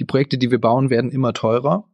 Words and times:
Die 0.00 0.04
Projekte, 0.04 0.38
die 0.38 0.50
wir 0.50 0.60
bauen, 0.60 0.90
werden 0.90 1.10
immer 1.10 1.32
teurer. 1.32 1.88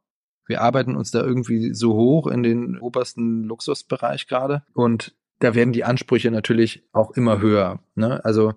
Wir 0.47 0.60
arbeiten 0.60 0.97
uns 0.97 1.10
da 1.10 1.22
irgendwie 1.22 1.72
so 1.72 1.95
hoch 1.95 2.26
in 2.26 2.42
den 2.42 2.78
obersten 2.78 3.44
Luxusbereich 3.44 4.26
gerade 4.26 4.64
und 4.75 5.14
da 5.38 5.54
werden 5.54 5.72
die 5.72 5.84
Ansprüche 5.84 6.30
natürlich 6.30 6.84
auch 6.92 7.12
immer 7.12 7.41
höher. 7.41 7.80
Ne? 7.94 8.25
Also 8.25 8.54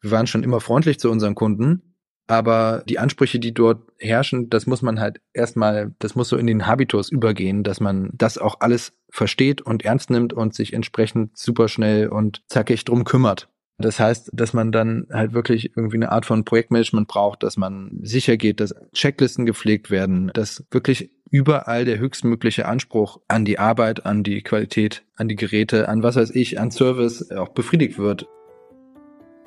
wir 0.00 0.10
waren 0.10 0.26
schon 0.26 0.42
immer 0.42 0.60
freundlich 0.60 0.98
zu 0.98 1.10
unseren 1.10 1.34
Kunden, 1.34 1.94
aber 2.26 2.82
die 2.88 2.98
Ansprüche, 2.98 3.38
die 3.38 3.52
dort 3.52 3.82
herrschen, 3.98 4.48
das 4.48 4.66
muss 4.66 4.82
man 4.82 4.98
halt 4.98 5.20
erstmal, 5.32 5.94
das 5.98 6.14
muss 6.14 6.28
so 6.28 6.36
in 6.36 6.46
den 6.46 6.66
Habitus 6.66 7.10
übergehen, 7.10 7.62
dass 7.62 7.80
man 7.80 8.10
das 8.14 8.38
auch 8.38 8.60
alles 8.60 8.92
versteht 9.10 9.60
und 9.60 9.84
ernst 9.84 10.10
nimmt 10.10 10.32
und 10.32 10.54
sich 10.54 10.72
entsprechend 10.72 11.36
super 11.36 11.68
schnell 11.68 12.08
und 12.08 12.42
zackig 12.48 12.84
drum 12.84 13.04
kümmert. 13.04 13.48
Das 13.78 13.98
heißt, 13.98 14.30
dass 14.32 14.52
man 14.52 14.70
dann 14.70 15.06
halt 15.12 15.32
wirklich 15.32 15.76
irgendwie 15.76 15.96
eine 15.96 16.12
Art 16.12 16.26
von 16.26 16.44
Projektmanagement 16.44 17.08
braucht, 17.08 17.42
dass 17.42 17.56
man 17.56 17.90
sicher 18.02 18.36
geht, 18.36 18.60
dass 18.60 18.74
Checklisten 18.92 19.46
gepflegt 19.46 19.90
werden, 19.90 20.30
dass 20.32 20.64
wirklich 20.70 21.10
überall 21.30 21.84
der 21.84 21.98
höchstmögliche 21.98 22.66
Anspruch 22.66 23.20
an 23.26 23.44
die 23.44 23.58
Arbeit, 23.58 24.06
an 24.06 24.22
die 24.22 24.42
Qualität, 24.42 25.02
an 25.16 25.26
die 25.26 25.34
Geräte, 25.34 25.88
an 25.88 26.04
was 26.04 26.14
weiß 26.14 26.30
ich, 26.30 26.60
an 26.60 26.70
Service 26.70 27.32
auch 27.32 27.48
befriedigt 27.48 27.98
wird. 27.98 28.28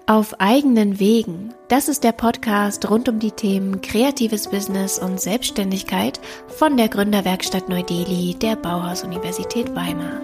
Auf 0.10 0.40
eigenen 0.40 1.00
Wegen. 1.00 1.54
Das 1.68 1.90
ist 1.90 2.04
der 2.04 2.14
Podcast 2.14 2.90
rund 2.90 3.10
um 3.10 3.20
die 3.20 3.32
Themen 3.32 3.82
kreatives 3.82 4.50
Business 4.50 5.00
und 5.00 5.20
Selbstständigkeit 5.20 6.20
von 6.48 6.78
der 6.78 6.88
Gründerwerkstatt 6.88 7.68
Neu-Delhi 7.68 8.36
der 8.42 8.56
Bauhaus 8.56 9.04
Universität 9.04 9.74
Weimar. 9.76 10.22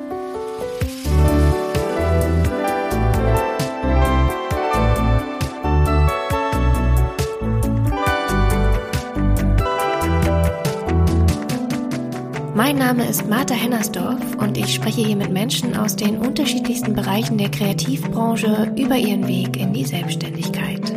Mein 12.55 12.77
Name 12.77 13.09
ist 13.09 13.27
Martha 13.27 13.55
Hennersdorf 13.55 14.35
und 14.35 14.59
ich 14.59 14.75
spreche 14.75 15.01
hier 15.01 15.15
mit 15.15 15.31
Menschen 15.31 15.75
aus 15.75 15.95
den 15.95 16.19
unterschiedlichsten 16.19 16.93
Bereichen 16.93 17.39
der 17.39 17.49
Kreativbranche 17.49 18.71
über 18.77 18.95
ihren 18.95 19.27
Weg 19.27 19.57
in 19.57 19.73
die 19.73 19.85
Selbstständigkeit. 19.85 20.93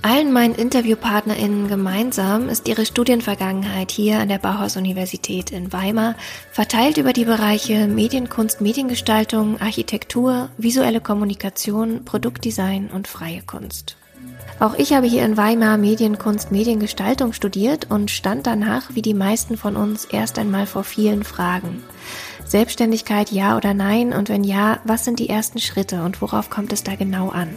Allen 0.00 0.32
meinen 0.32 0.54
InterviewpartnerInnen 0.54 1.68
gemeinsam 1.68 2.48
ist 2.48 2.66
ihre 2.66 2.86
Studienvergangenheit 2.86 3.90
hier 3.90 4.20
an 4.20 4.28
der 4.30 4.38
Bauhaus-Universität 4.38 5.50
in 5.50 5.70
Weimar 5.70 6.14
verteilt 6.50 6.96
über 6.96 7.12
die 7.12 7.26
Bereiche 7.26 7.88
Medienkunst, 7.88 8.62
Mediengestaltung, 8.62 9.60
Architektur, 9.60 10.48
visuelle 10.56 11.02
Kommunikation, 11.02 12.06
Produktdesign 12.06 12.88
und 12.88 13.06
freie 13.06 13.42
Kunst. 13.42 13.98
Auch 14.60 14.74
ich 14.74 14.92
habe 14.92 15.06
hier 15.06 15.24
in 15.24 15.36
Weimar 15.36 15.78
Medienkunst, 15.78 16.52
Mediengestaltung 16.52 17.32
studiert 17.32 17.90
und 17.90 18.10
stand 18.10 18.46
danach, 18.46 18.94
wie 18.94 19.02
die 19.02 19.14
meisten 19.14 19.56
von 19.56 19.76
uns, 19.76 20.04
erst 20.04 20.38
einmal 20.38 20.66
vor 20.66 20.84
vielen 20.84 21.24
Fragen. 21.24 21.82
Selbstständigkeit 22.46 23.32
ja 23.32 23.56
oder 23.56 23.74
nein 23.74 24.12
und 24.12 24.28
wenn 24.28 24.44
ja, 24.44 24.78
was 24.84 25.04
sind 25.04 25.18
die 25.18 25.28
ersten 25.28 25.58
Schritte 25.58 26.02
und 26.02 26.22
worauf 26.22 26.50
kommt 26.50 26.72
es 26.72 26.84
da 26.84 26.94
genau 26.94 27.30
an? 27.30 27.48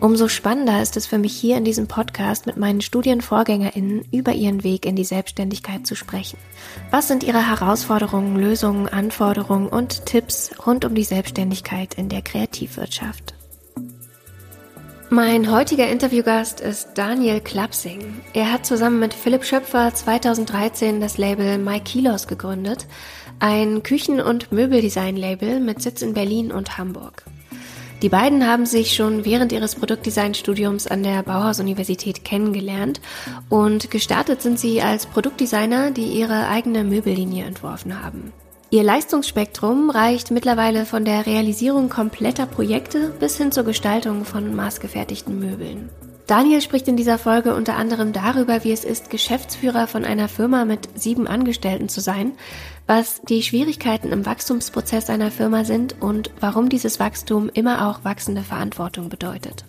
Umso 0.00 0.28
spannender 0.28 0.82
ist 0.82 0.96
es 0.96 1.06
für 1.06 1.18
mich 1.18 1.34
hier 1.34 1.56
in 1.56 1.64
diesem 1.64 1.86
Podcast 1.86 2.46
mit 2.46 2.56
meinen 2.56 2.80
Studienvorgängerinnen 2.80 4.04
über 4.12 4.32
ihren 4.32 4.62
Weg 4.62 4.84
in 4.84 4.96
die 4.96 5.04
Selbstständigkeit 5.04 5.86
zu 5.86 5.94
sprechen. 5.94 6.38
Was 6.90 7.08
sind 7.08 7.24
ihre 7.24 7.46
Herausforderungen, 7.48 8.36
Lösungen, 8.36 8.88
Anforderungen 8.88 9.68
und 9.68 10.06
Tipps 10.06 10.50
rund 10.66 10.84
um 10.84 10.94
die 10.94 11.04
Selbstständigkeit 11.04 11.94
in 11.94 12.08
der 12.08 12.22
Kreativwirtschaft? 12.22 13.34
Mein 15.08 15.52
heutiger 15.52 15.86
Interviewgast 15.86 16.60
ist 16.60 16.88
Daniel 16.94 17.40
Klapsing. 17.40 18.22
Er 18.32 18.52
hat 18.52 18.66
zusammen 18.66 18.98
mit 18.98 19.14
Philipp 19.14 19.44
Schöpfer 19.44 19.94
2013 19.94 21.00
das 21.00 21.16
Label 21.16 21.58
My 21.58 21.78
Kilos 21.78 22.26
gegründet, 22.26 22.86
ein 23.38 23.84
Küchen- 23.84 24.20
und 24.20 24.50
Möbeldesign-Label 24.50 25.60
mit 25.60 25.80
Sitz 25.80 26.02
in 26.02 26.12
Berlin 26.12 26.50
und 26.50 26.76
Hamburg. 26.76 27.22
Die 28.02 28.08
beiden 28.08 28.48
haben 28.48 28.66
sich 28.66 28.94
schon 28.94 29.24
während 29.24 29.52
ihres 29.52 29.76
Produktdesignstudiums 29.76 30.88
an 30.88 31.04
der 31.04 31.22
Bauhaus-Universität 31.22 32.24
kennengelernt 32.24 33.00
und 33.48 33.92
gestartet 33.92 34.42
sind 34.42 34.58
sie 34.58 34.82
als 34.82 35.06
Produktdesigner, 35.06 35.92
die 35.92 36.06
ihre 36.06 36.48
eigene 36.48 36.82
Möbellinie 36.82 37.44
entworfen 37.44 38.02
haben. 38.02 38.32
Ihr 38.70 38.82
Leistungsspektrum 38.82 39.90
reicht 39.90 40.32
mittlerweile 40.32 40.86
von 40.86 41.04
der 41.04 41.24
Realisierung 41.24 41.88
kompletter 41.88 42.46
Projekte 42.46 43.10
bis 43.20 43.36
hin 43.36 43.52
zur 43.52 43.62
Gestaltung 43.62 44.24
von 44.24 44.56
maßgefertigten 44.56 45.38
Möbeln. 45.38 45.88
Daniel 46.26 46.60
spricht 46.60 46.88
in 46.88 46.96
dieser 46.96 47.18
Folge 47.18 47.54
unter 47.54 47.76
anderem 47.76 48.12
darüber, 48.12 48.64
wie 48.64 48.72
es 48.72 48.84
ist, 48.84 49.10
Geschäftsführer 49.10 49.86
von 49.86 50.04
einer 50.04 50.26
Firma 50.26 50.64
mit 50.64 50.88
sieben 50.96 51.28
Angestellten 51.28 51.88
zu 51.88 52.00
sein, 52.00 52.32
was 52.88 53.20
die 53.22 53.44
Schwierigkeiten 53.44 54.10
im 54.10 54.26
Wachstumsprozess 54.26 55.10
einer 55.10 55.30
Firma 55.30 55.64
sind 55.64 56.02
und 56.02 56.32
warum 56.40 56.68
dieses 56.68 56.98
Wachstum 56.98 57.48
immer 57.54 57.88
auch 57.88 58.02
wachsende 58.02 58.42
Verantwortung 58.42 59.08
bedeutet. 59.08 59.64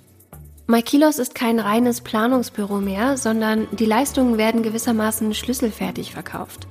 Maikilos 0.66 1.20
ist 1.20 1.36
kein 1.36 1.60
reines 1.60 2.02
Planungsbüro 2.02 2.82
mehr, 2.82 3.18
sondern 3.18 3.68
die 3.72 3.86
Leistungen 3.86 4.40
werden 4.40 4.64
gewissermaßen 4.64 5.36
schlüsselfertig 5.36 6.12
verkauft. 6.12 6.68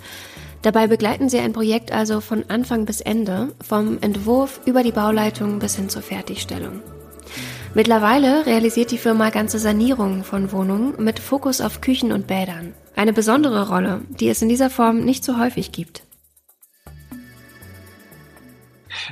Dabei 0.67 0.89
begleiten 0.89 1.29
sie 1.29 1.39
ein 1.39 1.53
Projekt 1.53 1.93
also 1.93 2.21
von 2.21 2.51
Anfang 2.51 2.87
bis 2.87 3.01
Ende, 3.01 3.55
vom 3.65 3.99
Entwurf 4.01 4.61
über 4.67 4.83
die 4.83 4.91
Bauleitung 4.91 5.61
bis 5.61 5.77
hin 5.77 5.89
zur 5.89 6.03
Fertigstellung. 6.03 6.83
Mittlerweile 7.75 8.47
realisiert 8.47 8.91
die 8.91 8.99
Firma 8.99 9.31
ganze 9.31 9.61
Sanierungen 9.61 10.25
von 10.25 10.51
Wohnungen 10.51 11.01
mit 11.01 11.21
Fokus 11.21 11.61
auf 11.61 11.81
Küchen 11.81 12.11
und 12.11 12.27
Bädern. 12.27 12.75
Eine 12.97 13.13
besondere 13.13 13.69
Rolle, 13.69 14.01
die 14.09 14.29
es 14.29 14.43
in 14.43 14.49
dieser 14.49 14.69
Form 14.69 15.05
nicht 15.05 15.23
so 15.23 15.39
häufig 15.39 15.71
gibt. 15.71 16.03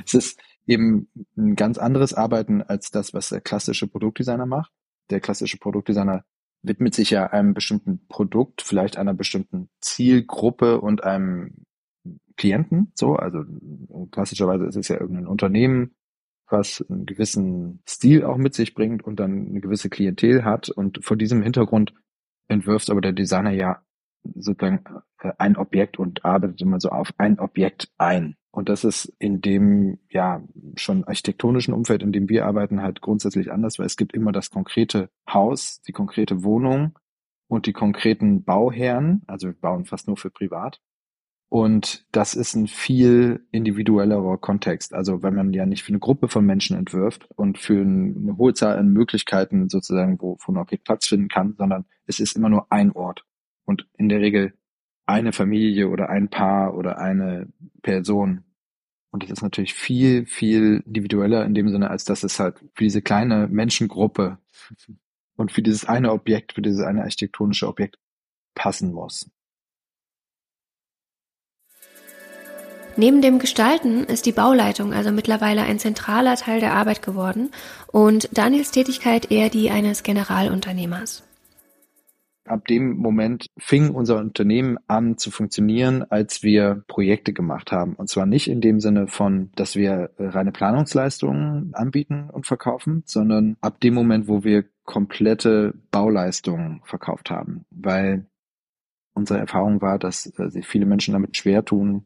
Es 0.05 0.13
ist 0.13 0.37
eben 0.67 1.07
ein 1.37 1.55
ganz 1.55 1.77
anderes 1.77 2.13
Arbeiten 2.13 2.63
als 2.63 2.91
das, 2.91 3.13
was 3.13 3.29
der 3.29 3.39
klassische 3.39 3.87
Produktdesigner 3.87 4.45
macht. 4.45 4.73
Der 5.09 5.21
klassische 5.21 5.55
Produktdesigner 5.55 6.25
widmet 6.67 6.93
sich 6.93 7.09
ja 7.09 7.27
einem 7.27 7.53
bestimmten 7.53 8.07
Produkt, 8.07 8.61
vielleicht 8.61 8.97
einer 8.97 9.13
bestimmten 9.13 9.69
Zielgruppe 9.81 10.81
und 10.81 11.03
einem 11.03 11.65
Klienten, 12.37 12.91
so, 12.95 13.15
also 13.15 13.43
klassischerweise 14.11 14.65
ist 14.65 14.75
es 14.75 14.87
ja 14.89 14.99
irgendein 14.99 15.27
Unternehmen, 15.27 15.95
was 16.49 16.85
einen 16.89 17.05
gewissen 17.05 17.81
Stil 17.87 18.23
auch 18.23 18.37
mit 18.37 18.53
sich 18.53 18.73
bringt 18.73 19.03
und 19.03 19.19
dann 19.19 19.47
eine 19.47 19.61
gewisse 19.61 19.89
Klientel 19.89 20.43
hat 20.43 20.69
und 20.69 21.03
vor 21.03 21.17
diesem 21.17 21.41
Hintergrund 21.41 21.93
entwirft 22.47 22.89
aber 22.89 23.01
der 23.01 23.13
Designer 23.13 23.51
ja 23.51 23.81
sozusagen 24.35 24.83
äh, 25.21 25.31
ein 25.37 25.57
Objekt 25.57 25.97
und 25.99 26.25
arbeitet 26.25 26.61
immer 26.61 26.79
so 26.79 26.89
auf 26.89 27.13
ein 27.17 27.39
Objekt 27.39 27.89
ein. 27.97 28.35
Und 28.55 28.69
das 28.69 28.85
ist 28.85 29.13
in 29.19 29.41
dem 29.41 29.99
ja 30.09 30.41
schon 30.77 31.03
architektonischen 31.03 31.73
Umfeld, 31.73 32.01
in 32.01 32.13
dem 32.13 32.29
wir 32.29 32.45
arbeiten, 32.45 32.81
halt 32.81 33.01
grundsätzlich 33.01 33.51
anders, 33.51 33.79
weil 33.79 33.85
es 33.85 33.97
gibt 33.97 34.13
immer 34.13 34.31
das 34.31 34.49
konkrete 34.49 35.09
Haus, 35.29 35.81
die 35.81 35.91
konkrete 35.91 36.45
Wohnung 36.45 36.97
und 37.49 37.65
die 37.65 37.73
konkreten 37.73 38.45
Bauherren. 38.45 39.23
Also 39.27 39.47
wir 39.47 39.55
bauen 39.55 39.83
fast 39.83 40.07
nur 40.07 40.15
für 40.15 40.29
privat. 40.29 40.79
Und 41.49 42.05
das 42.13 42.33
ist 42.33 42.55
ein 42.55 42.67
viel 42.67 43.45
individuellerer 43.51 44.37
Kontext. 44.37 44.93
Also 44.93 45.21
wenn 45.21 45.35
man 45.35 45.51
ja 45.51 45.65
nicht 45.65 45.83
für 45.83 45.89
eine 45.89 45.99
Gruppe 45.99 46.29
von 46.29 46.45
Menschen 46.45 46.77
entwirft 46.77 47.27
und 47.35 47.57
für 47.57 47.81
eine 47.81 48.37
hohe 48.37 48.53
Zahl 48.53 48.77
an 48.77 48.87
Möglichkeiten 48.87 49.67
sozusagen, 49.67 50.17
wo, 50.21 50.37
wo 50.45 50.53
ein 50.53 50.57
Objekt 50.57 50.85
Platz 50.85 51.07
finden 51.07 51.27
kann, 51.27 51.55
sondern 51.57 51.83
es 52.05 52.21
ist 52.21 52.37
immer 52.37 52.47
nur 52.47 52.71
ein 52.71 52.93
Ort. 52.93 53.25
Und 53.65 53.85
in 53.97 54.07
der 54.07 54.21
Regel 54.21 54.53
eine 55.05 55.33
Familie 55.33 55.89
oder 55.89 56.09
ein 56.09 56.29
Paar 56.29 56.75
oder 56.75 56.97
eine 56.97 57.47
Person. 57.81 58.43
Und 59.11 59.23
das 59.23 59.29
ist 59.29 59.41
natürlich 59.41 59.73
viel, 59.73 60.25
viel 60.25 60.83
individueller 60.85 61.45
in 61.45 61.53
dem 61.53 61.69
Sinne, 61.69 61.89
als 61.89 62.05
dass 62.05 62.23
es 62.23 62.39
halt 62.39 62.59
für 62.73 62.83
diese 62.83 63.01
kleine 63.01 63.47
Menschengruppe 63.47 64.39
und 65.35 65.51
für 65.51 65.61
dieses 65.61 65.85
eine 65.85 66.11
Objekt, 66.11 66.53
für 66.53 66.61
dieses 66.61 66.81
eine 66.81 67.03
architektonische 67.03 67.67
Objekt 67.67 67.97
passen 68.55 68.91
muss. 68.93 69.29
Neben 72.97 73.21
dem 73.21 73.39
Gestalten 73.39 74.05
ist 74.05 74.25
die 74.25 74.31
Bauleitung 74.31 74.93
also 74.93 75.11
mittlerweile 75.11 75.63
ein 75.63 75.79
zentraler 75.79 76.37
Teil 76.37 76.61
der 76.61 76.73
Arbeit 76.73 77.01
geworden 77.01 77.51
und 77.87 78.29
Daniels 78.31 78.71
Tätigkeit 78.71 79.31
eher 79.31 79.49
die 79.49 79.69
eines 79.69 80.03
Generalunternehmers 80.03 81.23
ab 82.45 82.67
dem 82.67 82.97
Moment 82.97 83.47
fing 83.57 83.89
unser 83.89 84.17
Unternehmen 84.17 84.77
an 84.87 85.17
zu 85.17 85.31
funktionieren, 85.31 86.03
als 86.09 86.43
wir 86.43 86.83
Projekte 86.87 87.33
gemacht 87.33 87.71
haben. 87.71 87.95
Und 87.95 88.09
zwar 88.09 88.25
nicht 88.25 88.49
in 88.49 88.61
dem 88.61 88.79
Sinne 88.79 89.07
von, 89.07 89.51
dass 89.55 89.75
wir 89.75 90.11
reine 90.17 90.51
Planungsleistungen 90.51 91.73
anbieten 91.73 92.29
und 92.31 92.45
verkaufen, 92.45 93.03
sondern 93.05 93.57
ab 93.61 93.79
dem 93.79 93.93
Moment, 93.93 94.27
wo 94.27 94.43
wir 94.43 94.65
komplette 94.85 95.73
Bauleistungen 95.91 96.81
verkauft 96.85 97.29
haben. 97.31 97.65
Weil 97.71 98.27
unsere 99.13 99.39
Erfahrung 99.39 99.81
war, 99.81 99.97
dass 99.97 100.27
äh, 100.37 100.49
sich 100.49 100.67
viele 100.67 100.85
Menschen 100.85 101.13
damit 101.13 101.37
schwer 101.37 101.65
tun, 101.65 102.05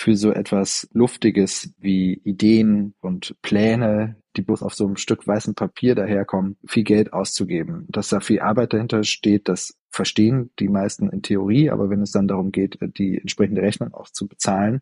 für 0.00 0.16
so 0.16 0.32
etwas 0.32 0.88
Luftiges 0.94 1.74
wie 1.78 2.14
Ideen 2.24 2.94
und 3.00 3.36
Pläne, 3.42 4.16
die 4.34 4.40
bloß 4.40 4.62
auf 4.62 4.72
so 4.72 4.86
einem 4.86 4.96
Stück 4.96 5.26
weißem 5.26 5.54
Papier 5.54 5.94
daherkommen, 5.94 6.56
viel 6.66 6.84
Geld 6.84 7.12
auszugeben. 7.12 7.84
Dass 7.90 8.08
da 8.08 8.20
viel 8.20 8.40
Arbeit 8.40 8.72
dahinter 8.72 9.04
steht, 9.04 9.46
das 9.46 9.76
verstehen 9.90 10.52
die 10.58 10.68
meisten 10.68 11.10
in 11.10 11.20
Theorie, 11.20 11.68
aber 11.68 11.90
wenn 11.90 12.00
es 12.00 12.12
dann 12.12 12.28
darum 12.28 12.50
geht, 12.50 12.78
die 12.80 13.18
entsprechende 13.18 13.60
Rechnung 13.60 13.92
auch 13.92 14.08
zu 14.08 14.26
bezahlen, 14.26 14.80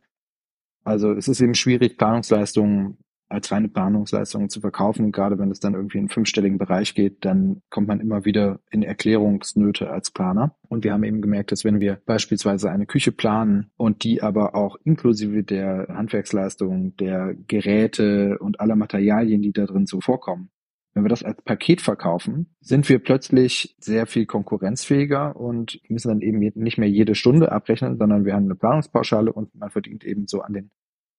also 0.84 1.10
es 1.12 1.26
ist 1.26 1.40
eben 1.40 1.56
schwierig, 1.56 1.98
Planungsleistungen 1.98 2.98
als 3.28 3.52
reine 3.52 3.68
Planungsleistung 3.68 4.48
zu 4.48 4.60
verkaufen. 4.60 5.04
Und 5.04 5.12
gerade 5.12 5.38
wenn 5.38 5.50
es 5.50 5.60
dann 5.60 5.74
irgendwie 5.74 5.98
in 5.98 6.02
einen 6.02 6.08
fünfstelligen 6.08 6.58
Bereich 6.58 6.94
geht, 6.94 7.24
dann 7.24 7.62
kommt 7.70 7.88
man 7.88 8.00
immer 8.00 8.24
wieder 8.24 8.60
in 8.70 8.82
Erklärungsnöte 8.82 9.90
als 9.90 10.10
Planer. 10.10 10.56
Und 10.68 10.84
wir 10.84 10.92
haben 10.92 11.04
eben 11.04 11.22
gemerkt, 11.22 11.52
dass 11.52 11.64
wenn 11.64 11.80
wir 11.80 12.00
beispielsweise 12.06 12.70
eine 12.70 12.86
Küche 12.86 13.12
planen 13.12 13.70
und 13.76 14.04
die 14.04 14.22
aber 14.22 14.54
auch 14.54 14.76
inklusive 14.84 15.42
der 15.42 15.88
Handwerksleistung, 15.88 16.96
der 16.96 17.34
Geräte 17.46 18.38
und 18.38 18.60
aller 18.60 18.76
Materialien, 18.76 19.42
die 19.42 19.52
da 19.52 19.66
drin 19.66 19.86
so 19.86 20.00
vorkommen, 20.00 20.50
wenn 20.94 21.04
wir 21.04 21.10
das 21.10 21.22
als 21.22 21.40
Paket 21.42 21.80
verkaufen, 21.80 22.56
sind 22.60 22.88
wir 22.88 22.98
plötzlich 22.98 23.76
sehr 23.78 24.06
viel 24.06 24.26
konkurrenzfähiger 24.26 25.36
und 25.36 25.80
müssen 25.88 26.08
dann 26.08 26.22
eben 26.22 26.38
nicht 26.38 26.78
mehr 26.78 26.88
jede 26.88 27.14
Stunde 27.14 27.52
abrechnen, 27.52 27.98
sondern 27.98 28.24
wir 28.24 28.34
haben 28.34 28.46
eine 28.46 28.56
Planungspauschale 28.56 29.32
und 29.32 29.54
man 29.54 29.70
verdient 29.70 30.04
eben 30.04 30.26
so 30.26 30.40
an 30.40 30.54
den 30.54 30.70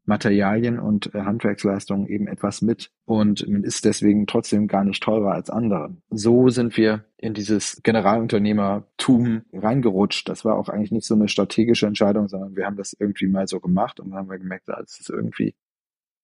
Materialien 0.10 0.80
und 0.80 1.16
äh, 1.16 1.22
Handwerksleistungen 1.22 2.08
eben 2.08 2.28
etwas 2.28 2.62
mit 2.62 2.92
und 3.06 3.42
ist 3.42 3.86
deswegen 3.86 4.28
trotzdem 4.28 4.68
gar 4.68 4.84
nicht 4.84 5.02
teurer 5.02 5.32
als 5.32 5.50
andere. 5.50 5.96
So 6.10 6.50
sind 6.50 6.76
wir 6.76 7.06
in 7.18 7.34
dieses 7.34 7.82
Generalunternehmertum 7.84 9.44
reingerutscht. 9.54 10.28
Das 10.28 10.44
war 10.44 10.58
auch 10.58 10.68
eigentlich 10.68 10.92
nicht 10.92 11.06
so 11.06 11.16
eine 11.16 11.30
strategische 11.30 11.88
Entscheidung, 11.88 12.28
sondern 12.28 12.58
wir 12.58 12.66
haben 12.66 12.76
das 12.76 12.94
irgendwie 13.00 13.28
mal 13.28 13.48
so 13.48 13.62
gemacht 13.62 14.02
und 14.02 14.10
dann 14.10 14.20
haben 14.20 14.30
wir 14.30 14.40
gemerkt, 14.40 14.68
das 14.68 15.00
ist 15.00 15.10
irgendwie 15.10 15.56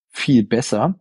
viel 0.10 0.44
besser. 0.44 1.00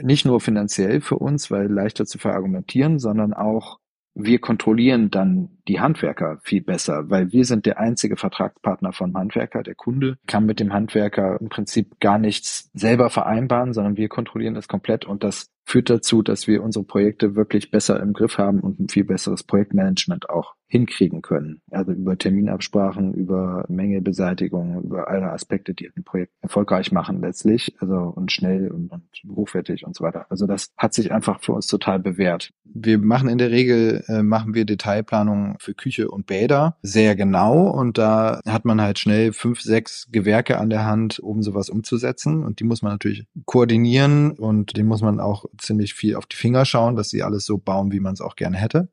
Nicht 0.00 0.26
nur 0.26 0.40
finanziell 0.40 1.00
für 1.00 1.16
uns, 1.16 1.50
weil 1.50 1.66
leichter 1.66 2.06
zu 2.06 2.18
verargumentieren, 2.18 2.98
sondern 2.98 3.32
auch 3.32 3.78
wir 4.14 4.40
kontrollieren 4.40 5.10
dann 5.10 5.50
die 5.68 5.80
Handwerker 5.80 6.38
viel 6.42 6.62
besser, 6.62 7.10
weil 7.10 7.32
wir 7.32 7.44
sind 7.44 7.66
der 7.66 7.78
einzige 7.78 8.16
Vertragspartner 8.16 8.92
vom 8.92 9.16
Handwerker. 9.16 9.62
Der 9.62 9.74
Kunde 9.74 10.18
kann 10.26 10.46
mit 10.46 10.60
dem 10.60 10.72
Handwerker 10.72 11.40
im 11.40 11.48
Prinzip 11.48 12.00
gar 12.00 12.18
nichts 12.18 12.70
selber 12.74 13.10
vereinbaren, 13.10 13.72
sondern 13.72 13.96
wir 13.96 14.08
kontrollieren 14.08 14.54
das 14.54 14.68
komplett 14.68 15.04
und 15.04 15.22
das 15.22 15.50
führt 15.64 15.88
dazu, 15.88 16.22
dass 16.22 16.48
wir 16.48 16.64
unsere 16.64 16.84
Projekte 16.84 17.36
wirklich 17.36 17.70
besser 17.70 18.00
im 18.00 18.12
Griff 18.12 18.38
haben 18.38 18.60
und 18.60 18.80
ein 18.80 18.88
viel 18.88 19.04
besseres 19.04 19.44
Projektmanagement 19.44 20.28
auch 20.28 20.54
hinkriegen 20.66 21.22
können. 21.22 21.62
Also 21.70 21.92
über 21.92 22.18
Terminabsprachen, 22.18 23.14
über 23.14 23.64
Mängelbeseitigung, 23.68 24.82
über 24.82 25.08
alle 25.08 25.30
Aspekte, 25.30 25.74
die 25.74 25.88
ein 25.94 26.02
Projekt 26.02 26.32
erfolgreich 26.40 26.90
machen 26.90 27.20
letztlich, 27.20 27.76
also 27.78 27.94
und 27.94 28.32
schnell 28.32 28.70
und, 28.70 28.90
und 28.90 29.04
hochwertig 29.36 29.86
und 29.86 29.94
so 29.94 30.04
weiter. 30.04 30.26
Also 30.28 30.46
das 30.46 30.72
hat 30.76 30.94
sich 30.94 31.12
einfach 31.12 31.40
für 31.40 31.52
uns 31.52 31.68
total 31.68 32.00
bewährt. 32.00 32.52
Wir 32.72 32.98
machen 32.98 33.28
in 33.28 33.38
der 33.38 33.50
Regel, 33.50 34.04
äh, 34.08 34.22
machen 34.22 34.54
wir 34.54 34.64
Detailplanung 34.64 35.56
für 35.58 35.74
Küche 35.74 36.10
und 36.10 36.26
Bäder 36.26 36.76
sehr 36.82 37.16
genau 37.16 37.68
und 37.68 37.98
da 37.98 38.40
hat 38.46 38.64
man 38.64 38.80
halt 38.80 38.98
schnell 38.98 39.32
fünf, 39.32 39.60
sechs 39.60 40.08
Gewerke 40.10 40.58
an 40.58 40.70
der 40.70 40.84
Hand, 40.84 41.18
um 41.18 41.42
sowas 41.42 41.68
umzusetzen 41.68 42.44
und 42.44 42.60
die 42.60 42.64
muss 42.64 42.82
man 42.82 42.92
natürlich 42.92 43.26
koordinieren 43.44 44.32
und 44.32 44.76
den 44.76 44.86
muss 44.86 45.02
man 45.02 45.20
auch 45.20 45.46
ziemlich 45.58 45.94
viel 45.94 46.16
auf 46.16 46.26
die 46.26 46.36
Finger 46.36 46.64
schauen, 46.64 46.96
dass 46.96 47.10
sie 47.10 47.22
alles 47.22 47.44
so 47.44 47.58
bauen, 47.58 47.92
wie 47.92 48.00
man 48.00 48.14
es 48.14 48.20
auch 48.20 48.36
gerne 48.36 48.56
hätte. 48.56 48.88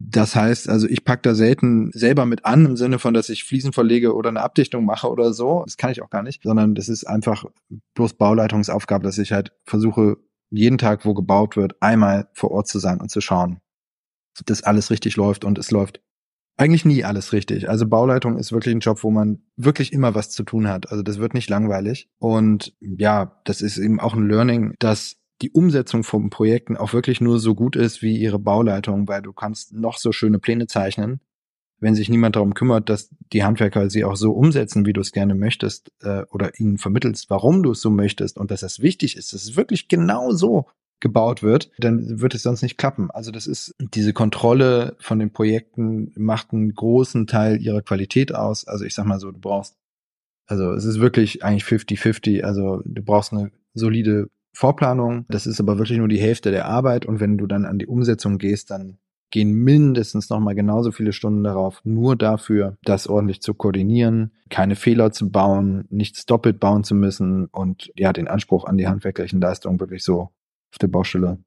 Das 0.00 0.34
heißt, 0.34 0.68
also 0.68 0.88
ich 0.88 1.04
pack 1.04 1.22
da 1.22 1.34
selten 1.34 1.90
selber 1.92 2.26
mit 2.26 2.44
an, 2.44 2.66
im 2.66 2.76
Sinne 2.76 2.98
von, 2.98 3.14
dass 3.14 3.28
ich 3.28 3.44
Fliesen 3.44 3.72
verlege 3.72 4.14
oder 4.14 4.28
eine 4.28 4.42
Abdichtung 4.42 4.84
mache 4.84 5.08
oder 5.08 5.32
so. 5.32 5.62
Das 5.64 5.76
kann 5.76 5.92
ich 5.92 6.02
auch 6.02 6.10
gar 6.10 6.22
nicht, 6.22 6.42
sondern 6.42 6.74
das 6.74 6.88
ist 6.88 7.04
einfach 7.04 7.44
bloß 7.94 8.14
Bauleitungsaufgabe, 8.14 9.04
dass 9.04 9.18
ich 9.18 9.32
halt 9.32 9.52
versuche, 9.64 10.16
jeden 10.50 10.78
Tag, 10.78 11.04
wo 11.04 11.14
gebaut 11.14 11.56
wird, 11.56 11.80
einmal 11.80 12.28
vor 12.32 12.50
Ort 12.50 12.68
zu 12.68 12.78
sein 12.78 13.00
und 13.00 13.10
zu 13.10 13.20
schauen, 13.20 13.60
dass 14.46 14.62
alles 14.62 14.90
richtig 14.90 15.16
läuft 15.16 15.44
und 15.44 15.58
es 15.58 15.70
läuft 15.70 16.00
eigentlich 16.56 16.84
nie 16.84 17.04
alles 17.04 17.32
richtig. 17.32 17.68
Also 17.68 17.86
Bauleitung 17.86 18.38
ist 18.38 18.52
wirklich 18.52 18.74
ein 18.74 18.80
Job, 18.80 19.02
wo 19.02 19.10
man 19.10 19.42
wirklich 19.56 19.92
immer 19.92 20.14
was 20.14 20.30
zu 20.30 20.44
tun 20.44 20.68
hat. 20.68 20.90
Also 20.90 21.02
das 21.02 21.18
wird 21.18 21.34
nicht 21.34 21.50
langweilig. 21.50 22.08
Und 22.18 22.74
ja, 22.80 23.40
das 23.44 23.60
ist 23.60 23.78
eben 23.78 23.98
auch 23.98 24.14
ein 24.14 24.28
Learning, 24.28 24.74
dass 24.78 25.16
die 25.42 25.50
Umsetzung 25.50 26.04
von 26.04 26.30
Projekten 26.30 26.76
auch 26.76 26.92
wirklich 26.92 27.20
nur 27.20 27.40
so 27.40 27.54
gut 27.56 27.74
ist 27.74 28.02
wie 28.02 28.16
ihre 28.16 28.38
Bauleitung, 28.38 29.08
weil 29.08 29.20
du 29.20 29.32
kannst 29.32 29.72
noch 29.72 29.98
so 29.98 30.12
schöne 30.12 30.38
Pläne 30.38 30.68
zeichnen. 30.68 31.20
Wenn 31.84 31.94
sich 31.94 32.08
niemand 32.08 32.34
darum 32.34 32.54
kümmert, 32.54 32.88
dass 32.88 33.10
die 33.30 33.44
Handwerker 33.44 33.90
sie 33.90 34.04
auch 34.04 34.16
so 34.16 34.32
umsetzen, 34.32 34.86
wie 34.86 34.94
du 34.94 35.02
es 35.02 35.12
gerne 35.12 35.34
möchtest, 35.34 35.92
äh, 36.00 36.22
oder 36.30 36.58
ihnen 36.58 36.78
vermittelst, 36.78 37.28
warum 37.28 37.62
du 37.62 37.72
es 37.72 37.82
so 37.82 37.90
möchtest 37.90 38.38
und 38.38 38.50
dass 38.50 38.60
das 38.60 38.80
wichtig 38.80 39.18
ist, 39.18 39.34
dass 39.34 39.42
es 39.42 39.54
wirklich 39.54 39.88
genau 39.88 40.30
so 40.30 40.64
gebaut 41.00 41.42
wird, 41.42 41.70
dann 41.76 42.22
wird 42.22 42.34
es 42.34 42.42
sonst 42.42 42.62
nicht 42.62 42.78
klappen. 42.78 43.10
Also 43.10 43.30
das 43.30 43.46
ist 43.46 43.74
diese 43.78 44.14
Kontrolle 44.14 44.96
von 44.98 45.18
den 45.18 45.30
Projekten 45.30 46.10
macht 46.16 46.54
einen 46.54 46.72
großen 46.72 47.26
Teil 47.26 47.60
ihrer 47.60 47.82
Qualität 47.82 48.34
aus. 48.34 48.66
Also 48.66 48.86
ich 48.86 48.94
sag 48.94 49.04
mal 49.04 49.20
so, 49.20 49.30
du 49.30 49.38
brauchst, 49.38 49.76
also 50.46 50.72
es 50.72 50.86
ist 50.86 51.00
wirklich 51.00 51.44
eigentlich 51.44 51.64
50-50. 51.64 52.44
Also 52.44 52.80
du 52.86 53.02
brauchst 53.02 53.34
eine 53.34 53.50
solide 53.74 54.30
Vorplanung. 54.54 55.26
Das 55.28 55.46
ist 55.46 55.60
aber 55.60 55.76
wirklich 55.76 55.98
nur 55.98 56.08
die 56.08 56.18
Hälfte 56.18 56.50
der 56.50 56.64
Arbeit. 56.64 57.04
Und 57.04 57.20
wenn 57.20 57.36
du 57.36 57.46
dann 57.46 57.66
an 57.66 57.78
die 57.78 57.86
Umsetzung 57.86 58.38
gehst, 58.38 58.70
dann 58.70 58.96
gehen 59.34 59.52
mindestens 59.52 60.30
nochmal 60.30 60.54
genauso 60.54 60.92
viele 60.92 61.12
Stunden 61.12 61.42
darauf, 61.42 61.80
nur 61.82 62.14
dafür, 62.14 62.78
das 62.84 63.08
ordentlich 63.08 63.42
zu 63.42 63.52
koordinieren, 63.52 64.30
keine 64.48 64.76
Fehler 64.76 65.10
zu 65.10 65.28
bauen, 65.28 65.86
nichts 65.90 66.24
doppelt 66.24 66.60
bauen 66.60 66.84
zu 66.84 66.94
müssen 66.94 67.46
und 67.46 67.90
ja, 67.96 68.12
den 68.12 68.28
Anspruch 68.28 68.64
an 68.64 68.76
die 68.76 68.86
handwerklichen 68.86 69.40
Leistungen 69.40 69.80
wirklich 69.80 70.04
so 70.04 70.20
auf 70.70 70.78
der 70.80 70.86
Baustelle 70.86 71.38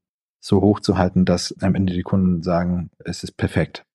so 0.42 0.60
hoch 0.60 0.81
zu 0.81 0.98
halten, 0.98 1.24
dass 1.24 1.56
am 1.62 1.75
Ende 1.75 1.94
die 1.94 2.01
Kunden 2.01 2.44
sagen, 2.44 2.89
es 3.06 3.24
ist 3.24 3.38
perfekt. 3.38 3.86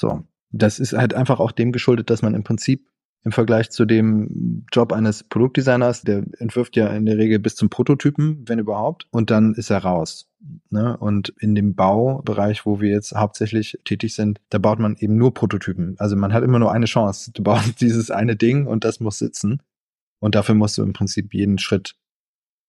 So. 0.00 0.22
Das 0.50 0.78
ist 0.78 0.94
halt 0.94 1.12
einfach 1.12 1.38
auch 1.38 1.52
dem 1.52 1.72
geschuldet, 1.72 2.08
dass 2.08 2.22
man 2.22 2.34
im 2.34 2.42
Prinzip 2.42 2.88
im 3.24 3.32
Vergleich 3.32 3.70
zu 3.70 3.84
dem 3.84 4.64
Job 4.72 4.92
eines 4.92 5.24
Produktdesigners, 5.24 6.02
der 6.02 6.24
entwirft 6.38 6.76
ja 6.76 6.88
in 6.88 7.06
der 7.06 7.18
Regel 7.18 7.38
bis 7.38 7.56
zum 7.56 7.68
Prototypen, 7.70 8.44
wenn 8.46 8.60
überhaupt, 8.60 9.08
und 9.10 9.30
dann 9.30 9.54
ist 9.54 9.70
er 9.70 9.78
raus. 9.78 10.30
Ne? 10.70 10.96
Und 10.96 11.34
in 11.40 11.54
dem 11.54 11.74
Baubereich, 11.74 12.66
wo 12.66 12.80
wir 12.80 12.90
jetzt 12.90 13.14
hauptsächlich 13.14 13.78
tätig 13.84 14.14
sind, 14.14 14.40
da 14.50 14.58
baut 14.58 14.78
man 14.78 14.96
eben 14.96 15.16
nur 15.16 15.34
Prototypen. 15.34 15.96
Also 15.98 16.14
man 16.14 16.32
hat 16.32 16.44
immer 16.44 16.58
nur 16.58 16.72
eine 16.72 16.86
Chance. 16.86 17.32
Du 17.32 17.42
baust 17.42 17.80
dieses 17.80 18.10
eine 18.10 18.36
Ding 18.36 18.66
und 18.66 18.84
das 18.84 19.00
muss 19.00 19.18
sitzen. 19.18 19.60
Und 20.20 20.34
dafür 20.34 20.54
musst 20.54 20.78
du 20.78 20.82
im 20.82 20.92
Prinzip 20.92 21.34
jeden 21.34 21.58
Schritt 21.58 21.96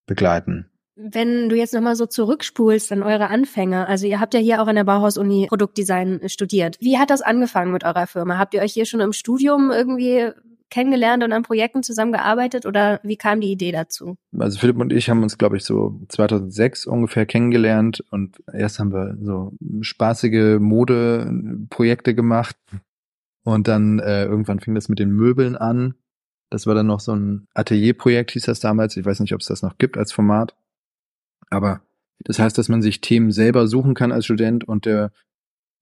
begleiten. 0.06 0.66
Wenn 1.00 1.48
du 1.48 1.56
jetzt 1.56 1.74
nochmal 1.74 1.94
so 1.94 2.06
zurückspulst 2.06 2.90
an 2.90 3.04
eure 3.04 3.28
Anfänge, 3.28 3.86
also 3.86 4.06
ihr 4.06 4.18
habt 4.18 4.34
ja 4.34 4.40
hier 4.40 4.60
auch 4.60 4.66
an 4.66 4.74
der 4.74 4.82
Bauhaus-Uni 4.82 5.46
Produktdesign 5.46 6.28
studiert. 6.28 6.76
Wie 6.80 6.98
hat 6.98 7.10
das 7.10 7.22
angefangen 7.22 7.70
mit 7.70 7.84
eurer 7.84 8.08
Firma? 8.08 8.36
Habt 8.36 8.52
ihr 8.52 8.62
euch 8.62 8.72
hier 8.72 8.84
schon 8.84 8.98
im 8.98 9.12
Studium 9.12 9.70
irgendwie 9.70 10.32
kennengelernt 10.70 11.22
und 11.22 11.32
an 11.32 11.44
Projekten 11.44 11.84
zusammengearbeitet 11.84 12.66
oder 12.66 12.98
wie 13.04 13.16
kam 13.16 13.40
die 13.40 13.52
Idee 13.52 13.70
dazu? 13.70 14.16
Also 14.36 14.58
Philipp 14.58 14.78
und 14.78 14.92
ich 14.92 15.08
haben 15.08 15.22
uns, 15.22 15.38
glaube 15.38 15.56
ich, 15.56 15.64
so 15.64 16.00
2006 16.08 16.86
ungefähr 16.86 17.26
kennengelernt 17.26 18.04
und 18.10 18.42
erst 18.52 18.80
haben 18.80 18.92
wir 18.92 19.16
so 19.22 19.52
spaßige 19.80 20.58
Modeprojekte 20.58 22.14
gemacht 22.14 22.56
und 23.44 23.68
dann 23.68 24.00
äh, 24.00 24.24
irgendwann 24.24 24.58
fing 24.58 24.74
das 24.74 24.88
mit 24.88 24.98
den 24.98 25.10
Möbeln 25.10 25.56
an. 25.56 25.94
Das 26.50 26.66
war 26.66 26.74
dann 26.74 26.86
noch 26.86 27.00
so 27.00 27.14
ein 27.14 27.46
Atelierprojekt, 27.54 28.32
hieß 28.32 28.44
das 28.44 28.60
damals. 28.60 28.96
Ich 28.96 29.04
weiß 29.04 29.20
nicht, 29.20 29.34
ob 29.34 29.40
es 29.40 29.46
das 29.46 29.62
noch 29.62 29.78
gibt 29.78 29.96
als 29.96 30.12
Format. 30.12 30.54
Aber 31.50 31.82
das 32.20 32.38
heißt, 32.38 32.58
dass 32.58 32.68
man 32.68 32.82
sich 32.82 33.00
Themen 33.00 33.30
selber 33.30 33.66
suchen 33.66 33.94
kann 33.94 34.12
als 34.12 34.24
Student 34.24 34.66
und 34.66 34.86
der 34.86 35.12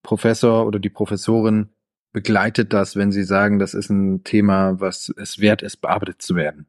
Professor 0.02 0.66
oder 0.66 0.78
die 0.78 0.90
Professorin 0.90 1.70
begleitet 2.12 2.72
das, 2.72 2.96
wenn 2.96 3.12
sie 3.12 3.24
sagen, 3.24 3.58
das 3.58 3.74
ist 3.74 3.90
ein 3.90 4.24
Thema, 4.24 4.80
was 4.80 5.12
es 5.16 5.38
wert 5.38 5.62
ist, 5.62 5.78
bearbeitet 5.78 6.22
zu 6.22 6.34
werden. 6.34 6.66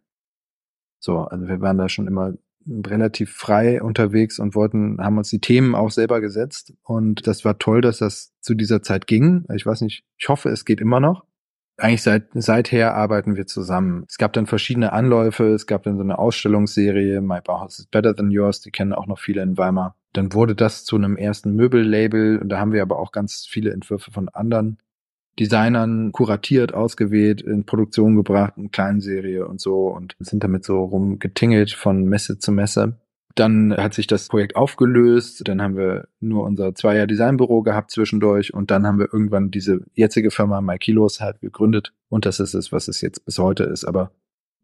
So, 1.00 1.20
also 1.20 1.48
wir 1.48 1.62
waren 1.62 1.78
da 1.78 1.88
schon 1.88 2.08
immer 2.08 2.34
relativ 2.70 3.32
frei 3.32 3.82
unterwegs 3.82 4.40
und 4.40 4.56
wollten, 4.56 5.00
haben 5.00 5.18
uns 5.18 5.30
die 5.30 5.40
Themen 5.40 5.74
auch 5.76 5.92
selber 5.92 6.20
gesetzt. 6.20 6.74
Und 6.84 7.28
das 7.28 7.46
war 7.46 7.60
toll, 7.60 7.82
dass 7.82 8.00
das 8.00 8.34
zu 8.42 8.56
dieser 8.56 8.82
Zeit 8.82 9.08
ging. 9.08 9.46
Ich 9.54 9.66
weiß 9.66 9.82
nicht, 9.82 10.04
ich 10.18 10.28
hoffe, 10.28 10.50
es 10.50 10.66
geht 10.66 10.82
immer 10.82 11.00
noch 11.00 11.24
eigentlich 11.78 12.02
seit 12.04 12.30
seither 12.34 12.96
arbeiten 12.96 13.36
wir 13.36 13.46
zusammen. 13.46 14.06
Es 14.08 14.18
gab 14.18 14.34
dann 14.34 14.48
verschiedene 14.48 14.94
Anläufe, 14.94 15.54
es 15.54 15.68
gab 15.68 15.84
dann 15.84 15.98
so 15.98 16.04
eine 16.04 16.18
Ausstellungsserie, 16.18 17.22
My 17.22 17.40
Bauhaus 17.42 17.80
is 17.80 17.86
Better 17.86 18.16
Than 18.16 18.32
Yours, 18.32 18.62
die 18.62 18.72
kennen 18.72 18.94
auch 18.94 19.08
noch 19.08 19.20
viele 19.20 19.42
in 19.44 19.58
Weimar. 19.58 19.96
Dann 20.14 20.34
wurde 20.34 20.56
das 20.56 20.86
zu 20.86 20.96
einem 20.96 21.18
ersten 21.18 21.56
Möbellabel 21.56 22.40
und 22.40 22.50
da 22.50 22.60
haben 22.60 22.74
wir 22.74 22.82
aber 22.82 23.00
auch 23.00 23.12
ganz 23.12 23.46
viele 23.48 23.72
Entwürfe 23.72 24.12
von 24.12 24.30
anderen 24.30 24.80
Designern 25.40 26.12
kuratiert, 26.12 26.74
ausgewählt, 26.74 27.42
in 27.42 27.66
Produktion 27.66 28.16
gebracht, 28.16 28.54
in 28.58 28.72
Kleinserie 28.72 29.46
und 29.48 29.62
so 29.62 29.88
und 29.88 30.16
sind 30.20 30.44
damit 30.44 30.66
so 30.66 30.84
rumgetingelt 30.84 31.72
von 31.72 32.06
Messe 32.06 32.40
zu 32.40 32.52
Messe. 32.52 32.98
Dann 33.38 33.76
hat 33.78 33.94
sich 33.94 34.08
das 34.08 34.28
Projekt 34.28 34.56
aufgelöst. 34.56 35.48
Dann 35.48 35.62
haben 35.62 35.78
wir 35.78 36.08
nur 36.20 36.44
unser 36.44 36.74
Zweier 36.74 37.06
Designbüro 37.06 37.62
gehabt 37.62 37.92
zwischendurch. 37.92 38.54
Und 38.54 38.72
dann 38.72 38.88
haben 38.88 38.98
wir 38.98 39.14
irgendwann 39.14 39.52
diese 39.52 39.82
jetzige 39.94 40.32
Firma 40.32 40.60
MyKilos 40.60 41.22
halt 41.22 41.40
gegründet. 41.40 41.94
Und 42.10 42.26
das 42.26 42.40
ist 42.40 42.56
es, 42.56 42.72
was 42.72 42.88
es 42.88 43.02
jetzt 43.02 43.26
bis 43.26 43.38
heute 43.38 43.64
ist. 43.64 43.86
Aber 43.86 44.12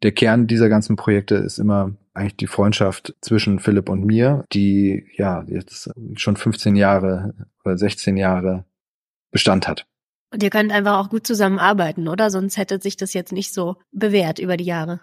der 0.01 0.11
Kern 0.11 0.47
dieser 0.47 0.69
ganzen 0.69 0.95
Projekte 0.95 1.35
ist 1.35 1.59
immer 1.59 1.91
eigentlich 2.15 2.37
die 2.37 2.47
Freundschaft 2.47 3.15
zwischen 3.21 3.59
Philipp 3.59 3.89
und 3.89 4.05
mir, 4.05 4.43
die 4.53 5.05
ja 5.15 5.43
jetzt 5.47 5.91
schon 6.15 6.35
15 6.35 6.75
Jahre 6.75 7.35
oder 7.63 7.77
16 7.77 8.17
Jahre 8.17 8.65
Bestand 9.31 9.67
hat. 9.67 9.85
Und 10.31 10.41
ihr 10.41 10.49
könnt 10.49 10.71
einfach 10.71 10.97
auch 10.97 11.09
gut 11.09 11.27
zusammenarbeiten, 11.27 12.07
oder? 12.07 12.31
Sonst 12.31 12.57
hätte 12.57 12.81
sich 12.81 12.97
das 12.97 13.13
jetzt 13.13 13.31
nicht 13.31 13.53
so 13.53 13.75
bewährt 13.91 14.39
über 14.39 14.57
die 14.57 14.65
Jahre. 14.65 15.01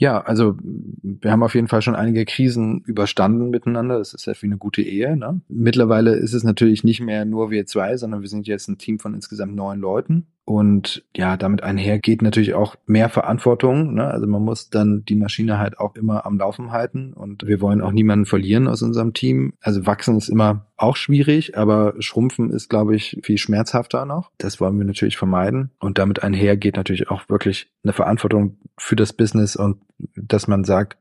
Ja, 0.00 0.20
also 0.20 0.56
wir 0.62 1.32
haben 1.32 1.42
auf 1.42 1.56
jeden 1.56 1.66
Fall 1.66 1.82
schon 1.82 1.96
einige 1.96 2.24
Krisen 2.24 2.82
überstanden 2.86 3.50
miteinander. 3.50 3.98
Das 3.98 4.14
ist 4.14 4.26
ja 4.26 4.32
wie 4.40 4.46
eine 4.46 4.56
gute 4.56 4.80
Ehe. 4.80 5.16
Ne? 5.16 5.40
Mittlerweile 5.48 6.14
ist 6.14 6.34
es 6.34 6.44
natürlich 6.44 6.84
nicht 6.84 7.00
mehr 7.00 7.24
nur 7.24 7.50
wir 7.50 7.66
zwei, 7.66 7.96
sondern 7.96 8.20
wir 8.20 8.28
sind 8.28 8.46
jetzt 8.46 8.68
ein 8.68 8.78
Team 8.78 9.00
von 9.00 9.14
insgesamt 9.14 9.56
neun 9.56 9.80
Leuten. 9.80 10.28
Und 10.48 11.04
ja, 11.14 11.36
damit 11.36 11.62
einher 11.62 11.98
geht 11.98 12.22
natürlich 12.22 12.54
auch 12.54 12.76
mehr 12.86 13.10
Verantwortung. 13.10 13.92
Ne? 13.92 14.06
Also 14.06 14.26
man 14.26 14.42
muss 14.42 14.70
dann 14.70 15.04
die 15.04 15.14
Maschine 15.14 15.58
halt 15.58 15.78
auch 15.78 15.94
immer 15.94 16.24
am 16.24 16.38
Laufen 16.38 16.72
halten. 16.72 17.12
Und 17.12 17.46
wir 17.46 17.60
wollen 17.60 17.82
auch 17.82 17.92
niemanden 17.92 18.24
verlieren 18.24 18.66
aus 18.66 18.80
unserem 18.80 19.12
Team. 19.12 19.52
Also 19.60 19.84
wachsen 19.84 20.16
ist 20.16 20.30
immer 20.30 20.64
auch 20.78 20.96
schwierig, 20.96 21.58
aber 21.58 21.96
schrumpfen 21.98 22.48
ist, 22.48 22.70
glaube 22.70 22.96
ich, 22.96 23.20
viel 23.22 23.36
schmerzhafter 23.36 24.06
noch. 24.06 24.30
Das 24.38 24.58
wollen 24.58 24.78
wir 24.78 24.86
natürlich 24.86 25.18
vermeiden. 25.18 25.70
Und 25.80 25.98
damit 25.98 26.22
einher 26.22 26.56
geht 26.56 26.76
natürlich 26.76 27.10
auch 27.10 27.28
wirklich 27.28 27.70
eine 27.84 27.92
Verantwortung 27.92 28.56
für 28.78 28.96
das 28.96 29.12
Business 29.12 29.54
und 29.54 29.82
dass 30.16 30.48
man 30.48 30.64
sagt, 30.64 30.96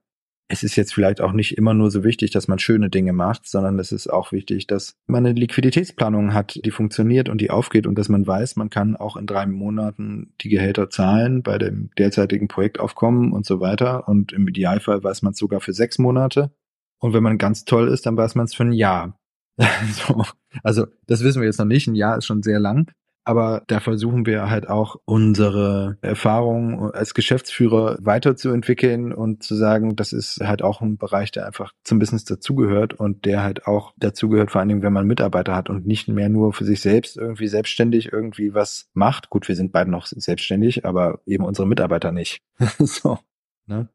es 0.49 0.63
ist 0.63 0.75
jetzt 0.77 0.93
vielleicht 0.93 1.19
auch 1.19 1.33
nicht 1.33 1.57
immer 1.57 1.73
nur 1.73 1.91
so 1.91 2.03
wichtig, 2.03 2.31
dass 2.31 2.47
man 2.47 2.57
schöne 2.57 2.89
Dinge 2.89 3.11
macht, 3.11 3.47
sondern 3.47 3.77
es 3.79 3.91
ist 3.91 4.07
auch 4.07 4.31
wichtig, 4.31 4.65
dass 4.65 4.95
man 5.05 5.25
eine 5.25 5.37
Liquiditätsplanung 5.37 6.33
hat, 6.33 6.59
die 6.63 6.71
funktioniert 6.71 7.27
und 7.27 7.41
die 7.41 7.49
aufgeht 7.49 7.85
und 7.85 7.97
dass 7.97 8.07
man 8.07 8.25
weiß, 8.25 8.55
man 8.55 8.69
kann 8.69 8.95
auch 8.95 9.17
in 9.17 9.27
drei 9.27 9.45
Monaten 9.45 10.33
die 10.41 10.49
Gehälter 10.49 10.89
zahlen 10.89 11.43
bei 11.43 11.57
dem 11.57 11.89
derzeitigen 11.97 12.47
Projektaufkommen 12.47 13.33
und 13.33 13.45
so 13.45 13.59
weiter. 13.59 14.07
Und 14.07 14.31
im 14.31 14.47
Idealfall 14.47 15.03
weiß 15.03 15.21
man 15.21 15.33
es 15.33 15.39
sogar 15.39 15.59
für 15.59 15.73
sechs 15.73 15.99
Monate. 15.99 16.51
Und 16.99 17.13
wenn 17.13 17.23
man 17.23 17.37
ganz 17.37 17.65
toll 17.65 17.89
ist, 17.89 18.05
dann 18.05 18.15
weiß 18.15 18.35
man 18.35 18.45
es 18.45 18.55
für 18.55 18.63
ein 18.63 18.71
Jahr. 18.71 19.19
so. 20.07 20.23
Also 20.63 20.87
das 21.07 21.23
wissen 21.23 21.41
wir 21.41 21.47
jetzt 21.47 21.59
noch 21.59 21.65
nicht. 21.65 21.87
Ein 21.87 21.95
Jahr 21.95 22.17
ist 22.17 22.25
schon 22.25 22.41
sehr 22.41 22.59
lang. 22.59 22.89
Aber 23.27 23.63
da 23.67 23.81
versuchen 23.81 24.25
wir 24.25 24.49
halt 24.49 24.69
auch 24.69 24.95
unsere 25.03 25.97
Erfahrungen 25.99 26.91
als 26.93 27.13
Geschäftsführer 27.13 27.97
weiterzuentwickeln 27.99 29.11
und 29.11 29.43
zu 29.43 29.53
sagen, 29.55 29.97
das 29.97 30.13
ist 30.13 30.39
halt 30.41 30.61
auch 30.61 30.79
ein 30.79 30.97
Bereich, 30.97 31.31
der 31.31 31.45
einfach 31.45 31.73
zum 31.83 31.99
Business 31.99 32.23
dazugehört 32.23 32.93
und 32.93 33.25
der 33.25 33.43
halt 33.43 33.67
auch 33.67 33.91
dazugehört, 33.97 34.49
vor 34.49 34.61
allen 34.61 34.69
Dingen, 34.69 34.81
wenn 34.81 34.93
man 34.93 35.05
Mitarbeiter 35.05 35.57
hat 35.57 35.69
und 35.69 35.85
nicht 35.85 36.07
mehr 36.07 36.29
nur 36.29 36.53
für 36.53 36.63
sich 36.63 36.79
selbst 36.79 37.17
irgendwie 37.17 37.49
selbstständig 37.49 38.13
irgendwie 38.13 38.53
was 38.53 38.87
macht. 38.93 39.29
Gut, 39.29 39.49
wir 39.49 39.57
sind 39.57 39.73
beide 39.73 39.91
noch 39.91 40.05
selbstständig, 40.05 40.85
aber 40.85 41.19
eben 41.25 41.43
unsere 41.43 41.67
Mitarbeiter 41.67 42.13
nicht. 42.13 42.43
so, 42.79 43.19
ne? 43.65 43.89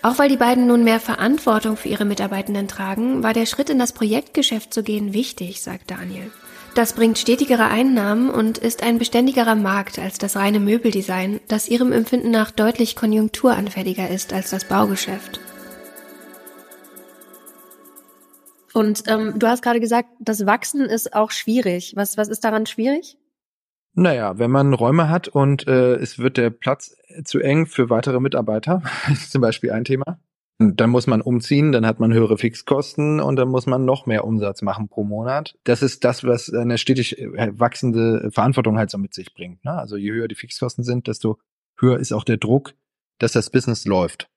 Auch 0.00 0.18
weil 0.18 0.30
die 0.30 0.38
beiden 0.38 0.66
nun 0.66 0.84
mehr 0.84 1.00
Verantwortung 1.00 1.76
für 1.76 1.90
ihre 1.90 2.06
Mitarbeitenden 2.06 2.66
tragen, 2.66 3.22
war 3.22 3.34
der 3.34 3.44
Schritt 3.44 3.68
in 3.68 3.78
das 3.78 3.92
Projektgeschäft 3.92 4.72
zu 4.72 4.82
gehen 4.82 5.12
wichtig, 5.12 5.60
sagt 5.60 5.90
Daniel. 5.90 6.30
Das 6.74 6.92
bringt 6.92 7.18
stetigere 7.18 7.66
Einnahmen 7.66 8.30
und 8.30 8.58
ist 8.58 8.82
ein 8.82 8.98
beständigerer 8.98 9.56
Markt 9.56 9.98
als 9.98 10.18
das 10.18 10.36
reine 10.36 10.60
Möbeldesign, 10.60 11.40
das 11.48 11.68
ihrem 11.68 11.92
Empfinden 11.92 12.30
nach 12.30 12.50
deutlich 12.50 12.94
konjunkturanfälliger 12.94 14.08
ist 14.08 14.32
als 14.32 14.50
das 14.50 14.64
Baugeschäft. 14.64 15.40
Und 18.74 19.04
ähm, 19.08 19.34
du 19.36 19.48
hast 19.48 19.62
gerade 19.62 19.80
gesagt, 19.80 20.08
das 20.20 20.46
Wachsen 20.46 20.82
ist 20.82 21.14
auch 21.14 21.32
schwierig. 21.32 21.94
Was, 21.96 22.16
was 22.16 22.28
ist 22.28 22.44
daran 22.44 22.66
schwierig? 22.66 23.18
Naja, 23.94 24.38
wenn 24.38 24.52
man 24.52 24.74
Räume 24.74 25.08
hat 25.08 25.26
und 25.26 25.66
äh, 25.66 25.94
es 25.96 26.20
wird 26.20 26.36
der 26.36 26.50
Platz 26.50 26.94
zu 27.24 27.40
eng 27.40 27.66
für 27.66 27.90
weitere 27.90 28.20
Mitarbeiter, 28.20 28.82
ist 29.10 29.32
zum 29.32 29.40
Beispiel 29.40 29.72
ein 29.72 29.82
Thema. 29.82 30.20
Dann 30.60 30.90
muss 30.90 31.06
man 31.06 31.20
umziehen, 31.20 31.70
dann 31.70 31.86
hat 31.86 32.00
man 32.00 32.12
höhere 32.12 32.36
Fixkosten 32.36 33.20
und 33.20 33.36
dann 33.36 33.48
muss 33.48 33.66
man 33.66 33.84
noch 33.84 34.06
mehr 34.06 34.24
Umsatz 34.24 34.60
machen 34.60 34.88
pro 34.88 35.04
Monat. 35.04 35.56
Das 35.62 35.82
ist 35.82 36.02
das, 36.02 36.24
was 36.24 36.52
eine 36.52 36.78
stetig 36.78 37.16
äh, 37.18 37.52
wachsende 37.52 38.30
Verantwortung 38.32 38.76
halt 38.76 38.90
so 38.90 38.98
mit 38.98 39.14
sich 39.14 39.32
bringt. 39.34 39.64
Ne? 39.64 39.72
Also 39.72 39.96
je 39.96 40.10
höher 40.10 40.26
die 40.26 40.34
Fixkosten 40.34 40.82
sind, 40.82 41.06
desto 41.06 41.38
höher 41.78 42.00
ist 42.00 42.12
auch 42.12 42.24
der 42.24 42.38
Druck, 42.38 42.74
dass 43.18 43.32
das 43.32 43.50
Business 43.50 43.84
läuft. 43.84 44.28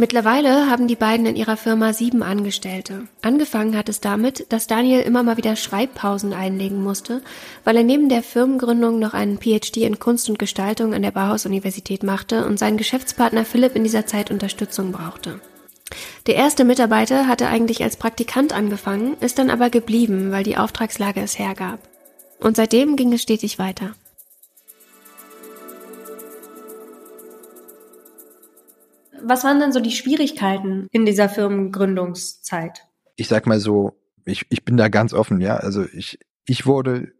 Mittlerweile 0.00 0.70
haben 0.70 0.86
die 0.86 0.94
beiden 0.94 1.26
in 1.26 1.34
ihrer 1.34 1.56
Firma 1.56 1.92
sieben 1.92 2.22
Angestellte. 2.22 3.08
Angefangen 3.20 3.76
hat 3.76 3.88
es 3.88 4.00
damit, 4.00 4.46
dass 4.52 4.68
Daniel 4.68 5.00
immer 5.00 5.24
mal 5.24 5.36
wieder 5.36 5.56
Schreibpausen 5.56 6.32
einlegen 6.32 6.84
musste, 6.84 7.20
weil 7.64 7.76
er 7.76 7.82
neben 7.82 8.08
der 8.08 8.22
Firmengründung 8.22 9.00
noch 9.00 9.12
einen 9.12 9.38
PhD 9.38 9.78
in 9.78 9.98
Kunst 9.98 10.30
und 10.30 10.38
Gestaltung 10.38 10.94
an 10.94 11.02
der 11.02 11.10
Bauhaus-Universität 11.10 12.04
machte 12.04 12.46
und 12.46 12.60
sein 12.60 12.76
Geschäftspartner 12.76 13.44
Philipp 13.44 13.74
in 13.74 13.82
dieser 13.82 14.06
Zeit 14.06 14.30
Unterstützung 14.30 14.92
brauchte. 14.92 15.40
Der 16.28 16.36
erste 16.36 16.64
Mitarbeiter 16.64 17.26
hatte 17.26 17.48
eigentlich 17.48 17.82
als 17.82 17.96
Praktikant 17.96 18.52
angefangen, 18.52 19.16
ist 19.18 19.40
dann 19.40 19.50
aber 19.50 19.68
geblieben, 19.68 20.30
weil 20.30 20.44
die 20.44 20.58
Auftragslage 20.58 21.20
es 21.20 21.40
hergab. 21.40 21.80
Und 22.38 22.54
seitdem 22.54 22.94
ging 22.94 23.12
es 23.12 23.22
stetig 23.22 23.58
weiter. 23.58 23.94
Was 29.24 29.44
waren 29.44 29.60
denn 29.60 29.72
so 29.72 29.80
die 29.80 29.90
Schwierigkeiten 29.90 30.88
in 30.90 31.06
dieser 31.06 31.28
Firmengründungszeit? 31.28 32.86
Ich 33.16 33.28
sag 33.28 33.46
mal 33.46 33.60
so, 33.60 33.94
ich, 34.24 34.46
ich 34.50 34.64
bin 34.64 34.76
da 34.76 34.88
ganz 34.88 35.12
offen, 35.12 35.40
ja. 35.40 35.56
Also 35.56 35.84
ich, 35.92 36.18
ich 36.46 36.66
wurde 36.66 37.12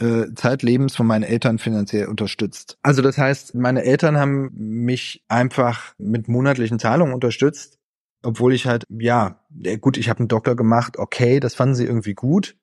äh, 0.00 0.32
zeitlebens 0.34 0.96
von 0.96 1.06
meinen 1.06 1.24
Eltern 1.24 1.58
finanziell 1.58 2.06
unterstützt. 2.06 2.78
Also 2.82 3.02
das 3.02 3.18
heißt, 3.18 3.54
meine 3.54 3.84
Eltern 3.84 4.16
haben 4.16 4.50
mich 4.54 5.24
einfach 5.28 5.94
mit 5.98 6.28
monatlichen 6.28 6.78
Zahlungen 6.78 7.14
unterstützt, 7.14 7.78
obwohl 8.22 8.52
ich 8.52 8.66
halt, 8.66 8.84
ja, 8.88 9.40
gut, 9.80 9.96
ich 9.96 10.08
habe 10.08 10.20
einen 10.20 10.28
Doktor 10.28 10.56
gemacht, 10.56 10.98
okay, 10.98 11.40
das 11.40 11.54
fanden 11.54 11.74
sie 11.74 11.84
irgendwie 11.84 12.14
gut. 12.14 12.56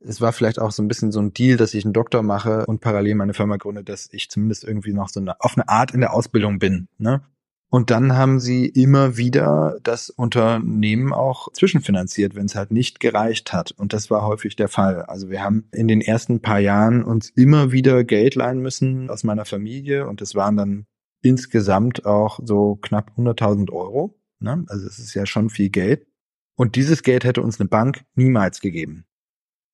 Es 0.00 0.20
war 0.20 0.32
vielleicht 0.32 0.60
auch 0.60 0.70
so 0.70 0.82
ein 0.82 0.88
bisschen 0.88 1.10
so 1.10 1.20
ein 1.20 1.32
Deal, 1.32 1.56
dass 1.56 1.74
ich 1.74 1.84
einen 1.84 1.92
Doktor 1.92 2.22
mache 2.22 2.66
und 2.66 2.80
parallel 2.80 3.16
meine 3.16 3.34
Firma 3.34 3.56
gründe, 3.56 3.82
dass 3.82 4.08
ich 4.12 4.30
zumindest 4.30 4.62
irgendwie 4.62 4.92
noch 4.92 5.08
so 5.08 5.20
eine, 5.20 5.40
auf 5.40 5.56
eine 5.56 5.68
Art 5.68 5.92
in 5.92 6.00
der 6.00 6.12
Ausbildung 6.12 6.60
bin. 6.60 6.88
Ne? 6.98 7.22
Und 7.70 7.90
dann 7.90 8.16
haben 8.16 8.40
sie 8.40 8.66
immer 8.66 9.18
wieder 9.18 9.78
das 9.82 10.08
Unternehmen 10.08 11.12
auch 11.12 11.52
zwischenfinanziert, 11.52 12.34
wenn 12.34 12.46
es 12.46 12.54
halt 12.54 12.70
nicht 12.70 12.98
gereicht 12.98 13.52
hat. 13.52 13.72
Und 13.72 13.92
das 13.92 14.10
war 14.10 14.26
häufig 14.26 14.56
der 14.56 14.68
Fall. 14.68 15.02
Also 15.02 15.28
wir 15.28 15.42
haben 15.42 15.68
in 15.72 15.86
den 15.86 16.00
ersten 16.00 16.40
paar 16.40 16.60
Jahren 16.60 17.04
uns 17.04 17.28
immer 17.30 17.70
wieder 17.70 18.04
Geld 18.04 18.36
leihen 18.36 18.60
müssen 18.60 19.10
aus 19.10 19.22
meiner 19.22 19.44
Familie. 19.44 20.08
Und 20.08 20.22
das 20.22 20.34
waren 20.34 20.56
dann 20.56 20.86
insgesamt 21.20 22.06
auch 22.06 22.40
so 22.42 22.76
knapp 22.76 23.12
100.000 23.18 23.70
Euro. 23.70 24.18
Ne? 24.40 24.64
Also 24.68 24.86
es 24.86 24.98
ist 24.98 25.12
ja 25.12 25.26
schon 25.26 25.50
viel 25.50 25.68
Geld. 25.68 26.06
Und 26.54 26.74
dieses 26.74 27.02
Geld 27.02 27.24
hätte 27.24 27.42
uns 27.42 27.60
eine 27.60 27.68
Bank 27.68 28.04
niemals 28.14 28.60
gegeben. 28.60 29.04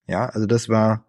Ja, 0.07 0.27
also 0.27 0.47
das 0.47 0.69
war 0.69 1.07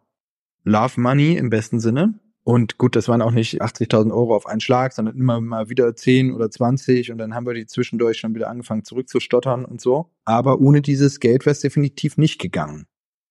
Love 0.63 1.01
Money 1.01 1.35
im 1.35 1.49
besten 1.49 1.79
Sinne. 1.79 2.19
Und 2.45 2.77
gut, 2.77 2.95
das 2.95 3.07
waren 3.07 3.23
auch 3.23 3.31
nicht 3.31 3.63
80.000 3.63 4.13
Euro 4.13 4.35
auf 4.35 4.45
einen 4.45 4.61
Schlag, 4.61 4.93
sondern 4.93 5.17
immer 5.17 5.41
mal 5.41 5.67
wieder 5.67 5.95
10 5.95 6.31
oder 6.31 6.51
20 6.51 7.11
und 7.11 7.17
dann 7.17 7.33
haben 7.33 7.47
wir 7.47 7.55
die 7.55 7.65
zwischendurch 7.65 8.19
schon 8.19 8.35
wieder 8.35 8.49
angefangen 8.49 8.83
zurückzustottern 8.83 9.65
und 9.65 9.81
so. 9.81 10.11
Aber 10.25 10.59
ohne 10.59 10.83
dieses 10.83 11.19
Geld 11.19 11.47
wäre 11.47 11.53
es 11.53 11.61
definitiv 11.61 12.19
nicht 12.19 12.39
gegangen. 12.39 12.85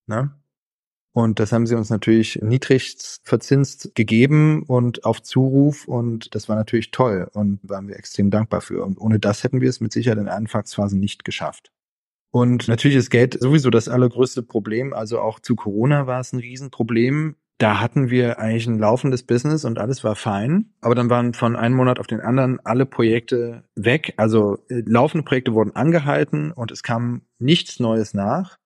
Ne? 0.05 0.35
Und 1.13 1.39
das 1.39 1.53
haben 1.53 1.65
sie 1.65 1.75
uns 1.75 1.89
natürlich 1.89 2.41
niedrigst 2.41 3.21
verzinst 3.23 3.95
gegeben 3.95 4.63
und 4.63 5.05
auf 5.05 5.23
Zuruf 5.23 5.87
und 5.87 6.35
das 6.35 6.49
war 6.49 6.57
natürlich 6.57 6.91
toll 6.91 7.29
und 7.31 7.61
waren 7.63 7.87
wir 7.87 7.95
extrem 7.95 8.31
dankbar 8.31 8.59
für. 8.59 8.83
Und 8.83 8.99
ohne 8.99 9.17
das 9.17 9.45
hätten 9.45 9.61
wir 9.61 9.69
es 9.69 9.79
mit 9.79 9.93
Sicherheit 9.93 10.19
in 10.19 10.25
der 10.25 10.35
Anfangsphase 10.35 10.97
nicht 10.97 11.23
geschafft. 11.23 11.71
Und 12.31 12.67
natürlich 12.67 12.97
ist 12.97 13.11
Geld 13.11 13.39
sowieso 13.39 13.69
das 13.69 13.87
allergrößte 13.87 14.43
Problem. 14.43 14.93
Also 14.93 15.21
auch 15.21 15.39
zu 15.39 15.55
Corona 15.55 16.05
war 16.05 16.19
es 16.19 16.33
ein 16.33 16.39
Riesenproblem 16.39 17.37
da 17.57 17.79
hatten 17.79 18.09
wir 18.09 18.39
eigentlich 18.39 18.67
ein 18.67 18.79
laufendes 18.79 19.23
Business 19.23 19.63
und 19.63 19.79
alles 19.79 20.03
war 20.03 20.15
fein. 20.15 20.73
Aber 20.81 20.93
dann 20.93 21.09
waren 21.09 21.33
von 21.33 21.55
einem 21.55 21.75
Monat 21.75 21.99
auf 21.99 22.07
den 22.07 22.19
anderen 22.19 22.59
alle 22.65 22.85
Projekte 22.85 23.63
weg. 23.75 24.13
Also 24.17 24.57
äh, 24.69 24.83
laufende 24.85 25.23
Projekte 25.23 25.53
wurden 25.53 25.75
angehalten 25.75 26.51
und 26.51 26.71
es 26.71 26.83
kam 26.83 27.21
nichts 27.39 27.79
Neues 27.79 28.13
nach. 28.13 28.57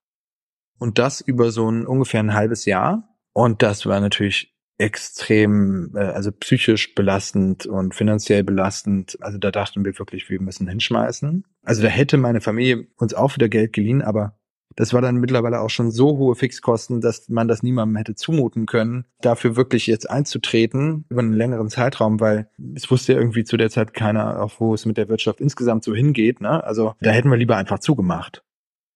Und 0.79 0.97
das 0.97 1.21
über 1.21 1.51
so 1.51 1.69
ein 1.69 1.85
ungefähr 1.85 2.21
ein 2.21 2.33
halbes 2.33 2.65
Jahr. 2.65 3.15
Und 3.33 3.61
das 3.61 3.85
war 3.85 3.99
natürlich 3.99 4.55
extrem, 4.79 5.91
äh, 5.95 5.99
also 5.99 6.31
psychisch 6.31 6.95
belastend 6.95 7.67
und 7.67 7.93
finanziell 7.93 8.43
belastend. 8.43 9.17
Also 9.21 9.37
da 9.37 9.51
dachten 9.51 9.85
wir 9.85 9.99
wirklich, 9.99 10.29
wir 10.29 10.41
müssen 10.41 10.67
hinschmeißen. 10.67 11.45
Also 11.63 11.83
da 11.83 11.89
hätte 11.89 12.17
meine 12.17 12.41
Familie 12.41 12.87
uns 12.95 13.13
auch 13.13 13.35
wieder 13.35 13.49
Geld 13.49 13.73
geliehen, 13.73 14.01
aber 14.01 14.38
das 14.75 14.93
war 14.93 15.01
dann 15.01 15.17
mittlerweile 15.17 15.61
auch 15.61 15.69
schon 15.69 15.91
so 15.91 16.17
hohe 16.17 16.35
Fixkosten, 16.35 17.01
dass 17.01 17.27
man 17.29 17.47
das 17.47 17.63
niemandem 17.63 17.97
hätte 17.97 18.15
zumuten 18.15 18.65
können, 18.65 19.05
dafür 19.21 19.55
wirklich 19.55 19.87
jetzt 19.87 20.09
einzutreten 20.09 21.05
über 21.09 21.21
einen 21.21 21.33
längeren 21.33 21.69
Zeitraum, 21.69 22.19
weil 22.19 22.49
es 22.75 22.89
wusste 22.89 23.13
ja 23.13 23.19
irgendwie 23.19 23.43
zu 23.43 23.57
der 23.57 23.69
Zeit 23.69 23.93
keiner, 23.93 24.41
auch 24.41 24.59
wo 24.59 24.73
es 24.73 24.85
mit 24.85 24.97
der 24.97 25.09
Wirtschaft 25.09 25.41
insgesamt 25.41 25.83
so 25.83 25.93
hingeht. 25.93 26.41
Ne? 26.41 26.63
Also 26.63 26.93
da 27.01 27.11
hätten 27.11 27.29
wir 27.29 27.37
lieber 27.37 27.57
einfach 27.57 27.79
zugemacht. 27.79 28.43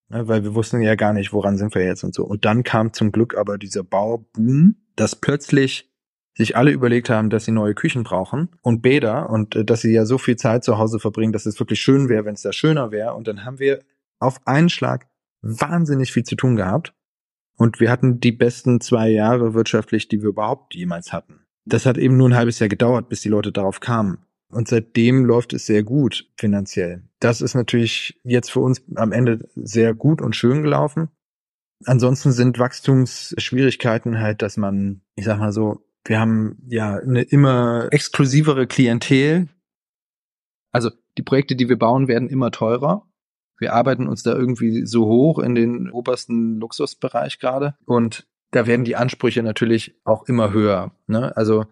Ne? 0.10 0.28
Weil 0.28 0.44
wir 0.44 0.56
wussten 0.56 0.82
ja 0.82 0.96
gar 0.96 1.14
nicht, 1.14 1.34
woran 1.34 1.58
sind 1.58 1.74
wir 1.76 1.84
jetzt 1.84 2.04
und 2.04 2.14
so. 2.14 2.24
Und 2.24 2.46
dann 2.46 2.64
kam 2.64 2.94
zum 2.94 3.12
Glück 3.12 3.36
aber 3.36 3.58
dieser 3.58 3.84
Bauboom, 3.84 4.76
dass 4.96 5.16
plötzlich 5.16 5.90
sich 6.36 6.56
alle 6.56 6.72
überlegt 6.72 7.10
haben, 7.10 7.30
dass 7.30 7.46
sie 7.46 7.52
neue 7.52 7.76
Küchen 7.76 8.04
brauchen 8.04 8.50
und 8.62 8.82
Bäder 8.82 9.30
und 9.30 9.56
äh, 9.56 9.66
dass 9.66 9.82
sie 9.82 9.92
ja 9.92 10.06
so 10.06 10.18
viel 10.18 10.36
Zeit 10.36 10.64
zu 10.64 10.78
Hause 10.78 11.00
verbringen, 11.00 11.32
dass 11.32 11.46
es 11.46 11.60
wirklich 11.60 11.82
schön 11.82 12.10
wäre, 12.10 12.26
wenn 12.26 12.34
es 12.34 12.42
da 12.42 12.54
schöner 12.54 12.92
wäre. 12.92 13.14
Und 13.14 13.28
dann 13.28 13.46
haben 13.46 13.60
wir 13.60 13.80
auf 14.20 14.40
einen 14.46 14.70
Schlag 14.70 15.08
wahnsinnig 15.44 16.12
viel 16.12 16.24
zu 16.24 16.36
tun 16.36 16.56
gehabt. 16.56 16.96
Und 17.56 17.80
wir 17.80 17.92
hatten 17.92 18.20
die 18.20 18.32
besten 18.32 18.82
zwei 18.82 19.10
Jahre 19.10 19.54
wirtschaftlich, 19.54 20.08
die 20.08 20.22
wir 20.22 20.30
überhaupt 20.30 20.74
jemals 20.74 21.14
hatten. 21.14 21.46
Das 21.66 21.86
hat 21.86 21.98
eben 21.98 22.18
nur 22.18 22.30
ein 22.30 22.36
halbes 22.36 22.60
Jahr 22.60 22.70
gedauert, 22.70 23.10
bis 23.10 23.22
die 23.22 23.30
Leute 23.30 23.52
darauf 23.52 23.80
kamen. 23.80 24.26
Und 24.50 24.68
seitdem 24.68 25.26
läuft 25.26 25.54
es 25.54 25.66
sehr 25.66 25.84
gut 25.84 26.30
finanziell. 26.38 27.04
Das 27.20 27.42
ist 27.42 27.56
natürlich 27.56 28.20
jetzt 28.24 28.52
für 28.52 28.60
uns 28.60 28.84
am 28.96 29.12
Ende 29.12 29.50
sehr 29.56 29.94
gut 29.94 30.22
und 30.22 30.36
schön 30.36 30.62
gelaufen. 30.62 31.10
Ansonsten 31.86 32.32
sind 32.32 32.60
Wachstumsschwierigkeiten 32.60 34.20
halt, 34.20 34.42
dass 34.42 34.58
man, 34.58 35.02
ich 35.16 35.26
sag 35.26 35.40
mal 35.40 35.52
so, 35.52 35.86
wir 36.06 36.20
haben 36.20 36.58
ja 36.68 36.98
eine 36.98 37.22
immer 37.22 37.88
exklusivere 37.92 38.68
Klientel. 38.68 39.50
Also 40.72 40.92
die 41.18 41.24
Projekte, 41.24 41.56
die 41.56 41.70
wir 41.70 41.78
bauen, 41.78 42.08
werden 42.08 42.30
immer 42.30 42.52
teurer. 42.52 43.08
Wir 43.60 43.74
arbeiten 43.74 44.08
uns 44.08 44.24
da 44.24 44.34
irgendwie 44.34 44.86
so 44.86 45.06
hoch 45.06 45.40
in 45.40 45.56
den 45.56 45.90
obersten 45.90 46.60
Luxusbereich 46.60 47.40
gerade. 47.40 47.76
Und 47.86 48.28
da 48.52 48.68
werden 48.68 48.86
die 48.86 48.96
Ansprüche 48.96 49.44
natürlich 49.44 49.96
auch 50.04 50.28
immer 50.28 50.52
höher. 50.52 50.92
Ne? 51.08 51.36
Also 51.36 51.66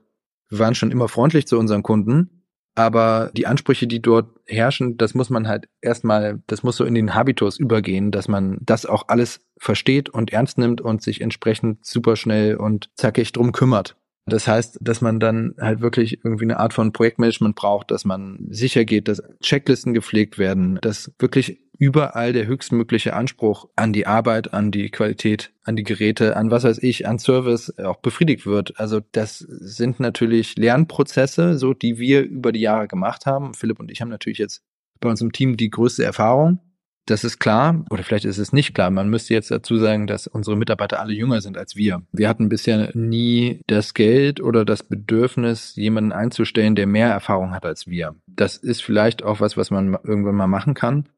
wir 0.49 0.59
waren 0.59 0.75
schon 0.75 0.91
immer 0.91 1.07
freundlich 1.07 1.47
zu 1.47 1.57
unseren 1.57 1.83
Kunden, 1.83 2.41
aber 2.75 3.31
die 3.35 3.47
Ansprüche, 3.47 3.87
die 3.87 4.01
dort 4.01 4.29
herrschen, 4.45 4.97
das 4.97 5.13
muss 5.13 5.29
man 5.29 5.47
halt 5.47 5.67
erstmal, 5.81 6.41
das 6.47 6.63
muss 6.63 6.77
so 6.77 6.85
in 6.85 6.95
den 6.95 7.13
Habitus 7.13 7.59
übergehen, 7.59 8.11
dass 8.11 8.27
man 8.27 8.57
das 8.61 8.85
auch 8.85 9.07
alles 9.07 9.41
versteht 9.57 10.09
und 10.09 10.31
ernst 10.31 10.57
nimmt 10.57 10.81
und 10.81 11.01
sich 11.01 11.21
entsprechend 11.21 11.85
super 11.85 12.15
schnell 12.15 12.55
und 12.55 12.89
zackig 12.95 13.31
drum 13.33 13.51
kümmert. 13.51 13.97
Das 14.25 14.47
heißt, 14.47 14.77
dass 14.81 15.01
man 15.01 15.19
dann 15.19 15.55
halt 15.59 15.81
wirklich 15.81 16.23
irgendwie 16.23 16.45
eine 16.45 16.59
Art 16.59 16.73
von 16.73 16.93
Projektmanagement 16.93 17.55
braucht, 17.55 17.91
dass 17.91 18.05
man 18.05 18.45
sicher 18.49 18.85
geht, 18.85 19.07
dass 19.07 19.23
Checklisten 19.41 19.93
gepflegt 19.93 20.37
werden, 20.37 20.77
dass 20.81 21.11
wirklich 21.17 21.59
überall 21.77 22.31
der 22.31 22.45
höchstmögliche 22.45 23.15
Anspruch 23.15 23.67
an 23.75 23.91
die 23.91 24.05
Arbeit, 24.05 24.53
an 24.53 24.69
die 24.69 24.91
Qualität, 24.91 25.51
an 25.63 25.75
die 25.75 25.83
Geräte, 25.83 26.37
an 26.37 26.51
was 26.51 26.63
weiß 26.63 26.77
ich, 26.83 27.07
an 27.07 27.17
Service 27.17 27.75
auch 27.79 27.97
befriedigt 27.97 28.45
wird. 28.45 28.79
Also 28.79 29.01
das 29.11 29.39
sind 29.39 29.99
natürlich 29.99 30.55
Lernprozesse, 30.57 31.57
so 31.57 31.73
die 31.73 31.97
wir 31.97 32.21
über 32.21 32.51
die 32.51 32.61
Jahre 32.61 32.87
gemacht 32.87 33.25
haben. 33.25 33.55
Philipp 33.55 33.79
und 33.79 33.89
ich 33.89 34.01
haben 34.01 34.09
natürlich 34.09 34.37
jetzt 34.37 34.61
bei 34.99 35.09
uns 35.09 35.21
im 35.21 35.31
Team 35.31 35.57
die 35.57 35.71
größte 35.71 36.03
Erfahrung 36.03 36.59
das 37.05 37.23
ist 37.23 37.39
klar, 37.39 37.83
oder 37.89 38.03
vielleicht 38.03 38.25
ist 38.25 38.37
es 38.37 38.53
nicht 38.53 38.73
klar. 38.73 38.91
Man 38.91 39.09
müsste 39.09 39.33
jetzt 39.33 39.51
dazu 39.51 39.77
sagen, 39.77 40.07
dass 40.07 40.27
unsere 40.27 40.55
Mitarbeiter 40.55 40.99
alle 40.99 41.13
jünger 41.13 41.41
sind 41.41 41.57
als 41.57 41.75
wir. 41.75 42.03
Wir 42.11 42.29
hatten 42.29 42.49
bisher 42.49 42.91
nie 42.93 43.61
das 43.67 43.93
Geld 43.93 44.41
oder 44.41 44.65
das 44.65 44.83
Bedürfnis, 44.83 45.75
jemanden 45.75 46.11
einzustellen, 46.11 46.75
der 46.75 46.87
mehr 46.87 47.09
Erfahrung 47.09 47.51
hat 47.51 47.65
als 47.65 47.87
wir. 47.87 48.15
Das 48.27 48.57
ist 48.57 48.83
vielleicht 48.83 49.23
auch 49.23 49.39
was, 49.39 49.57
was 49.57 49.71
man 49.71 49.97
irgendwann 50.03 50.35
mal 50.35 50.47
machen 50.47 50.73
kann. 50.73 51.09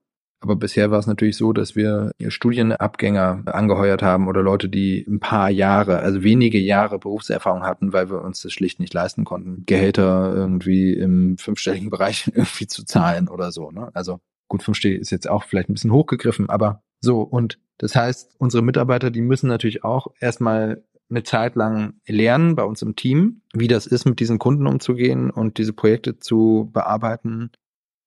Aber 0.44 0.58
bisher 0.58 0.92
war 0.92 1.00
es 1.00 1.08
natürlich 1.08 1.38
so, 1.38 1.54
dass 1.54 1.78
wir 1.78 2.12
Studienabgänger 2.28 3.44
angeheuert 3.46 4.04
haben 4.04 4.28
oder 4.28 4.42
Leute, 4.42 4.68
die 4.68 5.06
ein 5.08 5.22
paar 5.22 5.50
Jahre, 5.50 6.00
also 6.00 6.22
wenige 6.22 6.60
Jahre 6.60 7.00
Berufserfahrung 7.00 7.64
hatten, 7.64 7.94
weil 7.94 8.10
wir 8.10 8.22
uns 8.22 8.42
das 8.42 8.52
schlicht 8.52 8.82
nicht 8.82 8.94
leisten 8.94 9.24
konnten, 9.24 9.64
Gehälter 9.66 10.34
irgendwie 10.36 10.92
im 10.92 11.38
fünfstelligen 11.38 11.90
Bereich 11.90 12.28
irgendwie 12.34 12.68
zu 12.68 12.84
zahlen 12.84 13.30
oder 13.30 13.54
so. 13.54 13.72
Ne? 13.72 13.90
Also 13.94 14.20
Gut, 14.54 14.62
5 14.62 14.86
ist 14.86 15.10
jetzt 15.10 15.28
auch 15.28 15.46
vielleicht 15.46 15.68
ein 15.68 15.74
bisschen 15.74 15.92
hochgegriffen, 15.92 16.48
aber 16.48 16.84
so. 17.00 17.22
Und 17.22 17.58
das 17.80 17.96
heißt, 17.96 18.36
unsere 18.38 18.62
Mitarbeiter, 18.62 19.10
die 19.10 19.22
müssen 19.22 19.48
natürlich 19.48 19.84
auch 19.84 20.10
erstmal 20.20 20.84
eine 21.10 21.24
Zeit 21.24 21.56
lang 21.56 21.96
lernen 22.06 22.56
bei 22.56 22.64
uns 22.64 22.84
im 22.84 22.96
Team, 22.96 23.42
wie 23.56 23.68
das 23.68 23.88
ist, 23.88 24.06
mit 24.06 24.20
diesen 24.20 24.38
Kunden 24.38 24.68
umzugehen 24.68 25.32
und 25.32 25.58
diese 25.58 25.74
Projekte 25.74 26.20
zu 26.20 26.70
bearbeiten 26.72 27.50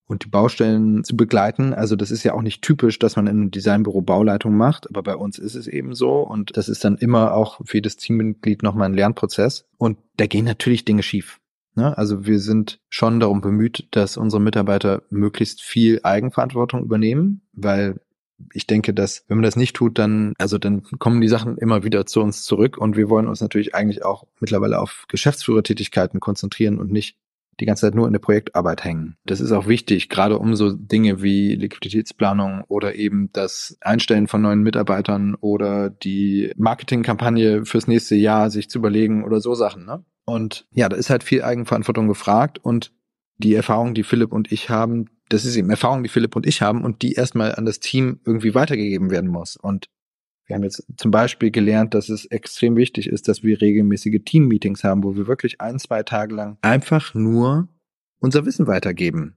und 0.06 0.24
die 0.24 0.28
Baustellen 0.28 1.02
zu 1.02 1.16
begleiten. 1.16 1.74
Also 1.74 1.96
das 1.96 2.12
ist 2.12 2.22
ja 2.22 2.32
auch 2.32 2.42
nicht 2.42 2.62
typisch, 2.62 3.00
dass 3.00 3.16
man 3.16 3.26
in 3.26 3.40
einem 3.40 3.50
Designbüro 3.50 4.02
Bauleitung 4.02 4.56
macht, 4.56 4.88
aber 4.88 5.02
bei 5.02 5.16
uns 5.16 5.40
ist 5.40 5.56
es 5.56 5.66
eben 5.66 5.96
so 5.96 6.20
und 6.20 6.56
das 6.56 6.68
ist 6.68 6.84
dann 6.84 6.96
immer 6.96 7.34
auch 7.34 7.60
für 7.64 7.78
jedes 7.78 7.96
Teammitglied 7.96 8.62
nochmal 8.62 8.88
ein 8.88 8.94
Lernprozess 8.94 9.66
und 9.78 9.98
da 10.16 10.28
gehen 10.28 10.44
natürlich 10.44 10.84
Dinge 10.84 11.02
schief. 11.02 11.40
Ne? 11.76 11.96
Also 11.96 12.26
wir 12.26 12.40
sind 12.40 12.80
schon 12.88 13.20
darum 13.20 13.40
bemüht, 13.40 13.88
dass 13.92 14.16
unsere 14.16 14.40
Mitarbeiter 14.40 15.02
möglichst 15.10 15.62
viel 15.62 16.00
Eigenverantwortung 16.02 16.82
übernehmen, 16.82 17.42
weil 17.52 18.00
ich 18.52 18.66
denke, 18.66 18.92
dass 18.92 19.24
wenn 19.28 19.38
man 19.38 19.44
das 19.44 19.56
nicht 19.56 19.76
tut, 19.76 19.98
dann, 19.98 20.34
also 20.38 20.58
dann 20.58 20.82
kommen 20.82 21.20
die 21.20 21.28
Sachen 21.28 21.56
immer 21.58 21.84
wieder 21.84 22.06
zu 22.06 22.20
uns 22.20 22.44
zurück 22.44 22.76
und 22.76 22.96
wir 22.96 23.08
wollen 23.08 23.28
uns 23.28 23.40
natürlich 23.40 23.74
eigentlich 23.74 24.04
auch 24.04 24.26
mittlerweile 24.40 24.80
auf 24.80 25.06
Geschäftsführertätigkeiten 25.08 26.20
konzentrieren 26.20 26.78
und 26.78 26.90
nicht 26.90 27.16
die 27.60 27.64
ganze 27.64 27.82
Zeit 27.82 27.94
nur 27.94 28.06
in 28.06 28.12
der 28.12 28.20
Projektarbeit 28.20 28.84
hängen. 28.84 29.16
Das 29.24 29.40
ist 29.40 29.52
auch 29.52 29.66
wichtig, 29.66 30.10
gerade 30.10 30.38
um 30.38 30.54
so 30.54 30.72
Dinge 30.72 31.22
wie 31.22 31.54
Liquiditätsplanung 31.54 32.64
oder 32.68 32.94
eben 32.94 33.30
das 33.32 33.78
Einstellen 33.80 34.26
von 34.26 34.42
neuen 34.42 34.62
Mitarbeitern 34.62 35.34
oder 35.36 35.88
die 35.88 36.52
Marketingkampagne 36.56 37.64
fürs 37.64 37.88
nächste 37.88 38.14
Jahr 38.14 38.50
sich 38.50 38.68
zu 38.68 38.78
überlegen 38.78 39.24
oder 39.24 39.40
so 39.40 39.54
Sachen. 39.54 39.86
Ne? 39.86 40.04
Und 40.26 40.66
ja, 40.72 40.88
da 40.88 40.96
ist 40.96 41.08
halt 41.08 41.22
viel 41.22 41.42
Eigenverantwortung 41.42 42.08
gefragt 42.08 42.58
und 42.58 42.92
die 43.38 43.54
Erfahrung, 43.54 43.94
die 43.94 44.02
Philipp 44.02 44.32
und 44.32 44.50
ich 44.50 44.70
haben, 44.70 45.06
das 45.28 45.44
ist 45.44 45.56
eben 45.56 45.70
Erfahrung, 45.70 46.02
die 46.02 46.08
Philipp 46.08 46.34
und 46.36 46.46
ich 46.46 46.62
haben 46.62 46.84
und 46.84 47.02
die 47.02 47.12
erstmal 47.12 47.54
an 47.54 47.64
das 47.64 47.80
Team 47.80 48.20
irgendwie 48.24 48.54
weitergegeben 48.54 49.10
werden 49.10 49.30
muss. 49.30 49.56
Und 49.56 49.88
wir 50.46 50.56
haben 50.56 50.64
jetzt 50.64 50.84
zum 50.96 51.10
Beispiel 51.10 51.50
gelernt, 51.50 51.94
dass 51.94 52.08
es 52.08 52.24
extrem 52.26 52.76
wichtig 52.76 53.08
ist, 53.08 53.28
dass 53.28 53.42
wir 53.42 53.60
regelmäßige 53.60 54.20
Team-Meetings 54.24 54.84
haben, 54.84 55.04
wo 55.04 55.16
wir 55.16 55.26
wirklich 55.26 55.60
ein, 55.60 55.78
zwei 55.78 56.02
Tage 56.02 56.34
lang 56.34 56.58
einfach 56.62 57.14
nur 57.14 57.68
unser 58.18 58.46
Wissen 58.46 58.66
weitergeben 58.66 59.36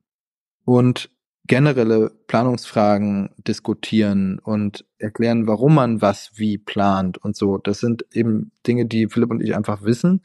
und 0.65 1.11
generelle 1.47 2.11
Planungsfragen 2.27 3.31
diskutieren 3.47 4.39
und 4.39 4.85
erklären, 4.99 5.47
warum 5.47 5.75
man 5.75 6.01
was 6.01 6.31
wie 6.35 6.59
plant 6.59 7.17
und 7.17 7.35
so. 7.35 7.57
Das 7.57 7.79
sind 7.79 8.05
eben 8.11 8.51
Dinge, 8.67 8.85
die 8.85 9.07
Philipp 9.07 9.31
und 9.31 9.41
ich 9.41 9.55
einfach 9.55 9.83
wissen 9.83 10.21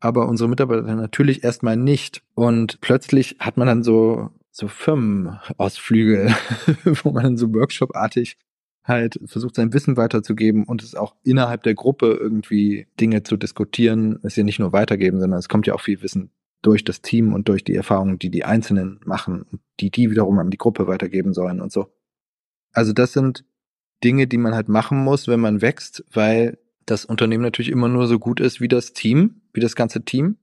aber 0.00 0.28
unsere 0.28 0.48
Mitarbeiter 0.48 0.82
natürlich 0.94 1.44
erstmal 1.44 1.76
nicht. 1.76 2.22
Und 2.34 2.80
plötzlich 2.80 3.36
hat 3.38 3.56
man 3.56 3.66
dann 3.66 3.82
so, 3.82 4.30
so 4.50 4.68
Firmenausflüge, 4.68 6.34
wo 7.02 7.10
man 7.10 7.24
dann 7.24 7.36
so 7.36 7.52
Workshop-artig 7.52 8.36
halt 8.84 9.20
versucht, 9.26 9.54
sein 9.54 9.72
Wissen 9.72 9.96
weiterzugeben 9.96 10.64
und 10.64 10.82
es 10.82 10.94
auch 10.94 11.14
innerhalb 11.22 11.62
der 11.62 11.74
Gruppe 11.74 12.16
irgendwie 12.18 12.86
Dinge 12.98 13.22
zu 13.22 13.36
diskutieren, 13.36 14.18
es 14.22 14.36
ja 14.36 14.44
nicht 14.44 14.58
nur 14.58 14.72
weitergeben, 14.72 15.20
sondern 15.20 15.38
es 15.38 15.48
kommt 15.48 15.66
ja 15.66 15.74
auch 15.74 15.82
viel 15.82 16.02
Wissen 16.02 16.30
durch 16.62 16.84
das 16.84 17.02
Team 17.02 17.34
und 17.34 17.48
durch 17.48 17.62
die 17.62 17.74
Erfahrungen, 17.74 18.18
die 18.18 18.30
die 18.30 18.44
Einzelnen 18.44 19.00
machen, 19.04 19.60
die 19.78 19.90
die 19.90 20.10
wiederum 20.10 20.38
an 20.38 20.50
die 20.50 20.58
Gruppe 20.58 20.86
weitergeben 20.86 21.34
sollen 21.34 21.60
und 21.60 21.70
so. 21.70 21.92
Also 22.72 22.92
das 22.92 23.12
sind 23.12 23.44
Dinge, 24.02 24.26
die 24.26 24.38
man 24.38 24.54
halt 24.54 24.68
machen 24.68 24.98
muss, 24.98 25.28
wenn 25.28 25.40
man 25.40 25.60
wächst, 25.60 26.04
weil 26.12 26.58
das 26.90 27.04
Unternehmen 27.04 27.42
natürlich 27.42 27.70
immer 27.70 27.88
nur 27.88 28.06
so 28.06 28.18
gut 28.18 28.40
ist 28.40 28.60
wie 28.60 28.68
das 28.68 28.92
Team, 28.92 29.42
wie 29.52 29.60
das 29.60 29.76
ganze 29.76 30.04
Team. 30.04 30.38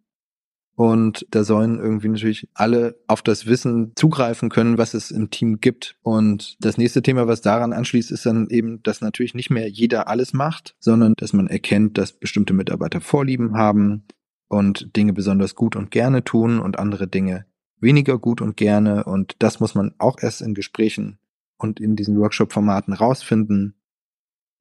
Und 0.78 1.26
da 1.32 1.46
sollen 1.46 1.80
irgendwie 1.80 2.10
natürlich 2.10 2.50
alle 2.54 3.00
auf 3.08 3.22
das 3.22 3.46
Wissen 3.46 3.94
zugreifen 3.96 4.50
können, 4.50 4.78
was 4.78 4.94
es 4.94 5.10
im 5.10 5.30
Team 5.30 5.62
gibt. 5.62 5.98
Und 6.02 6.58
das 6.60 6.78
nächste 6.78 7.02
Thema, 7.02 7.28
was 7.28 7.42
daran 7.42 7.72
anschließt, 7.72 8.12
ist 8.12 8.26
dann 8.26 8.50
eben, 8.50 8.84
dass 8.84 9.00
natürlich 9.00 9.36
nicht 9.36 9.50
mehr 9.50 9.70
jeder 9.70 10.10
alles 10.10 10.34
macht, 10.34 10.76
sondern 10.80 11.14
dass 11.16 11.32
man 11.32 11.48
erkennt, 11.48 11.98
dass 11.98 12.12
bestimmte 12.12 12.54
Mitarbeiter 12.54 13.00
Vorlieben 13.00 13.56
haben 13.56 14.04
und 14.50 14.96
Dinge 14.98 15.14
besonders 15.14 15.56
gut 15.56 15.78
und 15.78 15.92
gerne 15.92 16.26
tun 16.26 16.60
und 16.60 16.78
andere 16.78 17.08
Dinge 17.08 17.46
weniger 17.80 18.20
gut 18.20 18.42
und 18.42 18.58
gerne. 18.58 19.06
Und 19.06 19.36
das 19.40 19.62
muss 19.62 19.76
man 19.76 19.96
auch 19.98 20.18
erst 20.22 20.42
in 20.42 20.54
Gesprächen 20.54 21.20
und 21.58 21.80
in 21.80 21.96
diesen 21.96 22.20
Workshop-Formaten 22.20 22.94
rausfinden, 22.94 23.76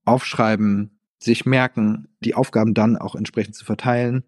aufschreiben, 0.05 0.94
sich 1.25 1.47
merken, 1.47 2.09
die 2.21 2.35
Aufgaben 2.35 2.75
dann 2.75 2.97
auch 2.97 3.15
entsprechend 3.15 3.55
zu 3.55 3.65
verteilen. 3.65 4.25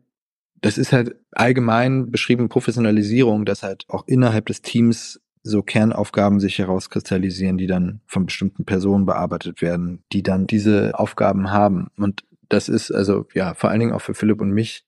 Das 0.61 0.79
ist 0.79 0.93
halt 0.93 1.17
allgemein 1.33 2.11
beschrieben 2.11 2.49
Professionalisierung, 2.49 3.45
dass 3.45 3.63
halt 3.63 3.85
auch 3.89 4.07
innerhalb 4.07 4.47
des 4.47 4.63
Teams 4.63 5.21
so 5.43 5.63
Kernaufgaben 5.63 6.41
sich 6.41 6.59
herauskristallisieren, 6.59 7.57
die 7.57 7.69
dann 7.69 8.01
von 8.07 8.27
bestimmten 8.27 8.65
Personen 8.65 9.07
bearbeitet 9.07 9.63
werden, 9.63 10.03
die 10.13 10.23
dann 10.23 10.47
diese 10.47 10.99
Aufgaben 10.99 11.53
haben. 11.53 11.89
Und 11.97 12.25
das 12.49 12.69
ist 12.69 12.91
also 12.91 13.27
ja 13.33 13.55
vor 13.55 13.71
allen 13.71 13.81
Dingen 13.81 13.93
auch 13.93 14.01
für 14.01 14.15
Philipp 14.15 14.41
und 14.41 14.51
mich 14.51 14.85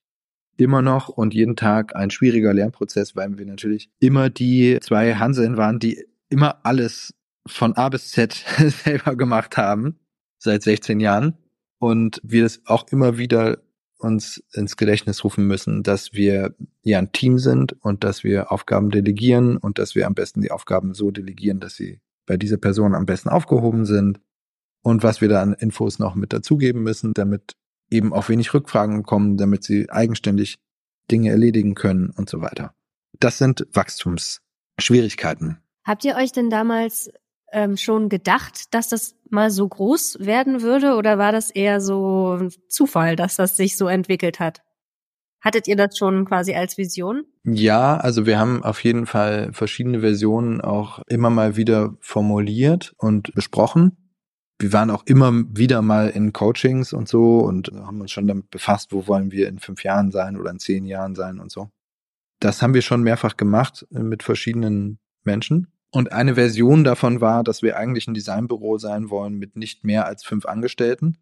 immer 0.57 0.81
noch 0.81 1.07
und 1.07 1.33
jeden 1.33 1.55
Tag 1.55 1.95
ein 1.95 2.09
schwieriger 2.09 2.53
Lernprozess, 2.53 3.15
weil 3.15 3.37
wir 3.37 3.45
natürlich 3.45 3.89
immer 3.99 4.29
die 4.29 4.79
zwei 4.81 5.15
Hanseln 5.15 5.55
waren, 5.55 5.79
die 5.79 6.05
immer 6.29 6.59
alles 6.63 7.13
von 7.47 7.77
A 7.77 7.87
bis 7.87 8.09
Z 8.09 8.33
selber 8.83 9.15
gemacht 9.15 9.55
haben, 9.55 9.97
seit 10.37 10.61
16 10.63 10.99
Jahren 10.99 11.37
und 11.79 12.21
wir 12.23 12.43
das 12.43 12.61
auch 12.65 12.87
immer 12.91 13.17
wieder 13.17 13.59
uns 13.97 14.43
ins 14.53 14.77
Gedächtnis 14.77 15.23
rufen 15.23 15.45
müssen, 15.47 15.83
dass 15.83 16.13
wir 16.13 16.55
ja 16.83 16.99
ein 16.99 17.11
Team 17.11 17.37
sind 17.37 17.73
und 17.81 18.03
dass 18.03 18.23
wir 18.23 18.51
Aufgaben 18.51 18.91
delegieren 18.91 19.57
und 19.57 19.77
dass 19.77 19.95
wir 19.95 20.07
am 20.07 20.13
besten 20.13 20.41
die 20.41 20.51
Aufgaben 20.51 20.93
so 20.93 21.11
delegieren, 21.11 21.59
dass 21.59 21.75
sie 21.75 21.99
bei 22.25 22.37
dieser 22.37 22.57
Person 22.57 22.95
am 22.95 23.05
besten 23.05 23.29
aufgehoben 23.29 23.85
sind 23.85 24.21
und 24.83 25.03
was 25.03 25.19
wir 25.19 25.27
da 25.27 25.41
an 25.41 25.53
Infos 25.53 25.99
noch 25.99 26.15
mit 26.15 26.31
dazugeben 26.31 26.81
müssen, 26.81 27.13
damit 27.13 27.55
eben 27.89 28.13
auch 28.13 28.29
wenig 28.29 28.53
Rückfragen 28.53 29.03
kommen, 29.03 29.35
damit 29.35 29.63
sie 29.63 29.89
eigenständig 29.89 30.59
Dinge 31.11 31.31
erledigen 31.31 31.75
können 31.75 32.11
und 32.11 32.29
so 32.29 32.41
weiter. 32.41 32.73
Das 33.19 33.37
sind 33.37 33.67
Wachstumsschwierigkeiten. 33.73 35.57
Habt 35.83 36.05
ihr 36.05 36.15
euch 36.15 36.31
denn 36.31 36.49
damals 36.49 37.11
ähm, 37.51 37.77
schon 37.77 38.09
gedacht, 38.09 38.73
dass 38.73 38.89
das 38.89 39.15
mal 39.29 39.51
so 39.51 39.67
groß 39.67 40.17
werden 40.19 40.61
würde 40.61 40.95
oder 40.95 41.17
war 41.17 41.31
das 41.31 41.51
eher 41.51 41.81
so 41.81 42.37
ein 42.39 42.51
Zufall, 42.67 43.15
dass 43.15 43.35
das 43.35 43.57
sich 43.57 43.77
so 43.77 43.87
entwickelt 43.87 44.39
hat? 44.39 44.61
Hattet 45.41 45.67
ihr 45.67 45.75
das 45.75 45.97
schon 45.97 46.25
quasi 46.25 46.53
als 46.53 46.77
Vision? 46.77 47.23
Ja, 47.45 47.97
also 47.97 48.25
wir 48.25 48.37
haben 48.37 48.63
auf 48.63 48.83
jeden 48.83 49.05
Fall 49.05 49.53
verschiedene 49.53 50.01
Versionen 50.01 50.59
auch 50.59 50.99
immer 51.07 51.29
mal 51.29 51.55
wieder 51.55 51.95
formuliert 52.01 52.93
und 52.97 53.33
besprochen. 53.33 53.95
Wir 54.59 54.73
waren 54.73 54.89
auch 54.91 55.05
immer 55.05 55.31
wieder 55.47 55.81
mal 55.81 56.09
in 56.09 56.33
Coachings 56.33 56.91
und 56.91 57.07
so 57.07 57.39
und 57.39 57.71
haben 57.73 58.01
uns 58.01 58.11
schon 58.11 58.27
damit 58.27 58.49
befasst, 58.49 58.91
wo 58.91 59.07
wollen 59.07 59.31
wir 59.31 59.47
in 59.47 59.59
fünf 59.59 59.83
Jahren 59.85 60.11
sein 60.11 60.35
oder 60.35 60.51
in 60.51 60.59
zehn 60.59 60.85
Jahren 60.85 61.15
sein 61.15 61.39
und 61.39 61.49
so. 61.49 61.69
Das 62.41 62.61
haben 62.61 62.73
wir 62.73 62.81
schon 62.81 63.03
mehrfach 63.03 63.37
gemacht 63.37 63.87
mit 63.89 64.23
verschiedenen 64.23 64.99
Menschen. 65.23 65.71
Und 65.91 66.11
eine 66.11 66.35
Version 66.35 66.83
davon 66.83 67.19
war, 67.19 67.43
dass 67.43 67.61
wir 67.61 67.77
eigentlich 67.77 68.07
ein 68.07 68.13
Designbüro 68.13 68.77
sein 68.77 69.09
wollen 69.09 69.35
mit 69.35 69.55
nicht 69.55 69.83
mehr 69.83 70.05
als 70.05 70.23
fünf 70.23 70.45
Angestellten. 70.45 71.17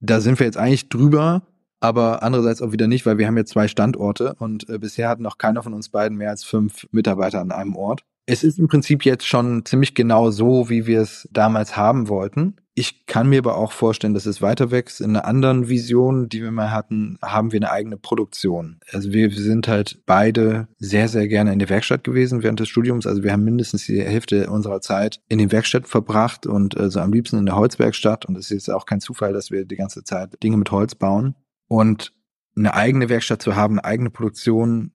Da 0.00 0.20
sind 0.20 0.38
wir 0.38 0.46
jetzt 0.46 0.56
eigentlich 0.56 0.88
drüber, 0.88 1.42
aber 1.80 2.22
andererseits 2.22 2.62
auch 2.62 2.72
wieder 2.72 2.86
nicht, 2.86 3.04
weil 3.06 3.18
wir 3.18 3.26
haben 3.26 3.36
jetzt 3.36 3.50
zwei 3.52 3.66
Standorte 3.66 4.34
und 4.38 4.68
äh, 4.68 4.78
bisher 4.78 5.08
hat 5.08 5.18
noch 5.18 5.38
keiner 5.38 5.62
von 5.62 5.74
uns 5.74 5.88
beiden 5.88 6.16
mehr 6.16 6.30
als 6.30 6.44
fünf 6.44 6.86
Mitarbeiter 6.92 7.40
an 7.40 7.50
einem 7.50 7.74
Ort. 7.74 8.04
Es 8.26 8.44
ist 8.44 8.58
im 8.58 8.68
Prinzip 8.68 9.04
jetzt 9.04 9.26
schon 9.26 9.64
ziemlich 9.64 9.94
genau 9.94 10.30
so, 10.30 10.68
wie 10.68 10.86
wir 10.86 11.00
es 11.00 11.28
damals 11.32 11.76
haben 11.76 12.08
wollten. 12.08 12.56
Ich 12.74 13.04
kann 13.04 13.28
mir 13.28 13.40
aber 13.40 13.56
auch 13.56 13.72
vorstellen, 13.72 14.14
dass 14.14 14.24
es 14.24 14.40
weiter 14.40 14.70
wächst. 14.70 15.02
In 15.02 15.10
einer 15.10 15.26
anderen 15.26 15.68
Vision, 15.68 16.30
die 16.30 16.42
wir 16.42 16.50
mal 16.50 16.70
hatten, 16.70 17.18
haben 17.20 17.52
wir 17.52 17.58
eine 17.58 17.70
eigene 17.70 17.98
Produktion. 17.98 18.80
Also 18.92 19.12
wir 19.12 19.30
sind 19.30 19.68
halt 19.68 20.00
beide 20.06 20.68
sehr, 20.78 21.08
sehr 21.08 21.28
gerne 21.28 21.52
in 21.52 21.58
der 21.58 21.68
Werkstatt 21.68 22.02
gewesen 22.02 22.42
während 22.42 22.60
des 22.60 22.70
Studiums. 22.70 23.06
Also 23.06 23.22
wir 23.22 23.32
haben 23.32 23.44
mindestens 23.44 23.84
die 23.84 24.00
Hälfte 24.00 24.48
unserer 24.48 24.80
Zeit 24.80 25.20
in 25.28 25.38
den 25.38 25.52
Werkstätten 25.52 25.86
verbracht 25.86 26.46
und 26.46 26.74
äh, 26.78 26.88
so 26.88 27.00
am 27.00 27.12
liebsten 27.12 27.36
in 27.36 27.46
der 27.46 27.56
Holzwerkstatt. 27.56 28.24
Und 28.24 28.38
es 28.38 28.50
ist 28.50 28.70
auch 28.70 28.86
kein 28.86 29.00
Zufall, 29.00 29.34
dass 29.34 29.50
wir 29.50 29.66
die 29.66 29.76
ganze 29.76 30.02
Zeit 30.02 30.42
Dinge 30.42 30.56
mit 30.56 30.70
Holz 30.70 30.94
bauen. 30.94 31.34
Und 31.68 32.14
eine 32.56 32.72
eigene 32.72 33.10
Werkstatt 33.10 33.42
zu 33.42 33.54
haben, 33.54 33.78
eine 33.78 33.84
eigene 33.84 34.10
Produktion, 34.10 34.92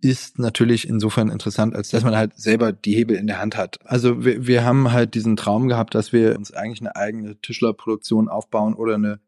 ist 0.00 0.38
natürlich 0.38 0.88
insofern 0.88 1.28
interessant, 1.28 1.74
als 1.74 1.90
dass 1.90 2.04
man 2.04 2.16
halt 2.16 2.36
selber 2.36 2.72
die 2.72 2.94
Hebel 2.94 3.16
in 3.16 3.26
der 3.26 3.40
Hand 3.40 3.56
hat. 3.56 3.78
Also 3.84 4.24
wir, 4.24 4.46
wir 4.46 4.64
haben 4.64 4.92
halt 4.92 5.14
diesen 5.14 5.36
Traum 5.36 5.68
gehabt, 5.68 5.94
dass 5.94 6.12
wir 6.12 6.36
uns 6.36 6.52
eigentlich 6.52 6.80
eine 6.80 6.96
eigene 6.96 7.36
Tischlerproduktion 7.40 8.28
aufbauen 8.28 8.74
oder 8.74 8.94
eine 8.94 9.20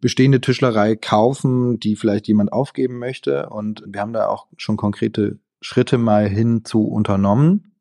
bestehende 0.00 0.40
Tischlerei 0.40 0.96
kaufen, 0.96 1.80
die 1.80 1.96
vielleicht 1.96 2.28
jemand 2.28 2.52
aufgeben 2.52 2.98
möchte. 2.98 3.48
Und 3.48 3.82
wir 3.86 4.00
haben 4.00 4.12
da 4.12 4.28
auch 4.28 4.46
schon 4.56 4.76
konkrete 4.76 5.38
Schritte 5.60 5.98
mal 5.98 6.28
hin 6.28 6.64
zu 6.64 6.86
unternommen 6.86 7.76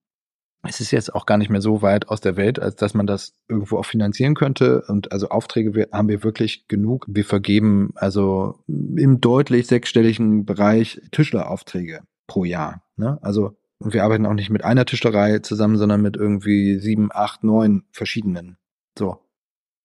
es 0.68 0.80
ist 0.82 0.92
jetzt 0.92 1.14
auch 1.14 1.26
gar 1.26 1.38
nicht 1.38 1.50
mehr 1.50 1.62
so 1.62 1.82
weit 1.82 2.10
aus 2.10 2.22
der 2.22 2.38
Welt, 2.38 2.60
als 2.60 2.76
dass 2.76 2.94
man 2.94 3.08
das 3.08 3.34
irgendwo 3.48 3.78
auch 3.78 3.86
finanzieren 3.86 4.36
könnte. 4.36 4.84
Und 4.88 5.12
also 5.12 5.30
Aufträge 5.30 5.88
haben 5.92 6.10
wir 6.10 6.24
wirklich 6.24 6.68
genug. 6.68 7.06
Wir 7.08 7.26
vergeben 7.26 7.92
also 7.96 8.60
im 8.68 9.22
deutlich 9.22 9.68
sechsstelligen 9.68 10.46
Bereich 10.46 11.02
Tischleraufträge 11.12 12.02
pro 12.28 12.46
Jahr. 12.46 12.84
Ne? 12.96 13.20
Also 13.22 13.58
und 13.78 13.94
wir 13.94 14.04
arbeiten 14.04 14.26
auch 14.26 14.34
nicht 14.34 14.50
mit 14.50 14.64
einer 14.64 14.86
Tischlerei 14.86 15.40
zusammen, 15.40 15.78
sondern 15.78 16.02
mit 16.02 16.16
irgendwie 16.16 16.80
sieben, 16.80 17.10
acht, 17.12 17.44
neun 17.44 17.84
verschiedenen. 17.92 18.58
So. 18.98 19.20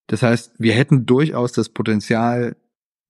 Das 0.06 0.22
heißt, 0.22 0.52
wir 0.58 0.74
hätten 0.74 1.06
durchaus 1.06 1.52
das 1.52 1.68
Potenzial, 1.68 2.56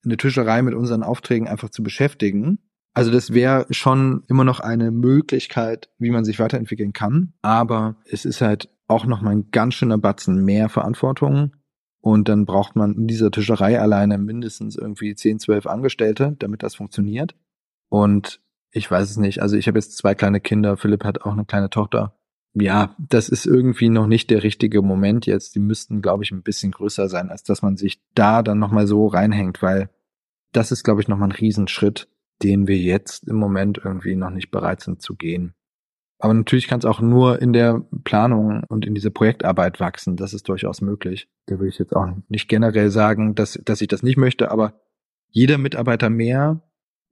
eine 0.05 0.17
Tischlerei 0.17 0.63
mit 0.63 0.75
unseren 0.75 1.03
Aufträgen 1.03 1.49
einfach 1.49 1.69
zu 1.69 1.83
beschäftigen 1.83 2.59
also 2.93 3.13
das 3.13 3.33
wäre 3.33 3.67
schon 3.71 4.25
immer 4.29 4.45
noch 4.45 4.61
eine 4.61 4.91
Möglichkeit, 4.91 5.91
wie 5.99 6.11
man 6.11 6.25
sich 6.25 6.39
weiterentwickeln 6.39 6.93
kann. 6.93 7.33
Aber 7.41 7.97
es 8.05 8.25
ist 8.25 8.41
halt 8.41 8.69
auch 8.89 9.07
noch 9.07 9.23
mal 9.23 9.31
ein 9.31 9.51
ganz 9.53 9.75
schöner 9.75 9.99
Batzen 9.99 10.45
mehr 10.45 10.69
Verantwortung. 10.69 11.55
Und 12.01 12.29
dann 12.29 12.47
braucht 12.47 12.77
man 12.77 12.95
in 12.95 13.07
dieser 13.07 13.31
Tischerei 13.31 13.79
alleine 13.79 14.19
mindestens 14.19 14.75
irgendwie 14.77 15.15
10, 15.15 15.39
12 15.39 15.67
Angestellte, 15.67 16.35
damit 16.39 16.63
das 16.63 16.75
funktioniert. 16.75 17.37
Und 17.89 18.41
ich 18.73 18.91
weiß 18.91 19.11
es 19.11 19.17
nicht. 19.17 19.43
Also 19.43 19.57
ich 19.57 19.67
habe 19.69 19.79
jetzt 19.79 19.97
zwei 19.97 20.15
kleine 20.15 20.41
Kinder. 20.41 20.77
Philipp 20.77 21.05
hat 21.05 21.23
auch 21.23 21.33
eine 21.33 21.45
kleine 21.45 21.71
Tochter. 21.71 22.17
Ja, 22.55 22.95
das 22.99 23.29
ist 23.29 23.47
irgendwie 23.47 23.89
noch 23.89 24.07
nicht 24.07 24.31
der 24.31 24.43
richtige 24.43 24.83
Moment 24.83 25.27
jetzt. 25.27 25.55
Die 25.55 25.61
müssten, 25.61 26.03
glaube 26.03 26.25
ich, 26.25 26.33
ein 26.33 26.43
bisschen 26.43 26.73
größer 26.73 27.09
sein, 27.09 27.31
als 27.31 27.45
dass 27.45 27.63
man 27.63 27.77
sich 27.77 28.01
da 28.15 28.43
dann 28.43 28.59
nochmal 28.59 28.87
so 28.87 29.07
reinhängt, 29.07 29.63
weil 29.63 29.91
das 30.53 30.73
ist, 30.73 30.83
glaube 30.83 31.01
ich, 31.01 31.09
nochmal 31.09 31.29
ein 31.29 31.33
Riesenschritt 31.33 32.09
den 32.43 32.67
wir 32.67 32.79
jetzt 32.79 33.29
im 33.29 33.37
Moment 33.37 33.81
irgendwie 33.83 34.17
noch 34.17 34.31
nicht 34.31 34.51
bereit 34.51 34.81
sind 34.81 35.03
zu 35.03 35.15
gehen. 35.15 35.55
Aber 36.19 36.35
natürlich 36.35 36.69
kann 36.69 36.79
es 36.79 36.85
auch 36.85 37.01
nur 37.01 37.41
in 37.41 37.53
der 37.53 37.83
Planung 38.05 38.63
und 38.69 38.85
in 38.85 38.95
dieser 38.95 39.11
Projektarbeit 39.11 39.81
wachsen. 39.81 40.17
Das 40.17 40.35
ist 40.35 40.49
durchaus 40.49 40.83
möglich. 40.83 41.29
Da 41.47 41.59
würde 41.59 41.69
ich 41.69 41.79
jetzt 41.79 41.97
auch 41.97 42.07
nicht 42.29 42.49
generell 42.49 42.91
sagen, 42.91 43.35
dass, 43.35 43.59
dass 43.65 43.81
ich 43.81 43.89
das 43.89 44.03
nicht 44.03 44.19
möchte, 44.19 44.51
aber 44.51 44.75
jeder 45.29 45.57
Mitarbeiter 45.57 46.11
mehr 46.11 46.63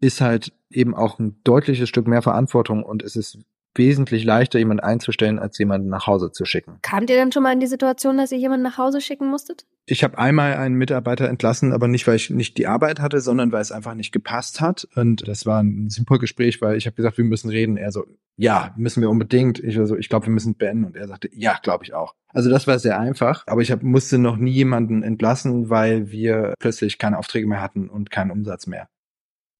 ist 0.01 0.21
halt 0.21 0.53
eben 0.71 0.95
auch 0.95 1.19
ein 1.19 1.41
deutliches 1.45 1.89
Stück 1.89 2.07
mehr 2.07 2.23
Verantwortung 2.23 2.83
und 2.83 3.03
es 3.03 3.17
ist 3.17 3.39
wesentlich 3.75 4.25
leichter, 4.25 4.59
jemanden 4.59 4.83
einzustellen, 4.83 5.39
als 5.39 5.57
jemanden 5.59 5.89
nach 5.89 6.07
Hause 6.07 6.33
zu 6.33 6.45
schicken. 6.45 6.79
Kamt 6.83 7.11
ihr 7.11 7.17
denn 7.17 7.33
schon 7.33 7.43
mal 7.43 7.53
in 7.53 7.61
die 7.61 7.67
Situation, 7.67 8.17
dass 8.17 8.33
ihr 8.33 8.39
jemanden 8.39 8.65
nach 8.65 8.77
Hause 8.77 9.01
schicken 9.01 9.29
musstet? 9.29 9.67
Ich 9.87 10.05
habe 10.05 10.19
einmal 10.19 10.55
einen 10.55 10.75
Mitarbeiter 10.75 11.29
entlassen, 11.29 11.73
aber 11.73 11.89
nicht, 11.89 12.07
weil 12.07 12.17
ich 12.17 12.29
nicht 12.29 12.59
die 12.59 12.67
Arbeit 12.67 13.01
hatte, 13.01 13.21
sondern 13.21 13.53
weil 13.53 13.63
es 13.63 13.73
einfach 13.73 13.95
nicht 13.95 14.13
gepasst 14.13 14.61
hat. 14.61 14.87
Und 14.97 15.27
das 15.27 15.47
war 15.47 15.63
ein 15.63 15.89
super 15.89 16.19
Gespräch, 16.19 16.61
weil 16.61 16.77
ich 16.77 16.87
habe 16.87 16.97
gesagt, 16.97 17.17
wir 17.17 17.25
müssen 17.25 17.49
reden. 17.49 17.79
Er 17.79 17.91
so, 17.91 18.05
ja, 18.37 18.75
müssen 18.77 19.01
wir 19.01 19.09
unbedingt. 19.09 19.61
Ich 19.61 19.79
war 19.79 19.87
so, 19.87 19.97
ich 19.97 20.11
glaube, 20.11 20.27
wir 20.27 20.33
müssen 20.33 20.57
beenden. 20.57 20.85
Und 20.85 20.97
er 20.97 21.09
sagte, 21.09 21.31
ja, 21.33 21.59
glaube 21.63 21.85
ich 21.85 21.95
auch. 21.95 22.15
Also 22.35 22.51
das 22.51 22.67
war 22.67 22.79
sehr 22.79 23.01
einfach, 23.01 23.45
aber 23.47 23.63
ich 23.63 23.71
hab, 23.71 23.83
musste 23.83 24.19
noch 24.19 24.37
nie 24.37 24.53
jemanden 24.53 25.03
entlassen, 25.03 25.71
weil 25.71 26.11
wir 26.11 26.53
plötzlich 26.59 26.99
keine 26.99 27.19
Aufträge 27.19 27.47
mehr 27.47 27.63
hatten 27.63 27.89
und 27.89 28.11
keinen 28.11 28.31
Umsatz 28.31 28.67
mehr. 28.67 28.89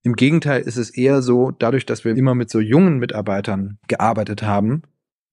Im 0.03 0.15
Gegenteil 0.15 0.63
ist 0.63 0.77
es 0.77 0.91
eher 0.91 1.23
so, 1.23 1.51
dadurch, 1.51 1.87
dass 1.87 2.05
wir 2.05 2.17
immer 2.17 2.35
mit 2.35 2.51
so 2.51 2.61
jungen 2.61 2.99
Mitarbeitern 2.99 3.79
gearbeitet 3.89 4.43
haben, 4.43 4.83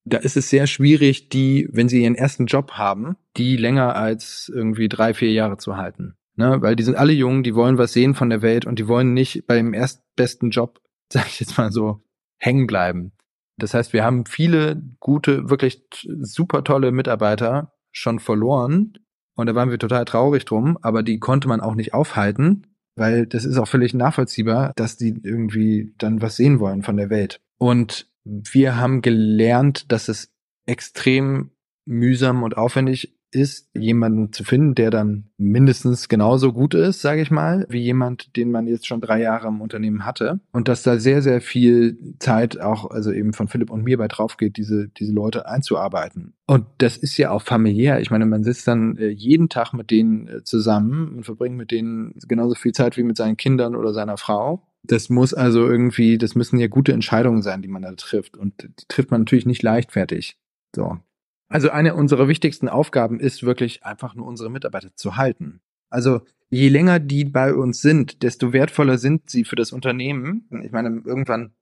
da 0.06 0.18
ist 0.18 0.38
es 0.38 0.50
sehr 0.50 0.68
schwierig, 0.68 1.30
die, 1.30 1.68
wenn 1.72 1.90
sie 1.90 2.04
ihren 2.04 2.16
ersten 2.16 2.46
Job 2.46 2.74
haben, 2.74 3.16
die 3.38 3.58
länger 3.58 3.96
als 3.96 4.52
irgendwie 4.54 4.88
drei, 4.88 5.14
vier 5.14 5.32
Jahre 5.32 5.58
zu 5.58 5.78
halten. 5.78 6.16
Ne? 6.36 6.62
Weil 6.62 6.76
die 6.76 6.84
sind 6.84 6.96
alle 6.96 7.14
jung, 7.14 7.44
die 7.44 7.56
wollen 7.56 7.78
was 7.78 7.94
sehen 7.94 8.14
von 8.14 8.30
der 8.30 8.42
Welt 8.42 8.66
und 8.66 8.78
die 8.78 8.88
wollen 8.88 9.14
nicht 9.14 9.48
beim 9.48 9.74
erstbesten 9.74 10.52
Job, 10.52 10.80
sag 11.12 11.28
ich 11.28 11.40
jetzt 11.40 11.58
mal 11.58 11.72
so, 11.72 12.04
hängen 12.38 12.68
bleiben. 12.68 13.12
Das 13.58 13.74
heißt, 13.74 13.94
wir 13.94 14.04
haben 14.04 14.26
viele 14.26 14.82
gute, 15.00 15.50
wirklich 15.50 15.88
super 16.20 16.64
tolle 16.64 16.92
Mitarbeiter 16.92 17.74
schon 17.92 18.20
verloren. 18.20 18.94
Und 19.36 19.48
da 19.48 19.56
waren 19.56 19.70
wir 19.70 19.80
total 19.80 20.06
traurig 20.06 20.46
drum, 20.46 20.78
aber 20.82 21.04
die 21.04 21.20
konnte 21.20 21.48
man 21.48 21.62
auch 21.62 21.76
nicht 21.76 21.94
aufhalten, 21.94 22.68
weil 22.96 23.26
das 23.26 23.46
ist 23.46 23.58
auch 23.58 23.68
völlig 23.68 23.94
nachvollziehbar, 23.94 24.74
dass 24.76 24.98
die 24.98 25.20
irgendwie 25.24 25.94
dann 25.98 26.22
was 26.22 26.36
sehen 26.36 26.60
wollen 26.60 26.84
von 26.84 26.98
der 26.98 27.10
Welt. 27.10 27.42
Und 27.58 28.10
wir 28.24 28.78
haben 28.78 29.02
gelernt, 29.02 29.92
dass 29.92 30.08
es 30.08 30.32
extrem 30.66 31.52
mühsam 31.86 32.44
und 32.44 32.58
aufwendig 32.58 33.16
ist, 33.36 33.70
jemanden 33.76 34.32
zu 34.32 34.44
finden, 34.44 34.74
der 34.74 34.90
dann 34.90 35.26
mindestens 35.38 36.08
genauso 36.08 36.54
gut 36.54 36.74
ist, 36.74 37.02
sage 37.02 37.22
ich 37.22 37.30
mal, 37.30 37.66
wie 37.70 37.82
jemand, 37.82 38.36
den 38.38 38.50
man 38.50 38.68
jetzt 38.68 38.88
schon 38.88 39.02
drei 39.02 39.22
Jahre 39.22 39.50
im 39.50 39.62
Unternehmen 39.62 40.06
hatte. 40.06 40.40
Und 40.52 40.68
dass 40.68 40.84
da 40.84 40.98
sehr, 40.98 41.22
sehr 41.22 41.42
viel 41.42 42.16
Zeit 42.20 42.60
auch, 42.60 42.90
also 42.90 43.12
eben 43.12 43.34
von 43.34 43.48
Philipp 43.48 43.70
und 43.70 43.84
mir 43.84 43.98
bei 43.98 44.08
drauf 44.08 44.38
geht, 44.38 44.58
diese, 44.58 44.88
diese 44.88 45.12
Leute 45.12 45.48
einzuarbeiten. 45.48 46.34
Und 46.48 46.66
das 46.78 46.98
ist 46.98 47.18
ja 47.18 47.32
auch 47.32 47.42
familiär. 47.42 48.00
Ich 48.00 48.12
meine, 48.12 48.26
man 48.26 48.44
sitzt 48.44 48.68
dann 48.68 48.98
äh, 48.98 49.10
jeden 49.10 49.50
Tag 49.50 49.74
mit 49.74 49.92
denen 49.92 50.28
äh, 50.28 50.44
zusammen 50.44 51.18
und 51.18 51.24
verbringt 51.26 51.58
mit 51.58 51.72
denen 51.72 52.14
genauso 52.28 52.56
viel 52.56 52.72
Zeit 52.72 52.98
wie 52.98 53.04
mit 53.04 53.18
seinen 53.18 53.38
Kindern 53.38 53.76
oder 53.76 53.94
seiner 53.94 54.18
Frau. 54.18 54.68
Das 54.84 55.10
muss 55.10 55.34
also 55.34 55.68
irgendwie, 55.68 56.18
das 56.18 56.36
müssen 56.36 56.60
ja 56.60 56.68
gute 56.68 56.94
Entscheidungen 56.94 57.42
sein, 57.42 57.62
die 57.62 57.68
man 57.68 57.82
da 57.82 57.92
trifft. 57.94 58.38
Und 58.38 58.62
die 58.64 58.86
trifft 58.88 59.12
man 59.12 59.22
natürlich 59.22 59.46
nicht 59.46 59.64
leichtfertig. 59.64 60.38
So. 60.76 61.00
Also 61.48 61.70
eine 61.70 61.96
unserer 61.96 62.28
wichtigsten 62.28 62.70
Aufgaben 62.70 63.20
ist 63.20 63.44
wirklich 63.44 63.86
einfach 63.86 64.16
nur 64.16 64.26
unsere 64.26 64.50
Mitarbeiter 64.50 64.96
zu 64.96 65.16
halten. 65.16 65.62
Also 65.90 66.22
je 66.50 66.70
länger 66.70 67.00
die 67.00 67.26
bei 67.26 67.54
uns 67.54 67.82
sind, 67.82 68.24
desto 68.24 68.54
wertvoller 68.54 68.98
sind 68.98 69.30
sie 69.30 69.44
für 69.44 69.56
das 69.56 69.72
Unternehmen. 69.72 70.48
Ich 70.64 70.72
meine, 70.72 71.02
irgendwann 71.06 71.54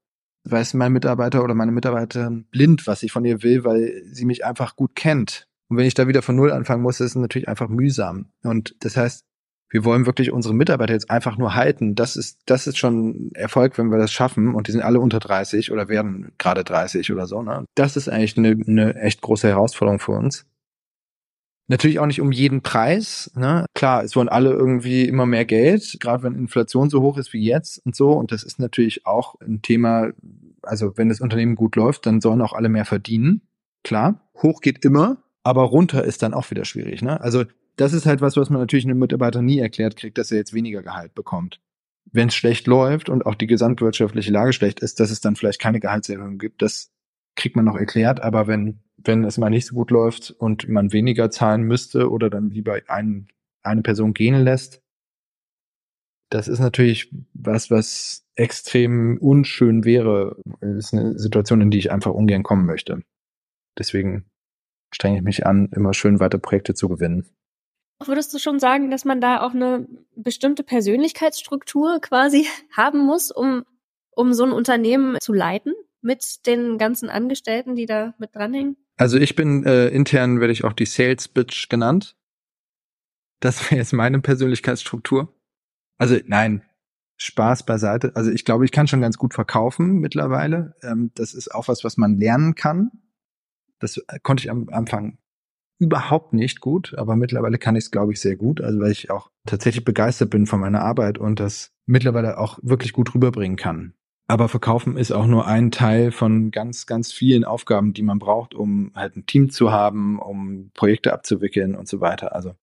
weiß 0.45 0.73
mein 0.73 0.93
Mitarbeiter 0.93 1.43
oder 1.43 1.53
meine 1.53 1.71
Mitarbeiterin 1.71 2.45
blind, 2.51 2.87
was 2.87 3.03
ich 3.03 3.11
von 3.11 3.25
ihr 3.25 3.43
will, 3.43 3.63
weil 3.63 4.03
sie 4.05 4.25
mich 4.25 4.45
einfach 4.45 4.75
gut 4.75 4.95
kennt. 4.95 5.47
Und 5.69 5.77
wenn 5.77 5.85
ich 5.85 5.93
da 5.93 6.07
wieder 6.07 6.21
von 6.21 6.35
Null 6.35 6.51
anfangen 6.51 6.83
muss, 6.83 6.99
ist 6.99 7.11
es 7.11 7.15
natürlich 7.15 7.47
einfach 7.47 7.69
mühsam. 7.69 8.27
Und 8.43 8.75
das 8.79 8.97
heißt, 8.97 9.25
wir 9.73 9.83
wollen 9.85 10.05
wirklich 10.05 10.31
unsere 10.31 10.53
Mitarbeiter 10.53 10.93
jetzt 10.93 11.09
einfach 11.09 11.35
nur 11.35 11.55
halten. 11.55 11.95
Das 11.95 12.15
ist, 12.15 12.41
das 12.45 12.67
ist 12.67 12.77
schon 12.77 13.31
Erfolg, 13.33 13.75
wenn 13.79 13.89
wir 13.89 13.97
das 13.97 14.11
schaffen. 14.11 14.53
Und 14.53 14.67
die 14.67 14.71
sind 14.71 14.83
alle 14.83 14.99
unter 14.99 15.19
30 15.19 15.71
oder 15.71 15.89
werden 15.89 16.31
gerade 16.37 16.63
30 16.63 17.11
oder 17.11 17.25
so. 17.25 17.41
Ne? 17.41 17.65
Das 17.73 17.97
ist 17.97 18.07
eigentlich 18.07 18.37
eine, 18.37 18.55
eine 18.67 18.95
echt 19.01 19.21
große 19.21 19.47
Herausforderung 19.47 19.99
für 19.99 20.11
uns. 20.11 20.45
Natürlich 21.67 21.97
auch 21.97 22.05
nicht 22.05 22.21
um 22.21 22.31
jeden 22.31 22.61
Preis. 22.61 23.31
Ne? 23.35 23.65
Klar, 23.73 24.03
es 24.03 24.15
wollen 24.15 24.29
alle 24.29 24.51
irgendwie 24.51 25.05
immer 25.05 25.25
mehr 25.25 25.43
Geld, 25.43 25.97
gerade 25.99 26.21
wenn 26.21 26.35
Inflation 26.35 26.91
so 26.91 27.01
hoch 27.01 27.17
ist 27.17 27.33
wie 27.33 27.43
jetzt 27.43 27.83
und 27.83 27.95
so. 27.95 28.11
Und 28.11 28.31
das 28.31 28.43
ist 28.43 28.59
natürlich 28.59 29.07
auch 29.07 29.41
ein 29.41 29.63
Thema, 29.63 30.11
also 30.61 30.95
wenn 30.97 31.09
das 31.09 31.19
Unternehmen 31.19 31.55
gut 31.55 31.75
läuft, 31.75 32.05
dann 32.05 32.21
sollen 32.21 32.43
auch 32.43 32.53
alle 32.53 32.69
mehr 32.69 32.85
verdienen. 32.85 33.41
Klar, 33.83 34.21
hoch 34.43 34.61
geht 34.61 34.85
immer, 34.85 35.17
aber 35.41 35.63
runter 35.63 36.03
ist 36.03 36.21
dann 36.21 36.35
auch 36.35 36.51
wieder 36.51 36.63
schwierig. 36.63 37.01
Ne? 37.01 37.19
Also 37.19 37.45
das 37.75 37.93
ist 37.93 38.05
halt 38.05 38.21
was, 38.21 38.37
was 38.37 38.49
man 38.49 38.59
natürlich 38.61 38.85
einem 38.85 38.99
Mitarbeiter 38.99 39.41
nie 39.41 39.59
erklärt 39.59 39.95
kriegt, 39.95 40.17
dass 40.17 40.31
er 40.31 40.37
jetzt 40.37 40.53
weniger 40.53 40.83
Gehalt 40.83 41.13
bekommt. 41.15 41.59
Wenn 42.11 42.27
es 42.27 42.35
schlecht 42.35 42.67
läuft 42.67 43.09
und 43.09 43.25
auch 43.25 43.35
die 43.35 43.47
gesamtwirtschaftliche 43.47 44.31
Lage 44.31 44.53
schlecht 44.53 44.81
ist, 44.81 44.99
dass 44.99 45.09
es 45.09 45.21
dann 45.21 45.35
vielleicht 45.35 45.59
keine 45.59 45.79
Gehaltserhöhung 45.79 46.37
gibt, 46.37 46.61
das 46.61 46.91
kriegt 47.35 47.55
man 47.55 47.65
noch 47.65 47.77
erklärt. 47.77 48.21
Aber 48.21 48.47
wenn 48.47 48.83
wenn 48.97 49.23
es 49.23 49.37
mal 49.37 49.49
nicht 49.49 49.67
so 49.67 49.75
gut 49.75 49.91
läuft 49.91 50.31
und 50.31 50.67
man 50.69 50.93
weniger 50.93 51.29
zahlen 51.29 51.63
müsste 51.63 52.09
oder 52.09 52.29
dann 52.29 52.49
lieber 52.49 52.79
ein, 52.87 53.27
eine 53.63 53.81
Person 53.81 54.13
gehen 54.13 54.43
lässt, 54.43 54.81
das 56.29 56.47
ist 56.47 56.59
natürlich 56.59 57.13
was, 57.33 57.69
was 57.69 58.25
extrem 58.35 59.17
unschön 59.19 59.85
wäre. 59.85 60.37
Das 60.61 60.85
ist 60.85 60.93
eine 60.93 61.19
Situation, 61.19 61.61
in 61.61 61.69
die 61.69 61.77
ich 61.77 61.91
einfach 61.91 62.11
ungern 62.11 62.43
kommen 62.43 62.65
möchte. 62.65 63.03
Deswegen 63.77 64.25
strenge 64.91 65.17
ich 65.17 65.23
mich 65.23 65.45
an, 65.45 65.69
immer 65.73 65.93
schön 65.93 66.19
weiter 66.19 66.39
Projekte 66.39 66.73
zu 66.73 66.89
gewinnen. 66.89 67.27
Würdest 68.07 68.33
du 68.33 68.39
schon 68.39 68.59
sagen, 68.59 68.91
dass 68.91 69.05
man 69.05 69.21
da 69.21 69.41
auch 69.41 69.53
eine 69.53 69.87
bestimmte 70.15 70.63
Persönlichkeitsstruktur 70.63 71.99
quasi 72.01 72.47
haben 72.71 72.99
muss, 72.99 73.31
um, 73.31 73.65
um 74.11 74.33
so 74.33 74.43
ein 74.43 74.51
Unternehmen 74.51 75.17
zu 75.19 75.33
leiten 75.33 75.73
mit 76.01 76.45
den 76.45 76.77
ganzen 76.77 77.09
Angestellten, 77.09 77.75
die 77.75 77.85
da 77.85 78.13
mit 78.17 78.35
dranhängen? 78.35 78.77
Also 78.97 79.17
ich 79.17 79.35
bin 79.35 79.65
äh, 79.65 79.87
intern 79.87 80.39
werde 80.39 80.53
ich 80.53 80.63
auch 80.63 80.73
die 80.73 80.85
Sales 80.85 81.27
Bitch 81.27 81.69
genannt. 81.69 82.15
Das 83.39 83.69
wäre 83.69 83.79
jetzt 83.79 83.93
meine 83.93 84.19
Persönlichkeitsstruktur. 84.19 85.33
Also 85.97 86.17
nein, 86.25 86.63
Spaß 87.17 87.65
beiseite. 87.65 88.11
Also 88.15 88.31
ich 88.31 88.45
glaube, 88.45 88.65
ich 88.65 88.71
kann 88.71 88.87
schon 88.87 89.01
ganz 89.01 89.17
gut 89.17 89.33
verkaufen 89.33 89.99
mittlerweile. 89.99 90.75
Ähm, 90.83 91.11
das 91.15 91.33
ist 91.33 91.53
auch 91.53 91.67
was, 91.67 91.83
was 91.83 91.97
man 91.97 92.17
lernen 92.17 92.55
kann. 92.55 92.91
Das 93.79 93.97
äh, 93.97 94.19
konnte 94.21 94.43
ich 94.43 94.51
am 94.51 94.69
Anfang 94.69 95.17
überhaupt 95.83 96.33
nicht 96.33 96.61
gut, 96.61 96.95
aber 96.97 97.15
mittlerweile 97.15 97.57
kann 97.57 97.75
ich 97.75 97.85
es, 97.85 97.91
glaube 97.91 98.13
ich, 98.13 98.21
sehr 98.21 98.35
gut. 98.35 98.61
Also 98.61 98.79
weil 98.79 98.91
ich 98.91 99.11
auch 99.11 99.29
tatsächlich 99.45 99.85
begeistert 99.85 100.29
bin 100.29 100.45
von 100.45 100.59
meiner 100.59 100.81
Arbeit 100.81 101.17
und 101.17 101.39
das 101.39 101.71
mittlerweile 101.85 102.37
auch 102.37 102.59
wirklich 102.61 102.93
gut 102.93 103.13
rüberbringen 103.13 103.57
kann. 103.57 103.93
Aber 104.27 104.47
Verkaufen 104.47 104.95
ist 104.95 105.11
auch 105.11 105.27
nur 105.27 105.47
ein 105.47 105.69
Teil 105.69 106.11
von 106.11 106.49
ganz, 106.51 106.85
ganz 106.85 107.11
vielen 107.11 107.43
Aufgaben, 107.43 107.93
die 107.93 108.03
man 108.03 108.19
braucht, 108.19 108.53
um 108.55 108.91
halt 108.95 109.17
ein 109.17 109.25
Team 109.25 109.49
zu 109.49 109.71
haben, 109.71 110.17
um 110.19 110.71
Projekte 110.73 111.11
abzuwickeln 111.13 111.75
und 111.75 111.89
so 111.89 111.99
weiter. 111.99 112.33
Also 112.33 112.55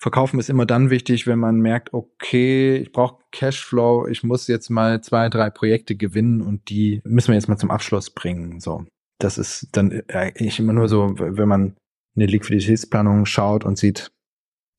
Verkaufen 0.00 0.38
ist 0.38 0.48
immer 0.48 0.64
dann 0.64 0.90
wichtig, 0.90 1.26
wenn 1.26 1.40
man 1.40 1.58
merkt, 1.58 1.92
okay, 1.92 2.76
ich 2.76 2.92
brauche 2.92 3.20
Cashflow, 3.32 4.06
ich 4.06 4.22
muss 4.22 4.46
jetzt 4.46 4.70
mal 4.70 5.00
zwei, 5.00 5.28
drei 5.28 5.50
Projekte 5.50 5.96
gewinnen 5.96 6.40
und 6.40 6.70
die 6.70 7.00
müssen 7.04 7.28
wir 7.28 7.34
jetzt 7.34 7.48
mal 7.48 7.58
zum 7.58 7.72
Abschluss 7.72 8.10
bringen. 8.10 8.60
So, 8.60 8.84
das 9.18 9.38
ist 9.38 9.70
dann 9.72 10.04
eigentlich 10.08 10.60
immer 10.60 10.72
nur 10.72 10.88
so, 10.88 11.14
wenn 11.18 11.48
man 11.48 11.76
eine 12.18 12.26
Liquiditätsplanung 12.26 13.26
schaut 13.26 13.64
und 13.64 13.78
sieht, 13.78 14.10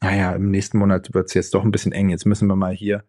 naja, 0.02 0.34
im 0.34 0.52
nächsten 0.52 0.78
Monat 0.78 1.13
wird 1.13 1.28
es 1.28 1.34
jetzt 1.34 1.54
doch 1.54 1.63
ein 1.63 1.71
bisschen 1.71 1.91
eng. 1.91 2.10
Jetzt 2.10 2.25
müssen 2.25 2.47
wir 2.47 2.56
mal 2.56 2.73
hier 2.73 3.04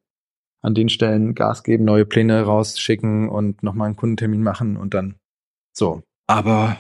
an 0.63 0.75
den 0.75 0.89
Stellen 0.89 1.35
Gas 1.35 1.63
geben, 1.63 1.85
neue 1.85 2.05
Pläne 2.05 2.43
rausschicken 2.43 3.29
und 3.29 3.63
nochmal 3.63 3.87
einen 3.87 3.97
Kundentermin 3.97 4.43
machen 4.43 4.77
und 4.77 4.95
dann 4.95 5.17
so. 5.73 6.03
Aber 6.27 6.79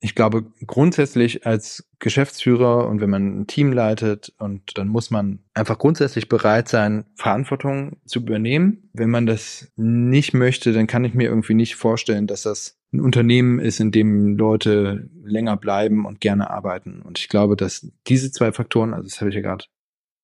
ich 0.00 0.14
glaube, 0.14 0.44
grundsätzlich 0.66 1.46
als 1.46 1.88
Geschäftsführer 1.98 2.86
und 2.88 3.00
wenn 3.00 3.08
man 3.08 3.40
ein 3.40 3.46
Team 3.46 3.72
leitet 3.72 4.34
und 4.38 4.76
dann 4.76 4.88
muss 4.88 5.10
man 5.10 5.38
einfach 5.54 5.78
grundsätzlich 5.78 6.28
bereit 6.28 6.68
sein, 6.68 7.06
Verantwortung 7.14 7.96
zu 8.04 8.20
übernehmen. 8.20 8.90
Wenn 8.92 9.08
man 9.08 9.24
das 9.24 9.72
nicht 9.76 10.34
möchte, 10.34 10.72
dann 10.72 10.86
kann 10.86 11.04
ich 11.04 11.14
mir 11.14 11.28
irgendwie 11.28 11.54
nicht 11.54 11.76
vorstellen, 11.76 12.26
dass 12.26 12.42
das 12.42 12.78
ein 12.94 13.00
Unternehmen 13.00 13.58
ist, 13.58 13.80
in 13.80 13.90
dem 13.90 14.36
Leute 14.36 15.10
länger 15.22 15.56
bleiben 15.56 16.06
und 16.06 16.20
gerne 16.20 16.50
arbeiten. 16.50 17.02
Und 17.02 17.18
ich 17.18 17.28
glaube, 17.28 17.56
dass 17.56 17.90
diese 18.06 18.30
zwei 18.30 18.52
Faktoren, 18.52 18.94
also 18.94 19.08
das 19.08 19.20
habe 19.20 19.30
ich 19.30 19.36
ja 19.36 19.42
gerade 19.42 19.64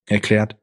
erklärt, 0.06 0.56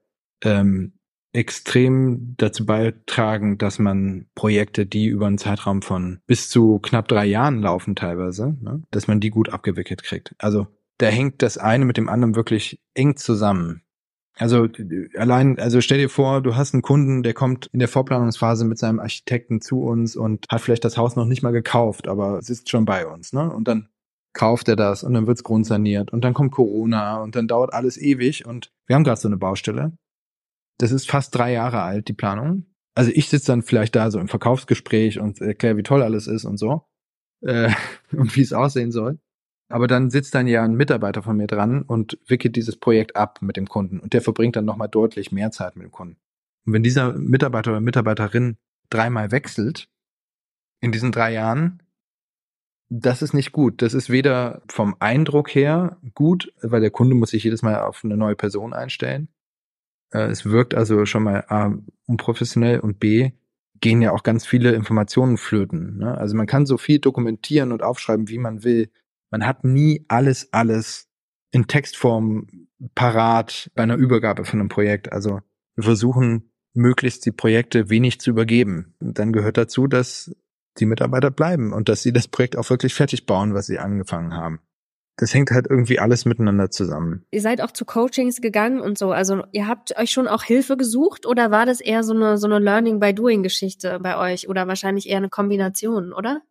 ähm, 0.43 0.93
extrem 1.33 2.35
dazu 2.37 2.65
beitragen, 2.65 3.57
dass 3.57 3.79
man 3.79 4.27
Projekte, 4.33 4.85
die 4.85 5.05
über 5.05 5.27
einen 5.27 5.37
Zeitraum 5.37 5.81
von 5.81 6.19
bis 6.25 6.49
zu 6.49 6.79
knapp 6.79 7.07
drei 7.07 7.25
Jahren 7.25 7.61
laufen 7.61 7.95
teilweise, 7.95 8.57
ne, 8.61 8.81
dass 8.91 9.07
man 9.07 9.19
die 9.19 9.29
gut 9.29 9.49
abgewickelt 9.49 10.03
kriegt. 10.03 10.33
Also 10.39 10.67
da 10.97 11.07
hängt 11.07 11.43
das 11.43 11.57
eine 11.57 11.85
mit 11.85 11.97
dem 11.97 12.09
anderen 12.09 12.35
wirklich 12.35 12.81
eng 12.95 13.17
zusammen. 13.17 13.83
Also 14.37 14.67
allein, 15.15 15.57
also 15.59 15.81
stell 15.81 15.97
dir 15.97 16.09
vor, 16.09 16.41
du 16.41 16.55
hast 16.55 16.73
einen 16.73 16.83
Kunden, 16.83 17.23
der 17.23 17.33
kommt 17.33 17.67
in 17.73 17.79
der 17.79 17.87
Vorplanungsphase 17.87 18.65
mit 18.65 18.77
seinem 18.77 18.99
Architekten 18.99 19.61
zu 19.61 19.81
uns 19.81 20.15
und 20.15 20.45
hat 20.49 20.61
vielleicht 20.61 20.85
das 20.85 20.97
Haus 20.97 21.15
noch 21.15 21.25
nicht 21.25 21.41
mal 21.41 21.51
gekauft, 21.51 22.07
aber 22.07 22.41
sitzt 22.41 22.69
schon 22.69 22.85
bei 22.85 23.07
uns, 23.07 23.33
ne? 23.33 23.51
Und 23.51 23.67
dann 23.67 23.89
kauft 24.33 24.67
er 24.67 24.75
das 24.75 25.03
und 25.03 25.13
dann 25.13 25.25
wird's 25.25 25.43
grundsaniert 25.43 26.13
und 26.13 26.23
dann 26.23 26.35
kommt 26.35 26.51
Corona 26.51 27.21
und 27.21 27.35
dann 27.35 27.47
dauert 27.47 27.73
alles 27.73 27.97
ewig 27.97 28.45
und 28.45 28.71
wir 28.85 28.95
haben 28.95 29.03
gerade 29.03 29.19
so 29.19 29.27
eine 29.27 29.37
Baustelle 29.37 29.93
das 30.77 30.91
ist 30.91 31.09
fast 31.09 31.35
drei 31.35 31.51
Jahre 31.53 31.81
alt, 31.81 32.07
die 32.07 32.13
Planung. 32.13 32.65
Also 32.95 33.11
ich 33.13 33.29
sitze 33.29 33.47
dann 33.47 33.61
vielleicht 33.61 33.95
da 33.95 34.09
so 34.11 34.19
im 34.19 34.27
Verkaufsgespräch 34.27 35.19
und 35.19 35.41
erkläre, 35.41 35.77
wie 35.77 35.83
toll 35.83 36.01
alles 36.01 36.27
ist 36.27 36.45
und 36.45 36.57
so. 36.57 36.83
Äh, 37.41 37.71
und 38.11 38.35
wie 38.35 38.41
es 38.41 38.53
aussehen 38.53 38.91
soll. 38.91 39.19
Aber 39.69 39.87
dann 39.87 40.09
sitzt 40.09 40.33
dann 40.33 40.47
ja 40.47 40.63
ein 40.63 40.75
Mitarbeiter 40.75 41.21
von 41.23 41.35
mir 41.37 41.47
dran 41.47 41.81
und 41.81 42.17
wickelt 42.27 42.55
dieses 42.55 42.77
Projekt 42.77 43.15
ab 43.15 43.41
mit 43.41 43.57
dem 43.57 43.67
Kunden. 43.67 43.99
Und 43.99 44.13
der 44.13 44.21
verbringt 44.21 44.55
dann 44.55 44.65
nochmal 44.65 44.87
deutlich 44.87 45.31
mehr 45.31 45.51
Zeit 45.51 45.75
mit 45.75 45.83
dem 45.83 45.91
Kunden. 45.91 46.17
Und 46.65 46.73
wenn 46.73 46.83
dieser 46.83 47.13
Mitarbeiter 47.13 47.71
oder 47.71 47.81
Mitarbeiterin 47.81 48.57
dreimal 48.89 49.31
wechselt 49.31 49.89
in 50.79 50.91
diesen 50.91 51.11
drei 51.11 51.33
Jahren, 51.33 51.81
das 52.89 53.21
ist 53.21 53.33
nicht 53.33 53.51
gut. 53.51 53.81
Das 53.81 53.93
ist 53.93 54.09
weder 54.09 54.61
vom 54.69 54.95
Eindruck 54.99 55.53
her 55.53 55.97
gut, 56.13 56.53
weil 56.61 56.81
der 56.81 56.91
Kunde 56.91 57.15
muss 57.15 57.31
sich 57.31 57.43
jedes 57.43 57.61
Mal 57.61 57.81
auf 57.81 58.03
eine 58.03 58.15
neue 58.15 58.35
Person 58.35 58.73
einstellen. 58.73 59.27
Äh, 60.11 60.27
es 60.27 60.45
wirkt 60.45 60.73
also 60.73 61.05
schon 61.05 61.23
mal 61.23 61.43
A, 61.49 61.73
unprofessionell 62.05 62.79
und 62.79 62.99
B, 62.99 63.31
gehen 63.79 64.01
ja 64.01 64.11
auch 64.11 64.23
ganz 64.23 64.45
viele 64.45 64.73
Informationen 64.73 65.37
flöten. 65.37 65.97
Ne? 65.97 66.17
Also 66.17 66.35
man 66.35 66.47
kann 66.47 66.65
so 66.65 66.77
viel 66.77 66.99
dokumentieren 66.99 67.71
und 67.71 67.83
aufschreiben, 67.83 68.29
wie 68.29 68.39
man 68.39 68.63
will. 68.63 68.89
Man 69.29 69.45
hat 69.45 69.63
nie 69.63 70.05
alles, 70.07 70.51
alles 70.53 71.07
in 71.51 71.67
Textform 71.67 72.47
parat 72.95 73.71
bei 73.75 73.83
einer 73.83 73.95
Übergabe 73.95 74.45
von 74.45 74.59
einem 74.59 74.69
Projekt. 74.69 75.11
Also 75.11 75.41
wir 75.75 75.83
versuchen 75.83 76.51
möglichst 76.73 77.25
die 77.25 77.31
Projekte 77.31 77.89
wenig 77.89 78.19
zu 78.19 78.29
übergeben. 78.29 78.95
Und 78.99 79.17
dann 79.19 79.33
gehört 79.33 79.57
dazu, 79.57 79.87
dass 79.87 80.35
die 80.79 80.85
Mitarbeiter 80.85 81.31
bleiben 81.31 81.73
und 81.73 81.89
dass 81.89 82.03
sie 82.03 82.13
das 82.13 82.27
Projekt 82.27 82.55
auch 82.55 82.69
wirklich 82.69 82.93
fertig 82.93 83.25
bauen, 83.25 83.53
was 83.53 83.65
sie 83.65 83.79
angefangen 83.79 84.33
haben 84.33 84.59
das 85.17 85.33
hängt 85.33 85.51
halt 85.51 85.67
irgendwie 85.67 85.99
alles 85.99 86.25
miteinander 86.25 86.69
zusammen. 86.69 87.25
Ihr 87.31 87.41
seid 87.41 87.61
auch 87.61 87.71
zu 87.71 87.85
Coachings 87.85 88.39
gegangen 88.39 88.79
und 88.79 88.97
so. 88.97 89.11
Also 89.11 89.43
ihr 89.51 89.67
habt 89.67 89.97
euch 89.97 90.11
schon 90.11 90.27
auch 90.27 90.43
Hilfe 90.43 90.77
gesucht 90.77 91.25
oder 91.25 91.49
war 91.51 91.65
das 91.65 91.81
eher 91.81 92.03
so 92.03 92.13
eine, 92.13 92.37
so 92.37 92.45
eine 92.45 92.59
Learning 92.59 92.99
by 92.99 93.13
Doing 93.13 93.41
Geschichte 93.43 93.99
bei 93.99 94.17
euch 94.17 94.47
oder 94.47 94.67
wahrscheinlich 94.67 95.09
eher 95.09 95.17
eine 95.17 95.29
Kombination, 95.29 96.13
oder? 96.13 96.41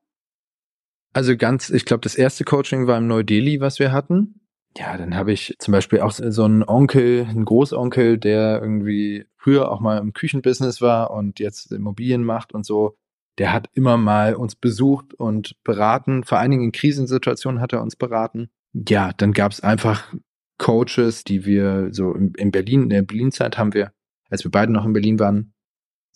Also 1.17 1.37
ganz, 1.37 1.71
ich 1.71 1.85
glaube, 1.85 2.03
das 2.03 2.15
erste 2.15 2.45
Coaching 2.45 2.87
war 2.87 2.99
im 2.99 3.07
Neu-Delhi, 3.07 3.61
was 3.61 3.79
wir 3.79 3.93
hatten. 3.93 4.41
Ja, 4.77 4.99
dann 4.99 5.17
habe 5.17 5.33
ich 5.33 5.57
zum 5.59 5.73
Beispiel 5.73 6.01
auch 6.01 6.13
so 6.13 6.45
einen 6.45 6.63
Onkel, 6.63 7.27
einen 7.27 7.47
Großonkel, 7.47 8.19
der 8.19 8.61
irgendwie 8.61 9.25
früher 9.39 9.73
auch 9.73 9.81
mal 9.81 9.99
im 9.99 10.13
Küchenbusiness 10.13 10.83
war 10.83 11.11
und 11.11 11.39
jetzt 11.39 11.73
Immobilien 11.73 12.23
macht 12.23 12.53
und 12.53 12.67
so. 12.67 12.99
Der 13.39 13.53
hat 13.53 13.69
immer 13.73 13.97
mal 13.97 14.35
uns 14.35 14.55
besucht 14.55 15.15
und 15.15 15.57
beraten. 15.65 16.25
Vor 16.25 16.39
allen 16.39 16.51
Dingen 16.51 16.65
in 16.65 16.73
Krisensituationen 16.73 17.61
hat 17.61 17.73
er 17.73 17.83
uns 17.83 17.97
beraten 17.97 18.51
ja, 18.89 19.13
dann 19.13 19.33
gab 19.33 19.53
es 19.53 19.61
einfach 19.61 20.13
Coaches, 20.59 21.25
die 21.25 21.45
wir 21.45 21.89
so 21.93 22.13
in, 22.15 22.35
in 22.35 22.51
Berlin, 22.51 22.85
in 22.85 22.91
der 22.91 23.03
Berlin-Zeit 23.03 23.59
haben 23.59 23.75
wir, 23.75 23.93
als 24.29 24.45
wir 24.45 24.51
beide 24.51 24.73
noch 24.73 24.85
in 24.85 24.93
Berlin 24.93 25.19
waren, 25.19 25.55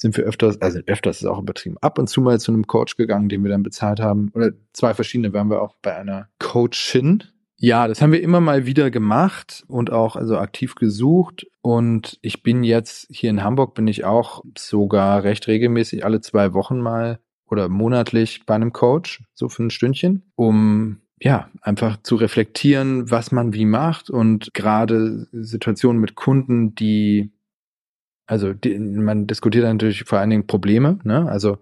sind 0.01 0.17
wir 0.17 0.25
öfters, 0.25 0.61
also 0.63 0.81
öfters 0.87 1.19
ist 1.19 1.27
auch 1.27 1.39
übertrieben, 1.39 1.77
ab 1.81 1.99
und 1.99 2.09
zu 2.09 2.23
mal 2.23 2.41
zu 2.41 2.53
einem 2.53 2.67
Coach 2.67 2.97
gegangen, 2.97 3.29
den 3.29 3.43
wir 3.45 3.51
dann 3.51 3.63
bezahlt 3.63 4.01
haben. 4.01 4.31
Oder 4.35 4.53
zwei 4.73 4.95
verschiedene 4.95 5.33
waren 5.35 5.51
wir 5.51 5.61
auch 5.61 5.77
bei 5.83 5.95
einer 5.95 6.29
Coachin. 6.39 7.25
Ja, 7.57 7.87
das 7.87 8.01
haben 8.01 8.13
wir 8.13 8.23
immer 8.23 8.41
mal 8.41 8.65
wieder 8.65 8.91
gemacht 8.91 9.65
und 9.69 9.93
auch 9.93 10.17
also 10.17 10.39
aktiv 10.39 10.75
gesucht. 10.75 11.47
Und 11.61 12.19
ich 12.23 12.43
bin 12.43 12.65
jetzt 12.65 13.07
hier 13.11 13.29
in 13.29 13.45
Hamburg, 13.45 13.75
bin 13.75 13.87
ich 13.87 14.05
auch 14.07 14.43
sogar 14.57 15.23
recht 15.23 15.47
regelmäßig 15.47 16.05
alle 16.05 16.23
zwei 16.23 16.55
Wochen 16.55 16.81
mal 16.81 17.21
oder 17.47 17.69
monatlich 17.69 18.47
bei 18.47 18.55
einem 18.55 18.73
Coach, 18.73 19.23
so 19.35 19.51
für 19.51 19.65
ein 19.65 19.71
Stündchen, 19.71 20.33
um 20.35 21.03
ja, 21.23 21.51
einfach 21.61 21.99
zu 22.03 22.17
reflektieren, 22.17 23.11
was 23.11 23.31
man 23.31 23.53
wie 23.53 23.67
macht 23.67 24.09
und 24.09 24.55
gerade 24.55 25.29
Situationen 25.33 26.01
mit 26.01 26.15
Kunden, 26.15 26.75
die, 26.75 27.31
also 28.31 28.53
die, 28.53 28.79
man 28.79 29.27
diskutiert 29.27 29.65
natürlich 29.65 30.05
vor 30.05 30.21
allen 30.21 30.31
Dingen 30.31 30.47
Probleme, 30.47 31.01
ne? 31.03 31.29
Also 31.29 31.59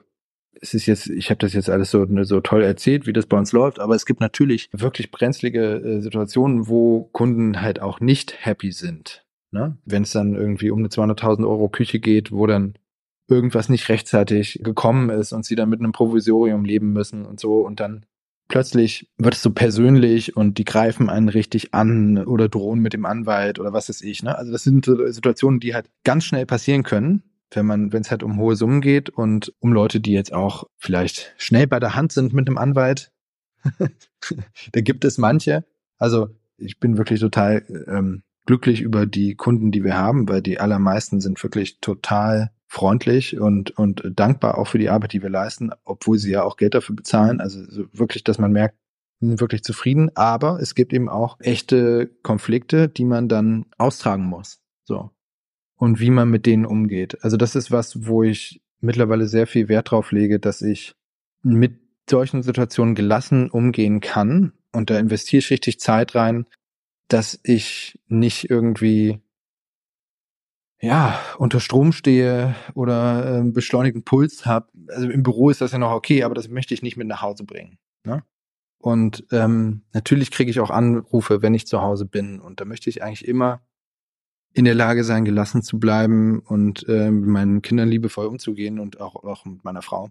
es 0.61 0.75
ist 0.75 0.85
jetzt, 0.85 1.09
ich 1.09 1.31
habe 1.31 1.39
das 1.39 1.55
jetzt 1.55 1.71
alles 1.71 1.91
so, 1.91 2.05
ne, 2.05 2.27
so 2.27 2.41
toll 2.43 2.63
erzählt, 2.63 3.07
wie 3.07 3.15
das 3.15 3.25
bei 3.25 3.39
uns 3.39 3.53
läuft, 3.53 3.79
aber 3.79 3.95
es 3.95 4.05
gibt 4.05 4.21
natürlich 4.21 4.69
wirklich 4.73 5.11
brenzlige 5.11 5.77
äh, 5.77 6.01
Situationen, 6.01 6.69
wo 6.69 7.05
Kunden 7.13 7.63
halt 7.63 7.81
auch 7.81 8.01
nicht 8.01 8.45
happy 8.45 8.73
sind. 8.73 9.25
Ne? 9.51 9.79
Wenn 9.87 10.03
es 10.03 10.11
dann 10.11 10.35
irgendwie 10.35 10.71
um 10.71 10.81
eine 10.81 10.89
200.000 10.89 11.49
Euro 11.49 11.71
Küche 11.71 12.01
geht, 12.01 12.33
wo 12.33 12.47
dann 12.47 12.75
irgendwas 13.29 13.71
nicht 13.71 13.89
rechtzeitig 13.89 14.61
gekommen 14.63 15.09
ist 15.09 15.33
und 15.33 15.47
sie 15.47 15.55
dann 15.55 15.71
mit 15.71 15.81
einem 15.81 15.93
Provisorium 15.93 16.67
leben 16.67 16.93
müssen 16.93 17.25
und 17.25 17.41
so 17.41 17.65
und 17.65 17.81
dann 17.81 18.05
plötzlich 18.49 19.11
wird 19.19 19.35
es 19.35 19.43
so 19.43 19.51
persönlich 19.51 20.37
und 20.37 20.59
die 20.59 20.65
greifen 20.65 21.09
einen 21.11 21.29
richtig 21.29 21.75
an 21.75 22.19
oder 22.19 22.49
drohen 22.49 22.81
mit 22.81 22.93
dem 22.93 23.07
Anwalt 23.07 23.59
oder 23.59 23.73
was 23.73 23.89
weiß 23.89 24.03
ich. 24.03 24.23
Ne? 24.23 24.37
Also 24.37 24.51
das 24.51 24.65
sind 24.65 24.87
Situationen, 24.87 25.61
die 25.61 25.75
halt 25.75 25.91
ganz 26.05 26.25
schnell 26.25 26.47
passieren 26.47 26.83
können 26.83 27.23
wenn 27.51 27.67
man, 27.67 27.93
wenn 27.93 28.03
es 28.03 28.11
halt 28.11 28.23
um 28.23 28.39
hohe 28.39 28.57
Summen 28.57 28.81
geht 28.81 29.11
und 29.11 29.53
um 29.61 29.73
Leute, 29.73 30.01
die 30.01 30.13
jetzt 30.13 30.33
auch 30.33 30.65
vielleicht 30.77 31.35
schnell 31.39 31.67
bei 31.67 31.81
der 31.81 31.95
Hand 31.95 32.13
sind 32.13 32.33
mit 32.33 32.47
einem 32.47 32.59
Anwalt. 32.59 33.13
da 34.73 34.81
gibt 34.81 35.05
es 35.05 35.19
manche. 35.19 35.65
Also 35.99 36.29
ich 36.57 36.79
bin 36.79 36.99
wirklich 36.99 37.21
total 37.21 37.65
ähm, 37.89 38.23
glücklich 38.47 38.81
über 38.81 39.07
die 39.07 39.35
Kunden, 39.35 39.71
die 39.71 39.85
wir 39.85 39.97
haben, 39.97 40.29
weil 40.29 40.43
die 40.43 40.61
allermeisten 40.61 41.21
sind 41.21 41.43
wirklich 41.43 41.81
total 41.81 42.51
freundlich 42.69 43.41
und, 43.41 43.71
und 43.73 44.03
dankbar 44.15 44.59
auch 44.59 44.69
für 44.69 44.79
die 44.79 44.91
Arbeit, 44.91 45.13
die 45.13 45.23
wir 45.23 45.31
leisten, 45.31 45.71
obwohl 45.85 46.19
sie 46.19 46.31
ja 46.31 46.45
auch 46.45 46.57
Geld 46.57 46.75
dafür 46.75 46.95
bezahlen. 46.95 47.41
Also 47.41 47.65
so 47.65 47.85
wirklich, 47.93 48.23
dass 48.25 48.39
man 48.39 48.53
merkt, 48.53 48.77
sind 49.21 49.41
wirklich 49.41 49.65
zufrieden. 49.65 50.11
Aber 50.15 50.61
es 50.61 50.75
gibt 50.75 50.93
eben 50.93 51.09
auch 51.09 51.39
echte 51.41 52.11
Konflikte, 52.23 52.89
die 52.89 53.05
man 53.05 53.29
dann 53.29 53.67
austragen 53.79 54.25
muss. 54.25 54.61
So 54.85 55.11
und 55.79 56.01
wie 56.01 56.11
man 56.11 56.29
mit 56.29 56.45
denen 56.45 56.67
umgeht. 56.67 57.23
Also 57.23 57.37
das 57.37 57.55
ist 57.55 57.71
was, 57.71 58.07
wo 58.07 58.23
ich 58.23 58.61
mittlerweile 58.81 59.27
sehr 59.27 59.47
viel 59.47 59.69
Wert 59.69 59.91
drauf 59.91 60.13
lege, 60.13 60.39
dass 60.39 60.61
ich 60.61 60.95
mit 61.43 61.79
solchen 62.11 62.43
Situationen 62.43 62.95
gelassen 62.95 63.49
umgehen 63.49 64.01
kann. 64.01 64.53
Und 64.73 64.91
da 64.91 64.99
investiere 64.99 65.39
ich 65.39 65.51
richtig 65.51 65.81
Zeit 65.81 66.15
rein, 66.15 66.47
dass 67.07 67.39
ich 67.45 67.99
nicht 68.09 68.51
irgendwie 68.51 69.21
ja, 70.81 71.19
unter 71.39 71.61
Strom 71.61 71.93
stehe 71.93 72.55
oder 72.75 73.41
äh, 73.41 73.43
beschleunigten 73.43 74.05
Puls 74.05 74.47
habe. 74.47 74.69
Also 74.89 75.09
im 75.09 75.23
Büro 75.23 75.51
ist 75.51 75.61
das 75.61 75.73
ja 75.73 75.79
noch 75.79 75.93
okay, 75.93 76.23
aber 76.23 76.35
das 76.35 76.49
möchte 76.49 76.75
ich 76.75 76.83
nicht 76.83 76.97
mit 76.97 77.09
nach 77.09 77.23
Hause 77.23 77.45
bringen. 77.45 77.79
Ne? 78.05 78.23
Und 78.79 79.25
ähm, 79.33 79.83
natürlich 79.93 80.31
kriege 80.31 80.51
ich 80.51 80.61
auch 80.61 80.71
Anrufe, 80.71 81.43
wenn 81.43 81.55
ich 81.55 81.67
zu 81.67 81.83
Hause 81.83 82.07
bin. 82.07 82.39
Und 82.41 82.61
da 82.61 82.65
möchte 82.65 82.89
ich 82.91 83.03
eigentlich 83.03 83.27
immer 83.27 83.61
in 84.55 84.65
der 84.65 84.75
Lage 84.75 85.05
sein, 85.05 85.25
gelassen 85.25 85.63
zu 85.63 85.79
bleiben 85.79 86.39
und 86.41 86.89
äh, 86.89 87.11
mit 87.11 87.29
meinen 87.29 87.63
Kindern 87.63 87.89
liebevoll 87.89 88.27
umzugehen 88.27 88.79
und 88.79 89.01
auch, 89.01 89.17
auch 89.17 89.45
mit 89.45 89.65
meiner 89.65 89.83
Frau. 89.83 90.11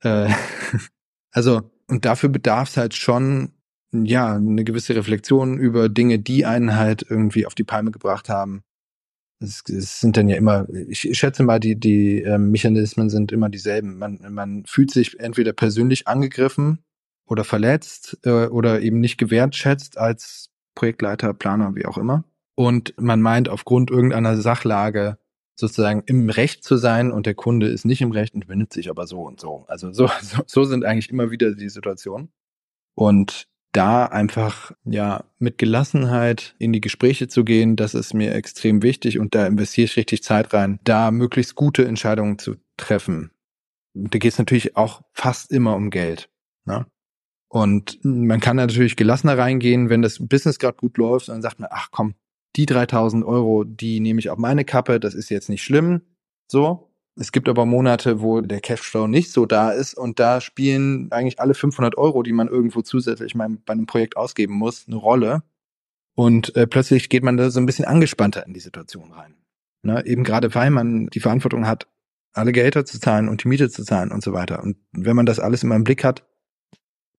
Äh, 0.00 0.30
also, 1.30 1.70
und 1.88 2.04
dafür 2.04 2.30
bedarf 2.30 2.70
es 2.70 2.76
halt 2.78 2.94
schon, 2.94 3.52
ja, 3.92 4.34
eine 4.34 4.64
gewisse 4.64 4.96
Reflexion 4.96 5.58
über 5.58 5.88
Dinge, 5.88 6.18
die 6.18 6.44
einen 6.46 6.74
halt 6.74 7.06
irgendwie 7.08 7.46
auf 7.46 7.54
die 7.54 7.64
Palme 7.64 7.90
gebracht 7.90 8.28
haben. 8.28 8.62
Es, 9.38 9.62
es 9.68 10.00
sind 10.00 10.16
dann 10.16 10.28
ja 10.28 10.36
immer, 10.36 10.66
ich 10.88 11.00
schätze 11.18 11.42
mal, 11.42 11.60
die, 11.60 11.78
die 11.78 12.22
äh, 12.22 12.38
Mechanismen 12.38 13.10
sind 13.10 13.32
immer 13.32 13.48
dieselben. 13.48 13.98
Man, 13.98 14.18
man 14.30 14.64
fühlt 14.66 14.90
sich 14.90 15.20
entweder 15.20 15.52
persönlich 15.52 16.08
angegriffen 16.08 16.84
oder 17.26 17.44
verletzt 17.44 18.18
äh, 18.24 18.46
oder 18.46 18.80
eben 18.80 19.00
nicht 19.00 19.18
gewertschätzt 19.18 19.98
als 19.98 20.50
Projektleiter, 20.74 21.34
Planer, 21.34 21.74
wie 21.74 21.86
auch 21.86 21.98
immer 21.98 22.24
und 22.56 22.94
man 22.98 23.20
meint 23.20 23.48
aufgrund 23.48 23.90
irgendeiner 23.90 24.36
Sachlage 24.36 25.18
sozusagen 25.54 26.02
im 26.06 26.28
Recht 26.28 26.64
zu 26.64 26.76
sein 26.76 27.12
und 27.12 27.26
der 27.26 27.34
Kunde 27.34 27.68
ist 27.68 27.84
nicht 27.84 28.00
im 28.00 28.10
Recht 28.10 28.34
und 28.34 28.46
benimmt 28.46 28.72
sich 28.72 28.90
aber 28.90 29.06
so 29.06 29.22
und 29.22 29.40
so. 29.40 29.64
Also 29.68 29.92
so, 29.92 30.08
so, 30.22 30.42
so 30.46 30.64
sind 30.64 30.84
eigentlich 30.84 31.10
immer 31.10 31.30
wieder 31.30 31.54
die 31.54 31.68
Situationen. 31.68 32.32
Und 32.94 33.46
da 33.76 34.06
einfach 34.06 34.72
ja 34.84 35.24
mit 35.38 35.58
Gelassenheit 35.58 36.54
in 36.58 36.72
die 36.72 36.80
Gespräche 36.80 37.28
zu 37.28 37.44
gehen, 37.44 37.76
das 37.76 37.94
ist 37.94 38.14
mir 38.14 38.34
extrem 38.34 38.82
wichtig 38.82 39.18
und 39.18 39.34
da 39.34 39.46
investiere 39.46 39.84
ich 39.84 39.96
richtig 39.96 40.22
Zeit 40.22 40.54
rein, 40.54 40.80
da 40.84 41.10
möglichst 41.10 41.54
gute 41.54 41.84
Entscheidungen 41.84 42.38
zu 42.38 42.56
treffen. 42.78 43.32
Da 43.94 44.18
geht 44.18 44.32
es 44.32 44.38
natürlich 44.38 44.76
auch 44.76 45.02
fast 45.12 45.52
immer 45.52 45.76
um 45.76 45.90
Geld. 45.90 46.30
Ne? 46.64 46.86
Und 47.48 47.98
man 48.02 48.40
kann 48.40 48.56
natürlich 48.56 48.96
gelassener 48.96 49.36
reingehen, 49.36 49.90
wenn 49.90 50.02
das 50.02 50.26
Business 50.26 50.58
gerade 50.58 50.78
gut 50.78 50.96
läuft 50.96 51.28
und 51.28 51.34
dann 51.34 51.42
sagt 51.42 51.60
man, 51.60 51.68
ach 51.70 51.88
komm, 51.90 52.14
die 52.56 52.64
3000 52.64 53.24
Euro, 53.26 53.64
die 53.64 54.00
nehme 54.00 54.20
ich 54.20 54.30
auf 54.30 54.38
meine 54.38 54.64
Kappe, 54.64 54.98
das 55.00 55.14
ist 55.14 55.28
jetzt 55.28 55.50
nicht 55.50 55.62
schlimm. 55.62 56.00
So. 56.50 56.90
Es 57.18 57.32
gibt 57.32 57.48
aber 57.48 57.64
Monate, 57.64 58.20
wo 58.20 58.42
der 58.42 58.60
Cashflow 58.60 59.06
nicht 59.06 59.32
so 59.32 59.46
da 59.46 59.70
ist 59.70 59.94
und 59.94 60.20
da 60.20 60.40
spielen 60.42 61.10
eigentlich 61.12 61.40
alle 61.40 61.54
500 61.54 61.96
Euro, 61.96 62.22
die 62.22 62.32
man 62.32 62.48
irgendwo 62.48 62.82
zusätzlich 62.82 63.34
bei 63.34 63.72
einem 63.72 63.86
Projekt 63.86 64.16
ausgeben 64.18 64.54
muss, 64.54 64.86
eine 64.86 64.96
Rolle. 64.96 65.42
Und 66.14 66.54
äh, 66.56 66.66
plötzlich 66.66 67.08
geht 67.08 67.22
man 67.22 67.38
da 67.38 67.50
so 67.50 67.58
ein 67.58 67.66
bisschen 67.66 67.86
angespannter 67.86 68.46
in 68.46 68.52
die 68.52 68.60
Situation 68.60 69.12
rein. 69.12 69.34
Ne? 69.82 70.04
Eben 70.04 70.24
gerade 70.24 70.54
weil 70.54 70.70
man 70.70 71.06
die 71.06 71.20
Verantwortung 71.20 71.66
hat, 71.66 71.86
alle 72.34 72.52
Gehälter 72.52 72.84
zu 72.84 73.00
zahlen 73.00 73.28
und 73.28 73.44
die 73.44 73.48
Miete 73.48 73.70
zu 73.70 73.82
zahlen 73.82 74.12
und 74.12 74.22
so 74.22 74.34
weiter. 74.34 74.62
Und 74.62 74.76
wenn 74.92 75.16
man 75.16 75.26
das 75.26 75.40
alles 75.40 75.62
immer 75.62 75.76
im 75.76 75.84
Blick 75.84 76.04
hat, 76.04 76.26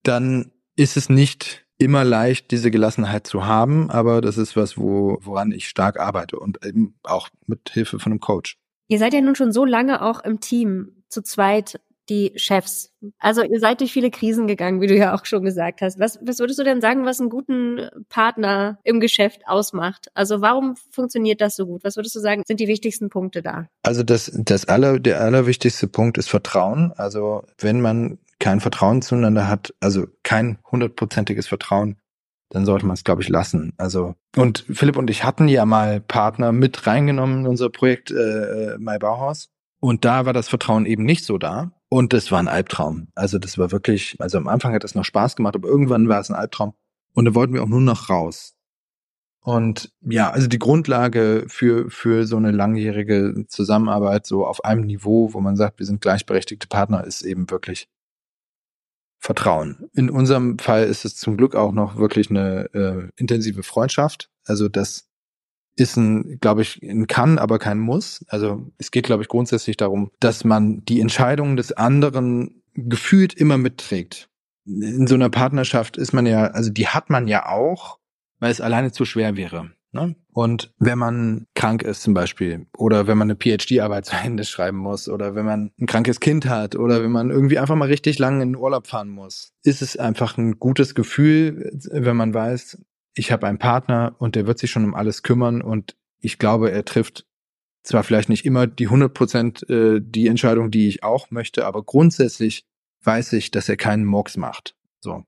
dann 0.04 0.52
ist 0.76 0.96
es 0.96 1.10
nicht 1.10 1.66
immer 1.80 2.04
leicht, 2.04 2.52
diese 2.52 2.70
Gelassenheit 2.70 3.26
zu 3.26 3.46
haben, 3.46 3.90
aber 3.90 4.22
das 4.22 4.38
ist 4.38 4.56
was, 4.56 4.78
wo, 4.78 5.18
woran 5.22 5.52
ich 5.52 5.68
stark 5.68 6.00
arbeite 6.00 6.40
und 6.40 6.64
eben 6.66 6.96
auch 7.04 7.30
mit 7.48 7.70
Hilfe 7.70 8.00
von 8.00 8.12
einem 8.12 8.20
Coach. 8.20 8.58
Ihr 8.88 9.00
seid 9.00 9.14
ja 9.14 9.22
nun 9.22 9.36
schon 9.36 9.52
so 9.52 9.66
lange 9.66 10.02
auch 10.02 10.24
im 10.24 10.40
Team, 10.40 11.04
zu 11.10 11.22
zweit 11.22 11.80
die 12.10 12.32
Chefs. 12.36 12.92
Also 13.20 13.44
ihr 13.44 13.60
seid 13.60 13.82
durch 13.82 13.92
viele 13.92 14.10
Krisen 14.12 14.48
gegangen, 14.48 14.82
wie 14.82 14.88
du 14.88 14.96
ja 14.96 15.14
auch 15.14 15.26
schon 15.26 15.44
gesagt 15.44 15.82
hast. 15.82 16.00
Was, 16.00 16.20
was 16.22 16.40
würdest 16.40 16.60
du 16.60 16.64
denn 16.64 16.82
sagen, 16.82 17.06
was 17.06 17.20
einen 17.20 17.30
guten 17.30 17.90
Partner 18.10 18.80
im 18.84 19.00
Geschäft 19.00 19.42
ausmacht? 19.46 20.08
Also 20.14 20.42
warum 20.42 20.76
funktioniert 20.92 21.42
das 21.42 21.56
so 21.56 21.66
gut? 21.66 21.84
Was 21.84 21.98
würdest 21.98 22.16
du 22.16 22.20
sagen, 22.20 22.44
sind 22.48 22.60
die 22.60 22.68
wichtigsten 22.68 23.10
Punkte 23.10 23.42
da? 23.42 23.68
Also 23.84 24.04
das, 24.04 24.32
das 24.34 24.66
aller, 24.66 25.00
der 25.00 25.22
allerwichtigste 25.22 25.88
Punkt 25.88 26.18
ist 26.18 26.30
Vertrauen. 26.30 26.94
Also 26.96 27.44
wenn 27.60 27.82
man 27.82 28.20
kein 28.40 28.60
Vertrauen 28.60 29.02
zueinander 29.02 29.48
hat, 29.48 29.74
also 29.80 30.06
kein 30.24 30.60
hundertprozentiges 30.72 31.48
Vertrauen, 31.48 31.98
dann 32.50 32.66
sollte 32.66 32.86
man 32.86 32.96
es, 32.96 33.04
glaube 33.04 33.22
ich, 33.22 33.30
lassen. 33.30 33.74
Also 33.78 34.16
und 34.36 34.66
Philipp 34.72 34.98
und 34.98 35.10
ich 35.10 35.24
hatten 35.24 35.48
ja 35.48 35.66
mal 35.66 36.00
Partner 36.00 36.52
mit 36.52 36.88
reingenommen 36.88 37.42
in 37.42 37.48
unser 37.48 37.70
Projekt 37.70 38.12
äh, 38.12 38.16
äh 38.74 38.78
My 38.78 38.98
Bauhaus 38.98 39.50
und 39.80 40.06
da 40.06 40.26
war 40.26 40.34
das 40.34 40.50
Vertrauen 40.50 40.86
eben 40.86 41.04
nicht 41.04 41.26
so 41.26 41.38
da 41.38 41.72
und 41.90 42.14
das 42.14 42.32
war 42.32 42.40
ein 42.40 42.48
Albtraum. 42.48 43.08
Also 43.16 43.40
das 43.40 43.58
war 43.58 43.72
wirklich, 43.72 44.16
also 44.20 44.38
am 44.38 44.48
Anfang 44.48 44.74
hat 44.74 44.84
das 44.84 44.96
noch 44.96 45.06
Spaß 45.06 45.36
gemacht, 45.36 45.56
aber 45.56 45.68
irgendwann 45.68 46.10
war 46.10 46.20
es 46.20 46.30
ein 46.30 46.36
Albtraum 46.36 46.74
und 47.14 47.26
da 47.26 47.36
wollten 47.36 47.54
wir 47.54 47.64
auch 47.64 47.68
nur 47.68 47.82
noch 47.82 48.10
raus. 48.10 48.54
Und 49.48 49.94
ja, 50.02 50.30
also 50.30 50.48
die 50.48 50.60
Grundlage 50.60 51.46
für, 51.48 51.90
für 51.90 52.26
so 52.26 52.36
eine 52.36 52.52
langjährige 52.52 53.46
Zusammenarbeit 53.48 54.26
so 54.26 54.46
auf 54.46 54.66
einem 54.66 54.82
Niveau, 54.82 55.34
wo 55.34 55.40
man 55.40 55.56
sagt, 55.56 55.80
wir 55.80 55.86
sind 55.86 56.02
gleichberechtigte 56.02 56.68
Partner, 56.68 57.06
ist 57.06 57.22
eben 57.22 57.50
wirklich 57.50 57.88
Vertrauen. 59.20 59.90
In 59.94 60.10
unserem 60.10 60.60
Fall 60.60 60.86
ist 60.86 61.06
es 61.06 61.16
zum 61.16 61.38
Glück 61.38 61.56
auch 61.56 61.72
noch 61.72 61.98
wirklich 61.98 62.30
eine 62.30 62.70
äh, 62.74 63.10
intensive 63.16 63.64
Freundschaft. 63.64 64.30
Also 64.46 64.70
das 64.70 65.08
ist 65.76 65.96
ein, 65.96 66.40
glaube 66.40 66.62
ich, 66.62 66.82
ein 66.82 67.08
kann, 67.08 67.38
aber 67.38 67.60
kein 67.60 67.80
muss. 67.80 68.26
Also 68.28 68.72
es 68.78 68.92
geht, 68.92 69.06
glaube 69.06 69.24
ich, 69.24 69.30
grundsätzlich 69.30 69.78
darum, 69.78 70.12
dass 70.20 70.44
man 70.44 70.84
die 70.86 71.02
Entscheidungen 71.02 71.58
des 71.58 71.72
anderen 71.72 72.64
gefühlt 72.74 73.34
immer 73.34 73.58
mitträgt. 73.58 74.30
In 74.66 75.08
so 75.08 75.16
einer 75.16 75.30
Partnerschaft 75.30 75.98
ist 75.98 76.14
man 76.14 76.26
ja, 76.26 76.48
also 76.48 76.70
die 76.70 76.88
hat 76.88 77.10
man 77.10 77.28
ja 77.28 77.48
auch, 77.48 78.00
weil 78.40 78.52
es 78.52 78.62
alleine 78.62 78.92
zu 78.92 79.06
schwer 79.06 79.38
wäre. 79.38 79.72
Ne? 79.92 80.16
Und 80.34 80.74
wenn 80.78 81.00
man 81.00 81.48
krank 81.56 81.82
ist 81.82 82.02
zum 82.02 82.14
Beispiel 82.14 82.68
oder 82.78 83.08
wenn 83.08 83.18
man 83.18 83.32
eine 83.32 83.38
PhD-Arbeit 83.38 84.06
zu 84.06 84.16
Ende 84.16 84.44
schreiben 84.44 84.78
muss 84.78 85.08
oder 85.08 85.34
wenn 85.34 85.46
man 85.46 85.72
ein 85.80 85.86
krankes 85.86 86.20
Kind 86.20 86.46
hat 86.46 86.76
oder 86.76 87.02
wenn 87.02 87.12
man 87.12 87.30
irgendwie 87.30 87.58
einfach 87.58 87.76
mal 87.76 87.88
richtig 87.88 88.20
lange 88.20 88.44
in 88.44 88.54
den 88.54 88.62
Urlaub 88.62 88.88
fahren 88.88 89.10
muss, 89.10 89.54
ist 89.64 89.82
es 89.82 89.98
einfach 89.98 90.38
ein 90.38 90.60
gutes 90.60 90.94
Gefühl, 90.94 91.72
wenn 91.92 92.18
man 92.18 92.34
weiß, 92.34 92.84
ich 93.16 93.32
habe 93.32 93.48
einen 93.48 93.58
Partner 93.58 94.16
und 94.20 94.36
der 94.36 94.46
wird 94.46 94.60
sich 94.60 94.72
schon 94.72 94.84
um 94.84 94.94
alles 94.94 95.24
kümmern 95.24 95.62
und 95.62 95.96
ich 96.20 96.38
glaube, 96.38 96.72
er 96.72 96.86
trifft 96.86 97.26
zwar 97.84 98.04
vielleicht 98.04 98.30
nicht 98.30 98.46
immer 98.46 98.68
die 98.68 98.86
100 98.86 99.14
Prozent 99.14 99.70
äh, 99.70 100.02
die 100.02 100.28
Entscheidung, 100.28 100.72
die 100.72 100.88
ich 100.88 101.04
auch 101.04 101.32
möchte, 101.32 101.66
aber 101.66 101.84
grundsätzlich 101.84 102.66
weiß 103.04 103.34
ich, 103.34 103.52
dass 103.52 103.70
er 103.70 103.78
keinen 103.78 104.06
Murks 104.06 104.36
macht. 104.36 104.76
So. 105.00 105.24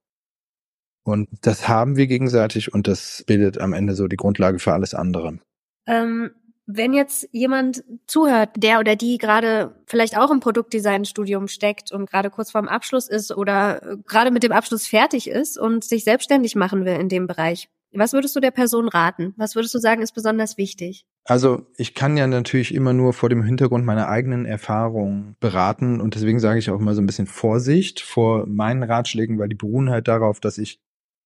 Und 1.03 1.27
das 1.41 1.67
haben 1.67 1.95
wir 1.95 2.07
gegenseitig 2.07 2.73
und 2.73 2.87
das 2.87 3.23
bildet 3.25 3.59
am 3.59 3.73
Ende 3.73 3.95
so 3.95 4.07
die 4.07 4.17
Grundlage 4.17 4.59
für 4.59 4.73
alles 4.73 4.93
andere. 4.93 5.39
Ähm, 5.87 6.31
wenn 6.71 6.93
jetzt 6.93 7.27
jemand 7.31 7.83
zuhört, 8.05 8.51
der 8.55 8.79
oder 8.79 8.95
die 8.95 9.17
gerade 9.17 9.73
vielleicht 9.87 10.15
auch 10.15 10.29
im 10.29 10.39
Produktdesign-Studium 10.39 11.47
steckt 11.47 11.91
und 11.91 12.07
gerade 12.07 12.29
kurz 12.29 12.51
vorm 12.51 12.67
Abschluss 12.67 13.09
ist 13.09 13.35
oder 13.35 13.81
äh, 13.81 13.97
gerade 14.05 14.29
mit 14.29 14.43
dem 14.43 14.51
Abschluss 14.51 14.85
fertig 14.85 15.27
ist 15.29 15.57
und 15.57 15.83
sich 15.83 16.03
selbstständig 16.03 16.55
machen 16.55 16.85
will 16.85 16.93
in 16.93 17.09
dem 17.09 17.25
Bereich, 17.25 17.69
Was 17.91 18.13
würdest 18.13 18.35
du 18.35 18.39
der 18.39 18.51
Person 18.51 18.87
raten? 18.87 19.33
Was 19.35 19.55
würdest 19.55 19.73
du 19.73 19.79
sagen, 19.79 20.03
ist 20.03 20.13
besonders 20.13 20.59
wichtig? 20.59 21.05
Also 21.23 21.65
ich 21.77 21.95
kann 21.95 22.17
ja 22.17 22.27
natürlich 22.27 22.73
immer 22.73 22.93
nur 22.93 23.13
vor 23.13 23.29
dem 23.29 23.43
Hintergrund 23.43 23.83
meiner 23.83 24.07
eigenen 24.07 24.45
Erfahrungen 24.45 25.35
beraten 25.39 25.99
und 25.99 26.13
deswegen 26.13 26.39
sage 26.39 26.59
ich 26.59 26.69
auch 26.69 26.79
immer 26.79 26.93
so 26.93 27.01
ein 27.01 27.07
bisschen 27.07 27.25
Vorsicht 27.25 27.99
vor 27.99 28.45
meinen 28.45 28.83
Ratschlägen, 28.83 29.39
weil 29.39 29.49
die 29.49 29.55
beruhen 29.55 29.89
halt 29.89 30.07
darauf, 30.07 30.39
dass 30.39 30.59
ich 30.59 30.79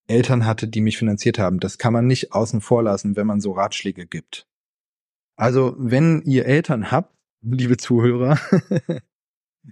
Eltern 0.07 0.45
hatte, 0.45 0.67
die 0.67 0.81
mich 0.81 0.97
finanziert 0.97 1.39
haben. 1.39 1.59
Das 1.59 1.77
kann 1.77 1.93
man 1.93 2.07
nicht 2.07 2.33
außen 2.33 2.61
vor 2.61 2.83
lassen, 2.83 3.15
wenn 3.15 3.27
man 3.27 3.41
so 3.41 3.51
Ratschläge 3.51 4.05
gibt. 4.05 4.47
Also 5.35 5.75
wenn 5.77 6.21
ihr 6.23 6.45
Eltern 6.45 6.91
habt, 6.91 7.13
liebe 7.41 7.77
Zuhörer, 7.77 8.37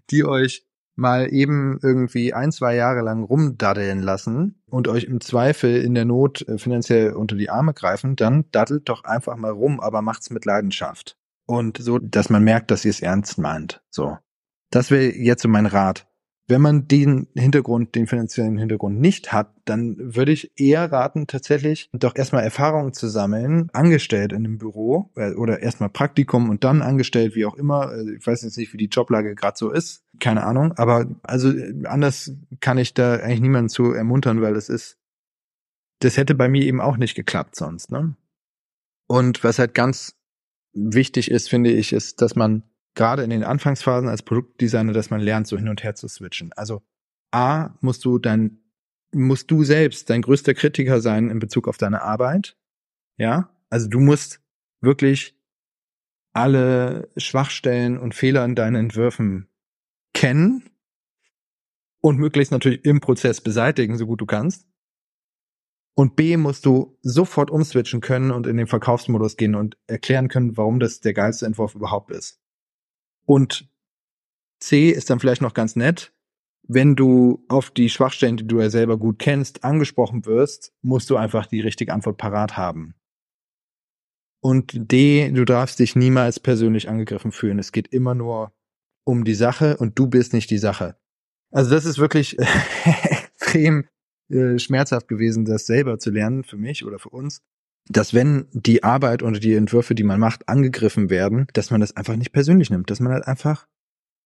die 0.10 0.26
euch 0.26 0.66
mal 0.96 1.32
eben 1.34 1.80
irgendwie 1.82 2.34
ein, 2.34 2.52
zwei 2.52 2.76
Jahre 2.76 3.02
lang 3.02 3.24
rumdaddeln 3.24 4.02
lassen 4.02 4.62
und 4.68 4.88
euch 4.88 5.06
im 5.06 5.22
Zweifel 5.22 5.82
in 5.82 5.96
der 5.96 6.06
Not 6.06 6.48
äh, 6.48 6.58
finanziell 6.58 7.14
unter 7.14 7.36
die 7.36 7.50
Arme 7.50 7.74
greifen, 7.74 8.16
dann 8.16 8.46
daddelt 8.52 8.90
doch 8.90 9.04
einfach 9.04 9.36
mal 9.36 9.52
rum, 9.52 9.80
aber 9.80 10.02
macht's 10.02 10.30
mit 10.30 10.46
Leidenschaft. 10.46 11.18
Und 11.46 11.78
so, 11.80 11.98
dass 11.98 12.30
man 12.30 12.44
merkt, 12.44 12.72
dass 12.72 12.86
ihr 12.86 12.92
es 12.92 13.02
ernst 13.02 13.38
meint. 13.38 13.82
So. 13.90 14.18
Das 14.70 14.92
wäre 14.92 15.14
jetzt 15.14 15.42
so 15.42 15.50
mein 15.50 15.66
Rat. 15.66 16.08
Wenn 16.52 16.60
man 16.60 16.86
den 16.90 17.30
Hintergrund, 17.34 17.96
den 17.96 18.08
finanziellen 18.08 18.58
Hintergrund 18.58 19.00
nicht 19.00 19.32
hat, 19.32 19.54
dann 19.64 19.96
würde 19.98 20.34
ich 20.34 20.52
eher 20.60 20.92
raten, 20.92 21.26
tatsächlich 21.26 21.90
doch 21.94 22.14
erstmal 22.14 22.44
Erfahrungen 22.44 22.92
zu 22.92 23.08
sammeln, 23.08 23.70
angestellt 23.72 24.34
in 24.34 24.40
einem 24.40 24.58
Büro 24.58 25.12
äh, 25.16 25.32
oder 25.32 25.62
erstmal 25.62 25.88
Praktikum 25.88 26.50
und 26.50 26.66
dann 26.66 26.82
angestellt, 26.82 27.36
wie 27.36 27.46
auch 27.46 27.56
immer. 27.56 27.88
Also 27.88 28.12
ich 28.12 28.28
weiß 28.28 28.42
jetzt 28.42 28.58
nicht, 28.58 28.74
wie 28.74 28.78
die 28.78 28.90
Joblage 28.90 29.34
gerade 29.34 29.58
so 29.58 29.72
ist, 29.72 30.04
keine 30.20 30.44
Ahnung. 30.44 30.74
Aber 30.74 31.08
also 31.24 31.54
anders 31.86 32.34
kann 32.60 32.78
ich 32.78 32.94
da 32.94 33.14
eigentlich 33.14 33.40
niemanden 33.40 33.70
zu 33.70 33.94
ermuntern, 33.94 34.42
weil 34.42 34.54
das 34.54 34.68
ist, 34.68 34.98
das 36.00 36.18
hätte 36.18 36.36
bei 36.36 36.50
mir 36.50 36.66
eben 36.66 36.82
auch 36.82 36.98
nicht 36.98 37.16
geklappt 37.16 37.56
sonst. 37.56 37.94
Ne? 37.94 38.18
Und 39.08 39.46
was 39.46 39.58
halt 39.58 39.74
ganz 39.74 40.18
wichtig 40.74 41.32
ist, 41.32 41.50
finde 41.50 41.72
ich, 41.72 41.94
ist, 41.94 42.22
dass 42.22 42.36
man 42.36 42.64
gerade 42.96 43.24
in 43.24 43.30
den 43.30 43.44
Anfangsphasen 43.44 44.10
als 44.10 44.24
Produktdesigner, 44.24 44.94
dass 44.94 45.10
man 45.10 45.22
lernt, 45.22 45.48
so 45.48 45.58
hin 45.58 45.70
und 45.70 45.84
her 45.84 45.96
zu 45.96 46.08
switchen. 46.08 46.52
Also 46.54 46.82
A, 47.32 47.72
musst 47.82 48.04
du 48.06 48.20
dein, 48.20 48.60
musst 49.14 49.50
du 49.52 49.64
selbst 49.64 50.10
dein 50.10 50.22
größter 50.22 50.54
Kritiker 50.54 51.02
sein 51.02 51.30
in 51.30 51.40
Bezug 51.40 51.68
auf 51.68 51.78
deine 51.78 52.02
Arbeit. 52.02 52.58
Ja, 53.18 53.50
also 53.70 53.88
du 53.88 54.00
musst 54.00 54.42
wirklich 54.82 55.38
alle 56.34 57.10
Schwachstellen 57.18 57.98
und 57.98 58.16
Fehler 58.16 58.46
in 58.46 58.56
deinen 58.56 58.76
Entwürfen 58.76 59.50
kennen 60.14 60.70
und 62.02 62.18
möglichst 62.18 62.52
natürlich 62.52 62.84
im 62.86 63.00
Prozess 63.00 63.42
beseitigen, 63.42 63.98
so 63.98 64.06
gut 64.06 64.22
du 64.22 64.26
kannst. 64.26 64.68
Und 65.94 66.16
B 66.16 66.38
musst 66.38 66.66
du 66.66 66.98
sofort 67.02 67.52
umswitchen 67.52 68.02
können 68.02 68.32
und 68.32 68.48
in 68.48 68.58
den 68.58 68.68
Verkaufsmodus 68.68 69.36
gehen 69.38 69.56
und 69.56 69.78
erklären 69.88 70.30
können, 70.30 70.58
warum 70.58 70.80
das 70.80 71.02
der 71.02 71.14
geilste 71.14 71.46
Entwurf 71.46 71.76
überhaupt 71.76 72.12
ist. 72.12 72.41
Und 73.26 73.70
C 74.60 74.90
ist 74.90 75.10
dann 75.10 75.20
vielleicht 75.20 75.42
noch 75.42 75.54
ganz 75.54 75.76
nett. 75.76 76.14
Wenn 76.68 76.96
du 76.96 77.44
auf 77.50 77.72
die 77.72 77.90
Schwachstellen, 77.90 78.38
die 78.38 78.48
du 78.48 78.60
ja 78.60 78.70
selber 78.70 78.98
gut 78.98 79.20
kennst, 79.20 79.64
angesprochen 79.64 80.26
wirst, 80.26 80.74
musst 80.82 81.10
du 81.10 81.18
einfach 81.18 81.46
die 81.46 81.60
richtige 81.60 81.94
Antwort 81.94 82.18
parat 82.18 82.56
haben. 82.56 82.96
Und 84.42 84.72
D, 84.74 85.32
du 85.32 85.46
darfst 85.46 85.80
dich 85.80 85.96
niemals 85.96 86.40
persönlich 86.40 86.90
angegriffen 86.90 87.32
fühlen. 87.32 87.60
Es 87.60 87.72
geht 87.72 87.88
immer 87.88 88.16
nur 88.16 88.54
um 89.04 89.24
die 89.24 89.36
Sache 89.36 89.78
und 89.78 89.98
du 90.00 90.08
bist 90.08 90.34
nicht 90.34 90.50
die 90.50 90.58
Sache. 90.58 90.96
Also 91.52 91.72
das 91.72 91.86
ist 91.86 91.98
wirklich 91.98 92.38
extrem 93.42 93.88
äh, 94.30 94.58
schmerzhaft 94.58 95.08
gewesen, 95.08 95.46
das 95.46 95.66
selber 95.66 96.00
zu 96.00 96.10
lernen 96.12 96.44
für 96.44 96.58
mich 96.58 96.86
oder 96.86 97.00
für 97.00 97.10
uns 97.10 97.44
dass 97.88 98.14
wenn 98.14 98.48
die 98.52 98.84
Arbeit 98.84 99.24
oder 99.24 99.40
die 99.40 99.56
Entwürfe, 99.56 99.96
die 99.96 100.04
man 100.04 100.20
macht, 100.20 100.48
angegriffen 100.48 101.10
werden, 101.10 101.48
dass 101.54 101.72
man 101.72 101.82
das 101.82 101.96
einfach 101.96 102.16
nicht 102.16 102.32
persönlich 102.32 102.70
nimmt, 102.70 102.90
dass 102.90 103.00
man 103.00 103.12
halt 103.12 103.28
einfach 103.28 103.68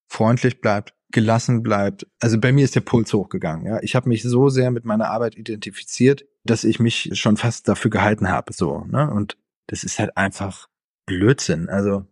freundlich 0.07 0.61
bleibt, 0.61 0.93
gelassen 1.11 1.63
bleibt. 1.63 2.07
Also 2.19 2.39
bei 2.39 2.51
mir 2.51 2.65
ist 2.65 2.75
der 2.75 2.81
Puls 2.81 3.13
hochgegangen. 3.13 3.65
Ja, 3.65 3.81
ich 3.81 3.95
habe 3.95 4.09
mich 4.09 4.23
so 4.23 4.49
sehr 4.49 4.71
mit 4.71 4.85
meiner 4.85 5.09
Arbeit 5.09 5.35
identifiziert, 5.35 6.25
dass 6.43 6.63
ich 6.63 6.79
mich 6.79 7.11
schon 7.13 7.37
fast 7.37 7.67
dafür 7.67 7.91
gehalten 7.91 8.29
habe. 8.29 8.53
So, 8.53 8.85
ne? 8.85 9.09
Und 9.09 9.37
das 9.67 9.83
ist 9.83 9.99
halt 9.99 10.15
einfach 10.17 10.67
Blödsinn. 11.05 11.69
Also 11.69 12.05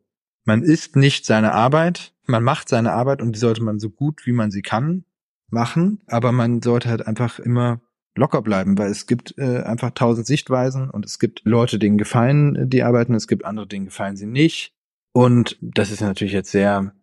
man 0.46 0.64
ist 0.64 0.96
nicht 0.96 1.26
seine 1.26 1.54
Arbeit, 1.54 2.14
man 2.26 2.44
macht 2.44 2.70
seine 2.70 2.94
Arbeit 2.94 3.22
und 3.22 3.34
die 3.34 3.40
sollte 3.40 3.64
man 3.64 3.80
so 3.80 3.90
gut 3.90 4.26
wie 4.26 4.32
man 4.32 4.52
sie 4.52 4.62
kann 4.62 5.06
machen, 5.50 6.02
aber 6.08 6.32
man 6.32 6.62
sollte 6.62 6.90
halt 6.90 7.06
einfach 7.06 7.40
immer 7.40 7.82
locker 8.16 8.42
bleiben, 8.42 8.78
weil 8.78 8.92
es 8.92 9.08
gibt 9.08 9.38
äh, 9.38 9.64
einfach 9.64 9.92
tausend 9.92 10.28
Sichtweisen 10.28 10.90
und 10.90 11.06
es 11.06 11.20
gibt 11.20 11.42
Leute, 11.46 11.80
denen 11.80 11.98
gefallen 11.98 12.56
äh, 12.56 12.68
die 12.68 12.84
Arbeiten, 12.84 13.16
es 13.16 13.28
gibt 13.28 13.46
andere, 13.46 13.68
denen 13.68 13.86
gefallen 13.86 14.16
sie 14.16 14.28
nicht. 14.28 14.74
Und 15.14 15.58
das 15.62 15.92
ist 15.92 16.02
natürlich 16.02 16.34
jetzt 16.34 16.52
sehr, 16.52 16.94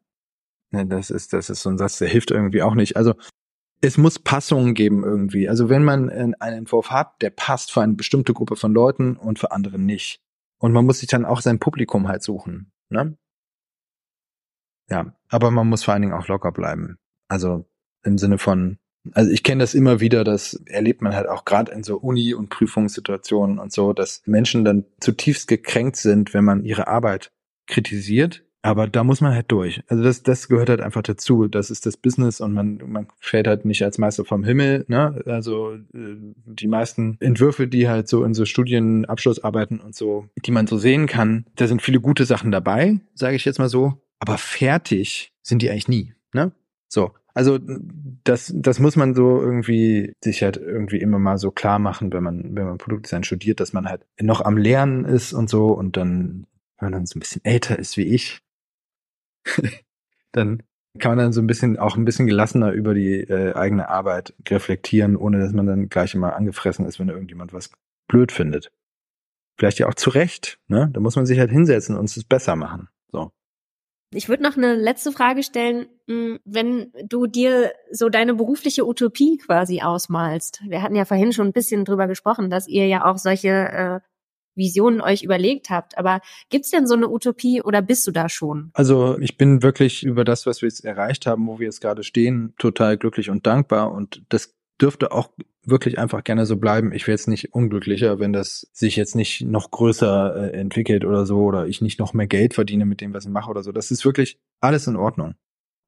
ne, 0.70 0.86
das 0.86 1.11
ist, 1.11 1.32
das 1.32 1.50
ist 1.50 1.62
so 1.62 1.70
ein 1.70 1.78
Satz, 1.78 1.98
der 1.98 2.08
hilft 2.08 2.30
irgendwie 2.30 2.62
auch 2.62 2.74
nicht. 2.74 2.96
Also 2.96 3.14
es 3.80 3.96
muss 3.96 4.18
Passungen 4.18 4.74
geben 4.74 5.04
irgendwie. 5.04 5.48
Also 5.48 5.68
wenn 5.68 5.84
man 5.84 6.11
einen 6.11 6.34
Entwurf 6.40 6.90
hat, 6.90 7.22
der 7.22 7.30
passt 7.30 7.72
für 7.72 7.80
eine 7.80 7.94
bestimmte 7.94 8.34
Gruppe 8.34 8.56
von 8.56 8.72
Leuten 8.72 9.16
und 9.16 9.38
für 9.38 9.52
andere 9.52 9.78
nicht. 9.78 10.20
Und 10.58 10.72
man 10.72 10.84
muss 10.84 10.98
sich 10.98 11.08
dann 11.08 11.24
auch 11.24 11.40
sein 11.40 11.58
Publikum 11.58 12.06
halt 12.06 12.22
suchen. 12.22 12.72
Ne? 12.90 13.16
Ja, 14.90 15.14
aber 15.28 15.50
man 15.50 15.68
muss 15.68 15.84
vor 15.84 15.94
allen 15.94 16.02
Dingen 16.02 16.14
auch 16.14 16.28
locker 16.28 16.52
bleiben. 16.52 16.98
Also 17.28 17.64
im 18.02 18.18
Sinne 18.18 18.38
von, 18.38 18.78
also 19.12 19.30
ich 19.30 19.42
kenne 19.42 19.62
das 19.62 19.74
immer 19.74 20.01
wieder, 20.01 20.24
das 20.24 20.55
erlebt 20.66 21.03
man 21.03 21.14
halt 21.14 21.28
auch 21.28 21.44
gerade 21.44 21.72
in 21.72 21.82
so 21.82 21.98
Uni- 21.98 22.34
und 22.34 22.51
Prüfungssituationen 22.51 23.59
und 23.59 23.72
so, 23.72 23.92
dass 23.92 24.22
Menschen 24.26 24.64
dann 24.64 24.84
zutiefst 25.01 25.48
gekränkt 25.48 25.96
sind, 25.96 26.34
wenn 26.34 26.44
man 26.44 26.64
ihre 26.64 26.88
Arbeit 26.88 27.32
kritisiert. 27.66 28.44
Aber 28.62 28.86
da 28.86 29.05
muss 29.05 29.22
man 29.22 29.32
halt 29.32 29.51
durch. 29.51 29.82
Also 29.86 30.03
das, 30.03 30.22
das 30.22 30.48
gehört 30.48 30.68
halt 30.68 30.82
einfach 30.82 31.01
dazu. 31.01 31.48
Das 31.48 31.70
ist 31.70 31.86
das 31.86 31.96
Business 31.96 32.42
und 32.42 32.53
man, 32.53 32.78
man 32.86 33.09
fällt 33.18 33.46
halt 33.46 33.64
nicht 33.64 33.82
als 33.82 33.96
Meister 33.96 34.26
vom 34.26 34.44
Himmel. 34.44 34.84
Ne? 34.86 35.22
Also 35.24 35.72
äh, 35.72 36.16
die 36.44 36.68
meisten 36.68 37.16
Entwürfe, 37.20 37.68
die 37.68 37.88
halt 37.88 38.07
so 38.07 38.22
in 38.22 38.34
so 38.34 38.44
Studienabschlussarbeiten 38.44 39.80
und 39.80 39.94
so, 39.94 40.26
die 40.44 40.51
man 40.51 40.66
so 40.66 40.76
sehen 40.76 41.07
kann, 41.07 41.46
da 41.57 41.66
sind 41.66 41.80
viele 41.80 42.01
gute 42.01 42.26
Sachen 42.26 42.51
dabei, 42.51 43.01
sage 43.14 43.36
ich 43.36 43.46
jetzt 43.46 43.59
mal 43.59 43.70
so. 43.70 43.94
Aber 44.18 44.36
fertig 44.36 45.32
sind 45.42 45.62
die 45.62 45.70
eigentlich 45.70 45.88
nie. 45.88 46.12
Ne? 46.34 46.53
So, 46.88 47.12
also 47.41 47.59
das, 48.22 48.53
das 48.55 48.80
muss 48.80 48.97
man 48.97 49.14
so 49.14 49.41
irgendwie 49.41 50.12
sich 50.22 50.43
halt 50.43 50.59
irgendwie 50.59 50.99
immer 50.99 51.18
mal 51.18 51.38
so 51.38 51.51
klar 51.51 51.78
machen, 51.78 52.12
wenn 52.12 52.22
man, 52.22 52.55
wenn 52.55 52.66
man 52.66 52.76
Produktdesign 52.76 53.24
studiert, 53.24 53.61
dass 53.61 53.72
man 53.72 53.88
halt 53.88 54.07
noch 54.20 54.43
am 54.43 54.59
Lernen 54.59 55.07
ist 55.07 55.32
und 55.32 55.49
so 55.49 55.68
und 55.68 55.97
dann, 55.97 56.47
wenn 56.76 56.91
man 56.91 56.93
dann 56.93 57.07
so 57.07 57.16
ein 57.16 57.20
bisschen 57.20 57.43
älter 57.43 57.78
ist 57.78 57.97
wie 57.97 58.03
ich, 58.03 58.43
dann 60.32 60.62
kann 60.99 61.12
man 61.12 61.18
dann 61.18 61.32
so 61.32 61.41
ein 61.41 61.47
bisschen 61.47 61.78
auch 61.78 61.97
ein 61.97 62.05
bisschen 62.05 62.26
gelassener 62.26 62.72
über 62.72 62.93
die 62.93 63.20
äh, 63.20 63.55
eigene 63.55 63.88
Arbeit 63.88 64.34
reflektieren, 64.47 65.16
ohne 65.16 65.38
dass 65.38 65.55
man 65.55 65.64
dann 65.64 65.88
gleich 65.88 66.14
immer 66.14 66.36
angefressen 66.36 66.84
ist, 66.84 67.01
wenn 67.01 67.09
irgendjemand 67.09 67.55
was 67.55 67.70
blöd 68.07 68.32
findet. 68.32 68.70
Vielleicht 69.59 69.78
ja 69.78 69.88
auch 69.88 69.95
zu 69.95 70.11
Recht, 70.11 70.59
ne? 70.68 70.91
Da 70.93 71.01
muss 71.01 71.16
man 71.16 71.24
sich 71.24 71.38
halt 71.38 71.51
hinsetzen 71.51 71.97
und 71.97 72.05
es 72.05 72.22
besser 72.22 72.55
machen. 72.55 72.91
Ich 74.12 74.28
würde 74.28 74.42
noch 74.42 74.56
eine 74.56 74.74
letzte 74.74 75.12
Frage 75.12 75.42
stellen, 75.42 75.86
hm, 76.08 76.40
wenn 76.44 76.92
du 77.04 77.26
dir 77.26 77.72
so 77.92 78.08
deine 78.08 78.34
berufliche 78.34 78.86
Utopie 78.86 79.38
quasi 79.38 79.82
ausmalst. 79.82 80.62
Wir 80.66 80.82
hatten 80.82 80.96
ja 80.96 81.04
vorhin 81.04 81.32
schon 81.32 81.48
ein 81.48 81.52
bisschen 81.52 81.84
drüber 81.84 82.08
gesprochen, 82.08 82.50
dass 82.50 82.66
ihr 82.66 82.88
ja 82.88 83.04
auch 83.04 83.18
solche 83.18 83.48
äh, 83.48 84.00
Visionen 84.56 85.00
euch 85.00 85.22
überlegt 85.22 85.70
habt. 85.70 85.96
Aber 85.96 86.20
gibt's 86.48 86.70
denn 86.70 86.88
so 86.88 86.94
eine 86.94 87.08
Utopie 87.08 87.62
oder 87.62 87.82
bist 87.82 88.06
du 88.06 88.11
da 88.11 88.28
schon? 88.28 88.70
Also 88.74 89.16
ich 89.18 89.36
bin 89.36 89.62
wirklich 89.62 90.02
über 90.02 90.24
das, 90.24 90.44
was 90.44 90.61
wir 90.61 90.68
jetzt 90.68 90.84
erreicht 90.84 91.26
haben, 91.26 91.46
wo 91.46 91.61
wir 91.61 91.66
jetzt 91.66 91.80
gerade 91.80 92.02
stehen, 92.02 92.54
total 92.58 92.96
glücklich 92.96 93.30
und 93.30 93.46
dankbar. 93.46 93.92
Und 93.92 94.22
das 94.28 94.54
dürfte 94.80 95.12
auch 95.12 95.30
wirklich 95.62 95.98
einfach 95.98 96.24
gerne 96.24 96.46
so 96.46 96.56
bleiben. 96.56 96.92
Ich 96.92 97.06
wäre 97.06 97.16
jetzt 97.16 97.28
nicht 97.28 97.52
unglücklicher, 97.52 98.18
wenn 98.18 98.32
das 98.32 98.68
sich 98.72 98.96
jetzt 98.96 99.14
nicht 99.14 99.42
noch 99.42 99.70
größer 99.70 100.52
äh, 100.52 100.56
entwickelt 100.58 101.04
oder 101.04 101.26
so 101.26 101.42
oder 101.42 101.66
ich 101.66 101.80
nicht 101.80 101.98
noch 101.98 102.14
mehr 102.14 102.26
Geld 102.26 102.54
verdiene 102.54 102.86
mit 102.86 103.00
dem, 103.00 103.12
was 103.12 103.24
ich 103.24 103.30
mache 103.30 103.50
oder 103.50 103.62
so. 103.62 103.72
Das 103.72 103.90
ist 103.90 104.04
wirklich 104.04 104.38
alles 104.61 104.86
in 104.86 104.96
Ordnung. 104.96 105.34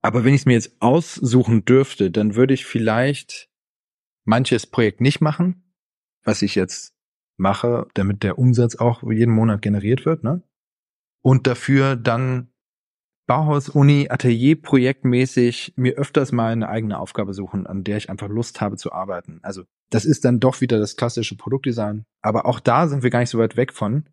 Aber 0.02 0.24
wenn 0.24 0.34
ich 0.34 0.42
es 0.42 0.46
mir 0.46 0.54
jetzt 0.54 0.76
aussuchen 0.80 1.64
dürfte, 1.64 2.10
dann 2.10 2.34
würde 2.34 2.54
ich 2.54 2.66
vielleicht 2.66 3.48
manches 4.24 4.66
Projekt 4.66 5.00
nicht 5.00 5.20
machen, 5.20 5.74
was 6.24 6.42
ich 6.42 6.54
jetzt 6.54 6.94
mache, 7.36 7.86
damit 7.94 8.22
der 8.22 8.38
Umsatz 8.38 8.76
auch 8.76 9.02
jeden 9.10 9.34
Monat 9.34 9.62
generiert 9.62 10.04
wird, 10.04 10.22
ne? 10.22 10.42
Und 11.22 11.46
dafür 11.46 11.96
dann 11.96 12.51
Bauhaus, 13.32 13.70
Uni, 13.70 14.08
Atelier 14.10 14.60
projektmäßig 14.60 15.72
mir 15.76 15.94
öfters 15.94 16.32
mal 16.32 16.52
eine 16.52 16.68
eigene 16.68 16.98
Aufgabe 16.98 17.32
suchen, 17.32 17.66
an 17.66 17.82
der 17.82 17.96
ich 17.96 18.10
einfach 18.10 18.28
Lust 18.28 18.60
habe 18.60 18.76
zu 18.76 18.92
arbeiten. 18.92 19.40
Also 19.40 19.62
das 19.88 20.04
ist 20.04 20.26
dann 20.26 20.38
doch 20.38 20.60
wieder 20.60 20.78
das 20.78 20.96
klassische 20.96 21.38
Produktdesign. 21.38 22.04
Aber 22.20 22.44
auch 22.44 22.60
da 22.60 22.88
sind 22.88 23.02
wir 23.02 23.08
gar 23.08 23.20
nicht 23.20 23.30
so 23.30 23.38
weit 23.38 23.56
weg 23.56 23.72
von, 23.72 24.04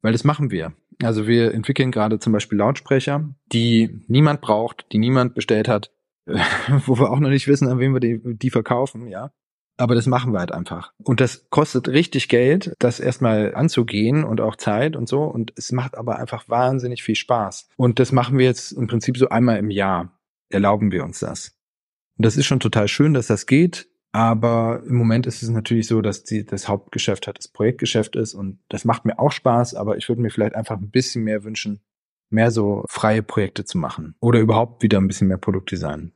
weil 0.00 0.12
das 0.12 0.22
machen 0.22 0.52
wir. 0.52 0.74
Also 1.02 1.26
wir 1.26 1.52
entwickeln 1.52 1.90
gerade 1.90 2.20
zum 2.20 2.32
Beispiel 2.32 2.56
Lautsprecher, 2.58 3.34
die 3.52 4.04
niemand 4.06 4.40
braucht, 4.40 4.86
die 4.92 4.98
niemand 4.98 5.34
bestellt 5.34 5.66
hat, 5.66 5.90
wo 6.86 6.96
wir 7.00 7.10
auch 7.10 7.18
noch 7.18 7.30
nicht 7.30 7.48
wissen, 7.48 7.66
an 7.66 7.80
wen 7.80 7.92
wir 7.92 7.98
die, 7.98 8.20
die 8.22 8.50
verkaufen, 8.50 9.08
ja. 9.08 9.32
Aber 9.78 9.94
das 9.94 10.06
machen 10.06 10.32
wir 10.32 10.38
halt 10.38 10.52
einfach. 10.52 10.92
Und 11.02 11.20
das 11.20 11.48
kostet 11.50 11.88
richtig 11.88 12.28
Geld, 12.28 12.74
das 12.78 13.00
erstmal 13.00 13.54
anzugehen 13.54 14.22
und 14.22 14.40
auch 14.40 14.56
Zeit 14.56 14.96
und 14.96 15.08
so. 15.08 15.22
Und 15.22 15.52
es 15.56 15.72
macht 15.72 15.96
aber 15.96 16.18
einfach 16.18 16.48
wahnsinnig 16.48 17.02
viel 17.02 17.16
Spaß. 17.16 17.68
Und 17.76 17.98
das 17.98 18.12
machen 18.12 18.38
wir 18.38 18.44
jetzt 18.44 18.72
im 18.72 18.86
Prinzip 18.86 19.16
so 19.16 19.28
einmal 19.28 19.58
im 19.58 19.70
Jahr. 19.70 20.18
Erlauben 20.50 20.92
wir 20.92 21.04
uns 21.04 21.20
das. 21.20 21.56
Und 22.18 22.26
das 22.26 22.36
ist 22.36 22.46
schon 22.46 22.60
total 22.60 22.88
schön, 22.88 23.14
dass 23.14 23.26
das 23.26 23.46
geht. 23.46 23.88
Aber 24.12 24.82
im 24.86 24.96
Moment 24.96 25.26
ist 25.26 25.42
es 25.42 25.48
natürlich 25.48 25.88
so, 25.88 26.02
dass 26.02 26.22
die, 26.22 26.44
das 26.44 26.68
Hauptgeschäft 26.68 27.26
halt 27.26 27.38
das 27.38 27.48
Projektgeschäft 27.48 28.14
ist 28.14 28.34
und 28.34 28.58
das 28.68 28.84
macht 28.84 29.06
mir 29.06 29.18
auch 29.18 29.32
Spaß, 29.32 29.74
aber 29.74 29.96
ich 29.96 30.06
würde 30.08 30.20
mir 30.20 30.30
vielleicht 30.30 30.54
einfach 30.54 30.76
ein 30.76 30.90
bisschen 30.90 31.24
mehr 31.24 31.44
wünschen, 31.44 31.80
mehr 32.28 32.50
so 32.50 32.84
freie 32.88 33.22
Projekte 33.22 33.64
zu 33.64 33.78
machen 33.78 34.14
oder 34.20 34.40
überhaupt 34.40 34.82
wieder 34.82 34.98
ein 34.98 35.08
bisschen 35.08 35.28
mehr 35.28 35.38
Produktdesign. 35.38 36.12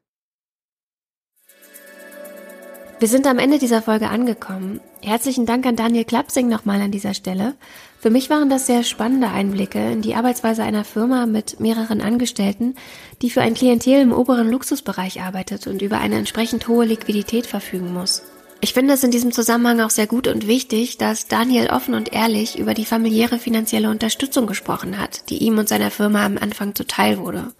Wir 2.99 3.09
sind 3.09 3.27
am 3.27 3.39
Ende 3.39 3.59
dieser 3.59 3.83
Folge 3.83 4.09
angekommen. 4.09 4.81
Herzlichen 5.03 5.45
Dank 5.45 5.67
an 5.67 5.77
Daniel 5.77 6.07
Klapsing 6.07 6.49
nochmal 6.49 6.81
an 6.81 6.91
dieser 6.91 7.13
Stelle. 7.13 7.55
Für 8.01 8.09
mich 8.09 8.31
waren 8.31 8.49
das 8.49 8.67
sehr 8.67 8.85
spannende 8.85 9.29
Einblicke 9.29 9.93
in 9.93 10.01
die 10.01 10.15
Arbeitsweise 10.15 10.63
einer 10.63 10.83
Firma 10.83 11.27
mit 11.27 11.61
mehreren 11.61 12.01
Angestellten, 12.01 12.75
die 13.21 13.29
für 13.29 13.43
ein 13.43 13.53
Klientel 13.53 14.01
im 14.01 14.13
oberen 14.13 14.51
Luxusbereich 14.51 15.21
arbeitet 15.21 15.67
und 15.67 15.83
über 15.83 15.99
eine 15.99 16.17
entsprechend 16.17 16.69
hohe 16.69 16.87
Liquidität 16.87 17.47
verfügen 17.47 17.93
muss. 17.93 18.23
Ich 18.63 18.73
finde 18.73 18.95
es 18.95 19.05
in 19.05 19.11
diesem 19.11 19.31
Zusammenhang 19.31 19.83
auch 19.83 19.91
sehr 19.91 20.07
gut 20.07 20.27
und 20.27 20.47
wichtig, 20.47 20.97
dass 20.97 21.29
Daniel 21.29 21.69
offen 21.69 21.93
und 21.93 22.15
ehrlich 22.15 22.59
über 22.59 22.73
die 22.73 22.87
familiäre 22.87 23.39
finanzielle 23.39 23.91
Unterstützung 23.91 24.47
gesprochen 24.47 24.99
hat, 24.99 25.29
die 25.29 25.39
ihm 25.39 25.59
und 25.59 25.69
seiner 25.69 25.91
Firma 25.91 26.25
am 26.25 26.39
Anfang 26.39 26.75
zuteil 26.75 27.19
wurde. 27.19 27.53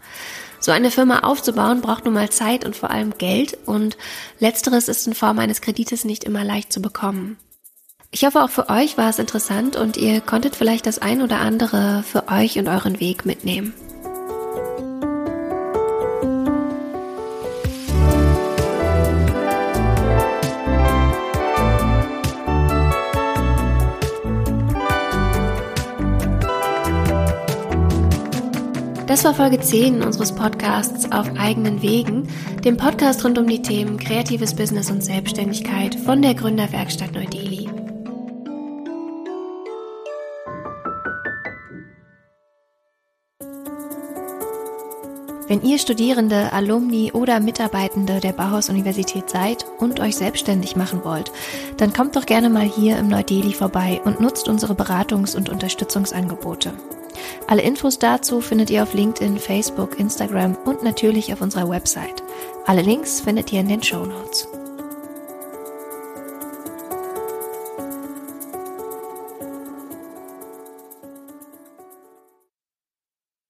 So 0.61 0.73
eine 0.73 0.91
Firma 0.91 1.21
aufzubauen 1.21 1.81
braucht 1.81 2.05
nun 2.05 2.15
mal 2.15 2.31
Zeit 2.31 2.65
und 2.65 2.77
vor 2.77 2.91
allem 2.91 3.17
Geld 3.19 3.59
und 3.67 3.97
letzteres 4.39 4.89
ist 4.89 5.07
in 5.07 5.15
Form 5.15 5.39
eines 5.39 5.61
Kredites 5.61 6.05
nicht 6.05 6.25
immer 6.25 6.45
leicht 6.45 6.73
zu 6.73 6.81
bekommen. 6.81 7.39
Ich 8.11 8.25
hoffe, 8.25 8.43
auch 8.43 8.51
für 8.51 8.69
euch 8.71 8.97
war 8.97 9.11
es 9.11 9.19
interessant 9.19 9.77
und 9.77 9.97
ihr 9.97 10.21
konntet 10.21 10.57
vielleicht 10.57 10.87
das 10.87 10.99
ein 10.99 11.23
oder 11.23 11.41
andere 11.41 12.03
für 12.03 12.29
euch 12.29 12.59
und 12.59 12.69
euren 12.69 13.01
Weg 13.01 13.27
mitnehmen. 13.27 13.75
Das 29.17 29.25
war 29.25 29.33
Folge 29.33 29.59
10 29.59 30.03
unseres 30.03 30.35
Podcasts 30.35 31.11
Auf 31.11 31.27
eigenen 31.39 31.81
Wegen, 31.81 32.29
dem 32.67 32.77
Podcast 32.77 33.25
rund 33.25 33.39
um 33.39 33.47
die 33.47 33.63
Themen 33.63 33.99
kreatives 33.99 34.55
Business 34.55 34.91
und 34.91 35.03
Selbstständigkeit 35.03 35.95
von 35.95 36.21
der 36.21 36.35
Gründerwerkstatt 36.35 37.13
Neu-Delhi. 37.13 37.67
Wenn 45.49 45.63
ihr 45.63 45.79
Studierende, 45.79 46.53
Alumni 46.53 47.11
oder 47.13 47.41
Mitarbeitende 47.41 48.21
der 48.21 48.35
Bauhaus-Universität 48.35 49.31
seid 49.31 49.65
und 49.79 49.99
euch 49.99 50.17
selbstständig 50.17 50.77
machen 50.77 51.05
wollt, 51.05 51.33
dann 51.79 51.95
kommt 51.95 52.17
doch 52.17 52.27
gerne 52.27 52.51
mal 52.51 52.67
hier 52.67 52.99
im 52.99 53.09
Neu-Delhi 53.09 53.55
vorbei 53.55 54.03
und 54.05 54.21
nutzt 54.21 54.47
unsere 54.47 54.75
Beratungs- 54.75 55.35
und 55.35 55.49
Unterstützungsangebote. 55.49 56.75
Alle 57.47 57.63
Infos 57.63 57.99
dazu 57.99 58.41
findet 58.41 58.71
ihr 58.71 58.83
auf 58.83 58.95
LinkedIn, 58.95 59.39
Facebook, 59.39 59.99
Instagram 59.99 60.57
und 60.65 60.83
natürlich 60.83 61.33
auf 61.33 61.41
unserer 61.41 61.69
Website. 61.69 62.23
Alle 62.67 62.83
Links 62.83 63.21
findet 63.21 63.53
ihr 63.53 63.61
in 63.61 63.69
den 63.69 63.83
Show 63.83 64.05
Notes. 64.05 64.49